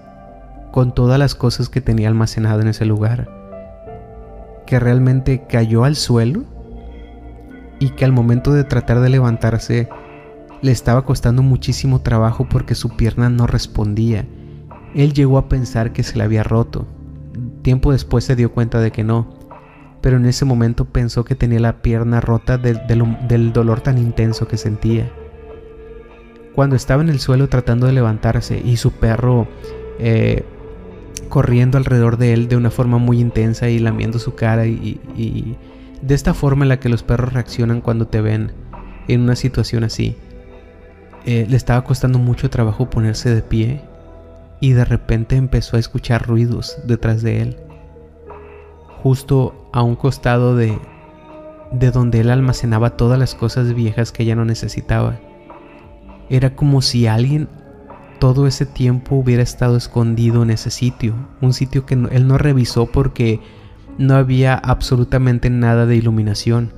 con 0.72 0.94
todas 0.94 1.18
las 1.18 1.34
cosas 1.34 1.68
que 1.68 1.80
tenía 1.80 2.08
almacenado 2.08 2.60
en 2.60 2.68
ese 2.68 2.84
lugar. 2.84 3.28
Que 4.66 4.80
realmente 4.80 5.46
cayó 5.48 5.84
al 5.84 5.96
suelo 5.96 6.44
y 7.78 7.90
que 7.90 8.04
al 8.04 8.12
momento 8.12 8.52
de 8.52 8.64
tratar 8.64 9.00
de 9.00 9.08
levantarse 9.08 9.88
le 10.62 10.72
estaba 10.72 11.04
costando 11.04 11.42
muchísimo 11.42 12.02
trabajo 12.02 12.46
porque 12.48 12.74
su 12.74 12.90
pierna 12.90 13.30
no 13.30 13.46
respondía. 13.46 14.26
Él 14.94 15.12
llegó 15.12 15.38
a 15.38 15.48
pensar 15.48 15.92
que 15.92 16.02
se 16.02 16.16
le 16.18 16.24
había 16.24 16.42
roto. 16.42 16.86
Tiempo 17.62 17.92
después 17.92 18.24
se 18.24 18.36
dio 18.36 18.52
cuenta 18.52 18.80
de 18.80 18.90
que 18.90 19.04
no, 19.04 19.28
pero 20.00 20.16
en 20.16 20.26
ese 20.26 20.44
momento 20.44 20.86
pensó 20.86 21.24
que 21.24 21.34
tenía 21.34 21.60
la 21.60 21.82
pierna 21.82 22.20
rota 22.20 22.58
del, 22.58 23.52
dolor 23.52 23.80
tan 23.80 23.98
intenso 23.98 24.48
que 24.48 24.56
sentía. 24.56 25.10
Cuando 26.54 26.76
estaba 26.76 27.02
en 27.02 27.08
el 27.08 27.20
suelo 27.20 27.48
tratando 27.48 27.86
de 27.86 27.92
levantarse 27.92 28.60
y 28.62 28.76
su 28.76 28.92
perro 28.92 29.46
eh, 29.98 30.44
corriendo 31.28 31.78
alrededor 31.78 32.16
de 32.16 32.32
él 32.32 32.48
de 32.48 32.56
una 32.56 32.70
forma 32.70 32.98
muy 32.98 33.20
intensa 33.20 33.68
y 33.68 33.78
lamiendo 33.78 34.18
su 34.18 34.34
cara 34.34 34.66
y, 34.66 35.00
y 35.16 35.56
de 36.02 36.14
esta 36.14 36.34
forma 36.34 36.64
en 36.64 36.70
la 36.70 36.80
que 36.80 36.88
los 36.88 37.02
perros 37.02 37.32
reaccionan 37.32 37.80
cuando 37.80 38.08
te 38.08 38.20
ven 38.20 38.52
en 39.06 39.20
una 39.20 39.36
situación 39.36 39.84
así. 39.84 40.16
Eh, 41.26 41.46
le 41.48 41.56
estaba 41.56 41.84
costando 41.84 42.18
mucho 42.18 42.48
trabajo 42.48 42.88
ponerse 42.88 43.34
de 43.34 43.42
pie 43.42 43.82
y 44.60 44.72
de 44.72 44.84
repente 44.84 45.36
empezó 45.36 45.76
a 45.76 45.80
escuchar 45.80 46.26
ruidos 46.26 46.78
detrás 46.86 47.22
de 47.22 47.42
él, 47.42 47.56
justo 49.02 49.68
a 49.72 49.82
un 49.82 49.96
costado 49.96 50.56
de, 50.56 50.78
de 51.72 51.90
donde 51.90 52.20
él 52.20 52.30
almacenaba 52.30 52.96
todas 52.96 53.18
las 53.18 53.34
cosas 53.34 53.74
viejas 53.74 54.12
que 54.12 54.24
ya 54.24 54.34
no 54.34 54.44
necesitaba. 54.44 55.18
Era 56.28 56.54
como 56.54 56.80
si 56.80 57.06
alguien 57.06 57.48
todo 58.18 58.46
ese 58.46 58.66
tiempo 58.66 59.16
hubiera 59.16 59.42
estado 59.42 59.76
escondido 59.76 60.42
en 60.42 60.50
ese 60.50 60.70
sitio, 60.70 61.14
un 61.40 61.52
sitio 61.52 61.86
que 61.86 61.94
él 61.94 62.26
no 62.26 62.38
revisó 62.38 62.86
porque 62.86 63.40
no 63.98 64.14
había 64.14 64.54
absolutamente 64.54 65.50
nada 65.50 65.86
de 65.86 65.96
iluminación. 65.96 66.72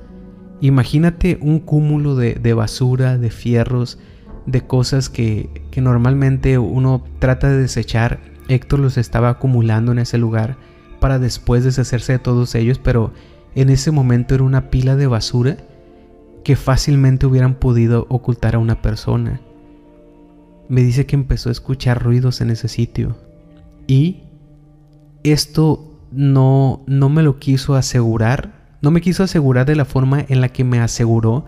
Imagínate 0.61 1.37
un 1.41 1.59
cúmulo 1.59 2.15
de, 2.15 2.35
de 2.35 2.53
basura, 2.53 3.17
de 3.17 3.29
fierros, 3.29 3.99
de 4.45 4.61
cosas 4.61 5.09
que, 5.09 5.49
normalmente 5.77 6.57
uno 6.57 7.03
trata 7.19 7.49
de 7.49 7.57
desechar. 7.57 8.19
Héctor 8.47 8.79
los 8.79 8.97
estaba 8.97 9.29
acumulando 9.29 9.91
en 9.91 9.99
ese 9.99 10.17
lugar 10.17 10.57
para 10.99 11.19
después 11.19 11.63
deshacerse 11.63 12.13
de 12.13 12.19
todos 12.19 12.55
ellos, 12.55 12.79
pero 12.79 13.13
en 13.55 13.69
ese 13.69 13.91
momento 13.91 14.35
era 14.35 14.43
una 14.43 14.69
pila 14.69 14.95
de 14.95 15.07
basura 15.07 15.57
que 16.43 16.55
fácilmente 16.55 17.25
hubieran 17.25 17.55
podido 17.55 18.05
ocultar 18.09 18.55
a 18.55 18.59
una 18.59 18.81
persona. 18.81 19.41
Me 20.69 20.81
dice 20.81 21.05
que 21.05 21.15
empezó 21.15 21.49
a 21.49 21.53
escuchar 21.53 22.03
ruidos 22.03 22.41
en 22.41 22.49
ese 22.49 22.67
sitio 22.67 23.17
y 23.87 24.23
esto 25.23 25.93
no, 26.11 26.83
no 26.85 27.09
me 27.09 27.23
lo 27.23 27.39
quiso 27.39 27.75
asegurar, 27.75 28.77
no 28.81 28.91
me 28.91 29.01
quiso 29.01 29.23
asegurar 29.23 29.65
de 29.65 29.75
la 29.75 29.85
forma 29.85 30.25
en 30.27 30.41
la 30.41 30.49
que 30.49 30.63
me 30.63 30.79
aseguró 30.79 31.45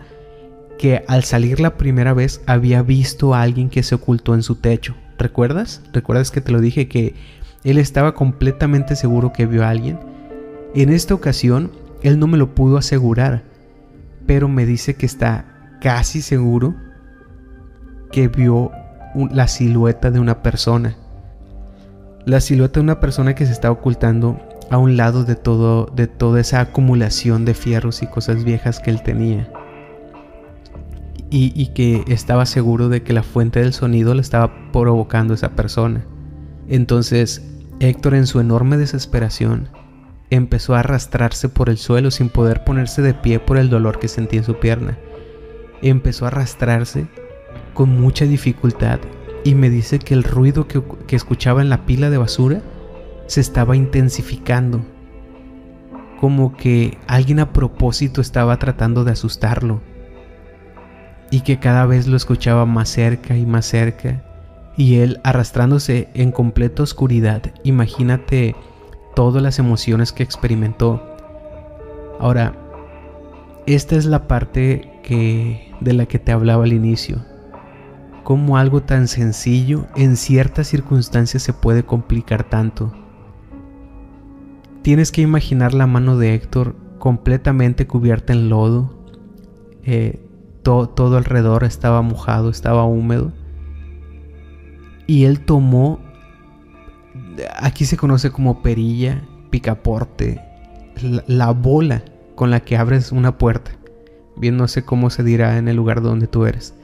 que 0.78 1.04
al 1.08 1.24
salir 1.24 1.60
la 1.60 1.76
primera 1.76 2.12
vez 2.12 2.40
había 2.46 2.82
visto 2.82 3.34
a 3.34 3.42
alguien 3.42 3.70
que 3.70 3.82
se 3.82 3.94
ocultó 3.94 4.34
en 4.34 4.42
su 4.42 4.56
techo. 4.56 4.94
¿Recuerdas? 5.18 5.82
¿Recuerdas 5.92 6.30
que 6.30 6.40
te 6.40 6.52
lo 6.52 6.60
dije 6.60 6.88
que 6.88 7.14
él 7.64 7.78
estaba 7.78 8.14
completamente 8.14 8.96
seguro 8.96 9.32
que 9.32 9.46
vio 9.46 9.64
a 9.64 9.70
alguien? 9.70 9.98
En 10.74 10.90
esta 10.90 11.14
ocasión, 11.14 11.72
él 12.02 12.18
no 12.18 12.26
me 12.26 12.38
lo 12.38 12.54
pudo 12.54 12.76
asegurar, 12.76 13.44
pero 14.26 14.48
me 14.48 14.66
dice 14.66 14.94
que 14.94 15.06
está 15.06 15.78
casi 15.80 16.20
seguro 16.20 16.74
que 18.12 18.28
vio 18.28 18.70
la 19.30 19.48
silueta 19.48 20.10
de 20.10 20.20
una 20.20 20.42
persona. 20.42 20.96
La 22.26 22.40
silueta 22.40 22.80
de 22.80 22.84
una 22.84 23.00
persona 23.00 23.34
que 23.34 23.46
se 23.46 23.52
está 23.52 23.70
ocultando 23.70 24.38
a 24.68 24.78
un 24.78 24.96
lado 24.96 25.24
de 25.24 25.36
todo 25.36 25.86
de 25.86 26.08
toda 26.08 26.40
esa 26.40 26.60
acumulación 26.60 27.44
de 27.44 27.54
fierros 27.54 28.02
y 28.02 28.08
cosas 28.08 28.42
viejas 28.42 28.80
que 28.80 28.90
él 28.90 29.00
tenía 29.00 29.48
y, 31.30 31.66
que 31.68 32.04
estaba 32.08 32.46
seguro 32.46 32.88
de 32.88 33.02
que 33.02 33.12
la 33.12 33.22
fuente 33.22 33.60
del 33.60 33.72
sonido 33.72 34.14
le 34.14 34.20
estaba 34.20 34.70
provocando 34.72 35.34
esa 35.34 35.50
persona. 35.50 36.04
Entonces 36.68 37.42
Héctor 37.80 38.14
en 38.14 38.26
su 38.26 38.40
enorme 38.40 38.76
desesperación 38.76 39.68
empezó 40.30 40.74
a 40.74 40.80
arrastrarse 40.80 41.48
por 41.48 41.68
el 41.68 41.78
suelo 41.78 42.10
sin 42.10 42.28
poder 42.28 42.64
ponerse 42.64 43.02
de 43.02 43.14
pie 43.14 43.38
por 43.38 43.58
el 43.58 43.70
dolor 43.70 43.98
que 43.98 44.08
sentía 44.08 44.40
en 44.40 44.46
su 44.46 44.58
pierna. 44.58 44.98
Empezó 45.82 46.24
a 46.24 46.28
arrastrarse 46.28 47.06
con 47.74 48.00
mucha 48.00 48.24
dificultad 48.24 49.00
y 49.44 49.54
me 49.54 49.68
dice 49.70 49.98
que 49.98 50.14
el 50.14 50.24
ruido 50.24 50.66
que 50.66 51.16
escuchaba 51.16 51.60
en 51.60 51.68
la 51.68 51.86
pila 51.86 52.10
de 52.10 52.18
basura 52.18 52.62
se 53.26 53.40
estaba 53.40 53.76
intensificando, 53.76 54.84
como 56.20 56.56
que 56.56 56.98
alguien 57.06 57.40
a 57.40 57.52
propósito 57.52 58.20
estaba 58.20 58.58
tratando 58.58 59.04
de 59.04 59.12
asustarlo 59.12 59.80
y 61.30 61.40
que 61.40 61.58
cada 61.58 61.86
vez 61.86 62.06
lo 62.06 62.16
escuchaba 62.16 62.66
más 62.66 62.88
cerca 62.88 63.36
y 63.36 63.46
más 63.46 63.66
cerca 63.66 64.22
y 64.76 64.96
él 64.96 65.20
arrastrándose 65.24 66.08
en 66.14 66.32
completa 66.32 66.82
oscuridad. 66.82 67.42
Imagínate 67.64 68.54
todas 69.14 69.42
las 69.42 69.58
emociones 69.58 70.12
que 70.12 70.22
experimentó. 70.22 71.02
Ahora, 72.20 72.54
esta 73.66 73.96
es 73.96 74.04
la 74.04 74.28
parte 74.28 75.00
que 75.02 75.72
de 75.80 75.92
la 75.92 76.06
que 76.06 76.18
te 76.18 76.32
hablaba 76.32 76.64
al 76.64 76.72
inicio. 76.72 77.24
Cómo 78.22 78.58
algo 78.58 78.82
tan 78.82 79.08
sencillo 79.08 79.86
en 79.96 80.16
ciertas 80.16 80.66
circunstancias 80.66 81.42
se 81.42 81.52
puede 81.52 81.84
complicar 81.84 82.44
tanto. 82.44 82.92
Tienes 84.82 85.10
que 85.10 85.22
imaginar 85.22 85.74
la 85.74 85.86
mano 85.86 86.18
de 86.18 86.34
Héctor 86.34 86.76
completamente 86.98 87.86
cubierta 87.86 88.32
en 88.32 88.48
lodo. 88.48 88.94
Eh, 89.84 90.25
todo 90.66 91.16
alrededor 91.16 91.62
estaba 91.62 92.02
mojado, 92.02 92.50
estaba 92.50 92.84
húmedo. 92.84 93.32
Y 95.06 95.24
él 95.24 95.40
tomó, 95.40 96.00
aquí 97.56 97.84
se 97.84 97.96
conoce 97.96 98.30
como 98.30 98.62
perilla, 98.62 99.22
picaporte, 99.50 100.42
la, 101.28 101.52
bola 101.52 102.02
con 102.34 102.50
la 102.50 102.60
que 102.60 102.76
abres 102.76 103.12
una 103.12 103.38
puerta. 103.38 103.70
Bien, 104.36 104.56
no 104.56 104.66
sé 104.66 104.84
cómo 104.84 105.10
se 105.10 105.22
dirá 105.22 105.56
en 105.56 105.68
el 105.68 105.76
lugar 105.76 106.02
donde 106.02 106.26
tú 106.26 106.46
eres. 106.46 106.74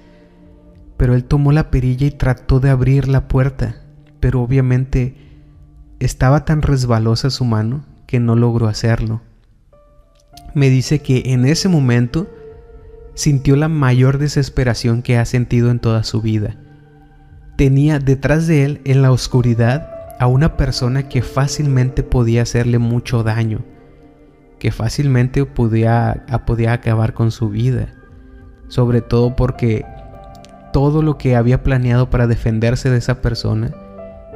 Pero 0.96 1.14
él 1.14 1.24
tomó 1.24 1.50
la 1.50 1.70
perilla 1.70 2.06
y 2.06 2.12
trató 2.12 2.60
de 2.60 2.70
abrir 2.70 3.08
la 3.08 3.26
puerta. 3.26 3.82
Pero 4.20 4.42
obviamente 4.42 5.16
estaba 5.98 6.44
tan 6.44 6.62
resbalosa 6.62 7.30
su 7.30 7.44
mano 7.44 7.84
que 8.06 8.20
no 8.20 8.36
logró 8.36 8.68
hacerlo. 8.68 9.22
Me 10.54 10.70
dice 10.70 11.00
que 11.00 11.32
en 11.32 11.46
ese 11.46 11.68
momento 11.68 12.28
sintió 13.14 13.56
la 13.56 13.68
mayor 13.68 14.18
desesperación 14.18 15.02
que 15.02 15.18
ha 15.18 15.24
sentido 15.24 15.70
en 15.70 15.78
toda 15.78 16.02
su 16.04 16.20
vida. 16.20 16.56
Tenía 17.56 17.98
detrás 17.98 18.46
de 18.46 18.64
él, 18.64 18.80
en 18.84 19.02
la 19.02 19.12
oscuridad, 19.12 19.90
a 20.18 20.26
una 20.26 20.56
persona 20.56 21.08
que 21.08 21.22
fácilmente 21.22 22.02
podía 22.02 22.42
hacerle 22.42 22.78
mucho 22.78 23.22
daño, 23.22 23.64
que 24.58 24.70
fácilmente 24.70 25.44
podía, 25.44 26.24
acabar 26.68 27.12
con 27.12 27.30
su 27.30 27.50
vida, 27.50 27.88
sobre 28.68 29.00
todo 29.00 29.36
porque 29.36 29.84
todo 30.72 31.02
lo 31.02 31.18
que 31.18 31.36
había 31.36 31.62
planeado 31.62 32.08
para 32.08 32.26
defenderse 32.26 32.88
de 32.88 32.98
esa 32.98 33.20
persona 33.20 33.74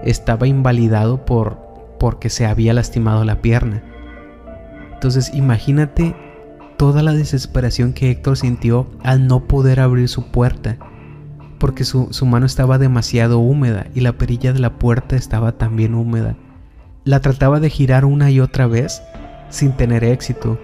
estaba 0.05 0.47
invalidado 0.47 1.25
por 1.25 1.65
porque 1.99 2.29
se 2.29 2.45
había 2.45 2.75
lastimado 2.75 3.25
la 3.25 3.41
pierna. 3.41 3.83
Entonces 4.93 5.33
imagínate 5.35 6.15
toda 6.77 7.03
la 7.03 7.13
desesperación 7.13 7.93
que 7.93 8.11
Héctor 8.11 8.37
sintió 8.37 8.89
al 9.03 9.27
no 9.27 9.45
poder 9.45 9.81
abrir 9.81 10.09
su 10.09 10.31
puerta, 10.31 10.77
porque 11.59 11.85
su, 11.85 12.11
mano 12.27 12.47
estaba 12.47 12.79
demasiado 12.79 13.39
húmeda 13.39 13.87
y 13.95 14.01
la 14.01 14.13
perilla 14.13 14.53
de 14.53 14.61
la 14.61 14.79
puerta 14.79 15.17
estaba 15.17 15.53
también 15.53 15.95
húmeda. 15.95 16.37
La 17.05 17.21
trataba 17.21 17.61
de 17.61 17.71
girar 17.71 18.05
una 18.05 18.31
y 18.31 18.41
otra 18.41 18.67
vez 18.67 19.03
sin 19.49 19.73
tener 19.73 20.05
éxito. 20.05 20.59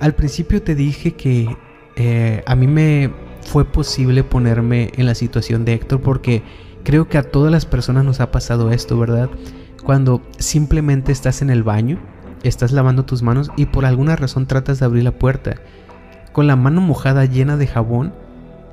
Al 0.00 0.14
principio 0.14 0.62
te 0.62 0.74
dije 0.74 1.12
que 1.12 1.56
eh, 1.96 2.42
a 2.46 2.54
mí 2.54 2.66
me 2.66 3.10
fue 3.40 3.64
posible 3.64 4.22
ponerme 4.22 4.92
en 4.96 5.06
la 5.06 5.14
situación 5.14 5.64
de 5.64 5.74
Héctor 5.74 6.00
porque 6.00 6.42
creo 6.84 7.08
que 7.08 7.18
a 7.18 7.22
todas 7.22 7.50
las 7.50 7.66
personas 7.66 8.04
nos 8.04 8.20
ha 8.20 8.30
pasado 8.30 8.70
esto, 8.70 8.98
¿verdad? 8.98 9.30
Cuando 9.84 10.22
simplemente 10.38 11.10
estás 11.10 11.42
en 11.42 11.50
el 11.50 11.62
baño 11.62 11.98
estás 12.42 12.72
lavando 12.72 13.04
tus 13.04 13.22
manos 13.22 13.50
y 13.56 13.66
por 13.66 13.84
alguna 13.84 14.16
razón 14.16 14.46
tratas 14.46 14.78
de 14.78 14.86
abrir 14.86 15.04
la 15.04 15.12
puerta. 15.12 15.56
Con 16.32 16.46
la 16.46 16.56
mano 16.56 16.80
mojada 16.80 17.24
llena 17.24 17.56
de 17.56 17.66
jabón, 17.66 18.12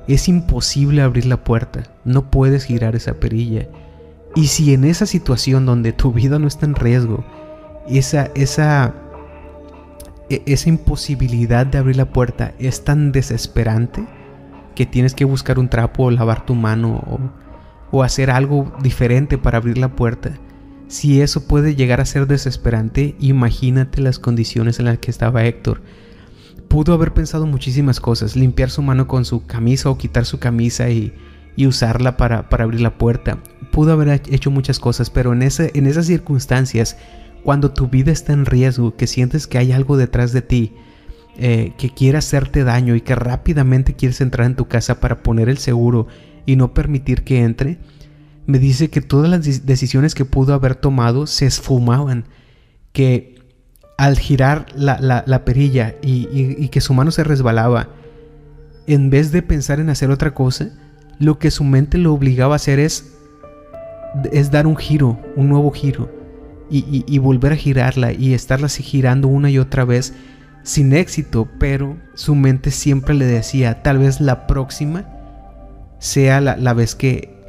es 0.08 0.28
imposible 0.28 1.02
abrir 1.02 1.26
la 1.26 1.44
puerta, 1.44 1.84
no 2.04 2.30
puedes 2.30 2.64
girar 2.64 2.96
esa 2.96 3.14
perilla. 3.14 3.68
Y 4.34 4.46
si 4.48 4.74
en 4.74 4.84
esa 4.84 5.06
situación 5.06 5.66
donde 5.66 5.92
tu 5.92 6.12
vida 6.12 6.38
no 6.38 6.46
está 6.46 6.66
en 6.66 6.74
riesgo, 6.74 7.24
esa, 7.88 8.30
esa, 8.34 8.94
e, 10.28 10.42
esa 10.46 10.68
imposibilidad 10.68 11.66
de 11.66 11.78
abrir 11.78 11.96
la 11.96 12.12
puerta 12.12 12.54
es 12.58 12.84
tan 12.84 13.12
desesperante 13.12 14.06
que 14.74 14.86
tienes 14.86 15.14
que 15.14 15.24
buscar 15.24 15.58
un 15.58 15.68
trapo 15.68 16.04
o 16.04 16.10
lavar 16.10 16.46
tu 16.46 16.54
mano 16.54 16.96
o, 17.06 17.18
o 17.90 18.02
hacer 18.02 18.30
algo 18.30 18.72
diferente 18.82 19.38
para 19.38 19.58
abrir 19.58 19.78
la 19.78 19.88
puerta, 19.88 20.30
si 20.90 21.22
eso 21.22 21.46
puede 21.46 21.76
llegar 21.76 22.00
a 22.00 22.04
ser 22.04 22.26
desesperante, 22.26 23.14
imagínate 23.20 24.00
las 24.00 24.18
condiciones 24.18 24.80
en 24.80 24.86
las 24.86 24.98
que 24.98 25.12
estaba 25.12 25.44
Héctor. 25.44 25.82
Pudo 26.66 26.94
haber 26.94 27.14
pensado 27.14 27.46
muchísimas 27.46 28.00
cosas, 28.00 28.34
limpiar 28.34 28.70
su 28.70 28.82
mano 28.82 29.06
con 29.06 29.24
su 29.24 29.46
camisa 29.46 29.88
o 29.88 29.96
quitar 29.96 30.24
su 30.24 30.40
camisa 30.40 30.90
y, 30.90 31.14
usarla 31.64 32.16
para, 32.16 32.48
abrir 32.50 32.80
la 32.80 32.98
puerta. 32.98 33.38
Pudo 33.70 33.92
haber 33.92 34.20
hecho 34.30 34.50
muchas 34.50 34.80
cosas, 34.80 35.10
pero 35.10 35.32
en, 35.32 35.42
esas 35.42 36.06
circunstancias, 36.06 36.96
cuando 37.44 37.70
tu 37.70 37.86
vida 37.86 38.10
está 38.10 38.32
en 38.32 38.44
riesgo, 38.44 38.96
que 38.96 39.06
sientes 39.06 39.46
que 39.46 39.58
hay 39.58 39.70
algo 39.70 39.96
detrás 39.96 40.32
de 40.32 40.42
ti, 40.42 40.72
eh, 41.36 41.72
que 41.78 41.90
quiere 41.90 42.18
hacerte 42.18 42.64
daño 42.64 42.96
y 42.96 43.00
que 43.00 43.14
rápidamente 43.14 43.94
quieres 43.94 44.20
entrar 44.20 44.44
en 44.44 44.56
tu 44.56 44.66
casa 44.66 44.98
para 44.98 45.22
poner 45.22 45.48
el 45.48 45.58
seguro 45.58 46.08
y 46.46 46.56
no 46.56 46.74
permitir 46.74 47.22
que 47.22 47.44
entre, 47.44 47.78
me 48.50 48.58
dice 48.58 48.90
que 48.90 49.00
todas 49.00 49.30
las 49.30 49.66
decisiones 49.66 50.14
que 50.14 50.24
pudo 50.24 50.54
haber 50.54 50.74
tomado 50.74 51.26
se 51.26 51.46
esfumaban, 51.46 52.24
que 52.92 53.40
al 53.96 54.18
girar 54.18 54.66
la, 54.74 55.44
perilla 55.44 55.94
y, 56.02 56.68
que 56.68 56.80
su 56.80 56.94
mano 56.94 57.10
se 57.10 57.24
resbalaba, 57.24 57.88
en 58.86 59.10
vez 59.10 59.30
de 59.30 59.42
pensar 59.42 59.78
en 59.78 59.90
hacer 59.90 60.10
otra 60.10 60.34
cosa, 60.34 60.70
lo 61.18 61.38
que 61.38 61.50
su 61.50 61.64
mente 61.64 61.98
lo 61.98 62.12
obligaba 62.12 62.54
a 62.54 62.56
hacer 62.56 62.78
es, 62.78 63.14
es 64.32 64.50
dar 64.50 64.66
un 64.66 64.76
giro, 64.76 65.18
un 65.36 65.48
nuevo 65.48 65.70
giro, 65.70 66.10
y, 66.70 67.04
y 67.06 67.18
volver 67.18 67.52
a 67.52 67.56
girarla 67.56 68.12
y 68.12 68.32
estarla 68.32 68.66
así 68.66 68.82
girando 68.82 69.26
una 69.28 69.50
y 69.50 69.58
otra 69.58 69.84
vez 69.84 70.14
sin 70.62 70.92
éxito, 70.92 71.48
pero 71.58 71.96
su 72.14 72.34
mente 72.34 72.70
siempre 72.70 73.14
le 73.14 73.26
decía, 73.26 73.82
tal 73.82 73.98
vez 73.98 74.20
la 74.20 74.46
próxima 74.46 75.04
sea 75.98 76.40
la 76.40 76.72
vez 76.74 76.94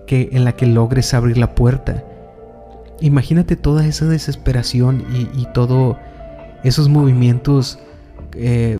que, 0.08 0.30
en 0.32 0.45
la 0.45 0.54
que 0.54 0.66
logres 0.66 1.14
abrir 1.14 1.38
la 1.38 1.56
puerta. 1.56 2.04
Imagínate 2.99 3.56
toda 3.56 3.86
esa 3.86 4.06
desesperación 4.06 5.06
y, 5.14 5.41
y 5.41 5.47
todos 5.54 5.97
esos 6.64 6.89
movimientos 6.89 7.80
eh, 8.36 8.80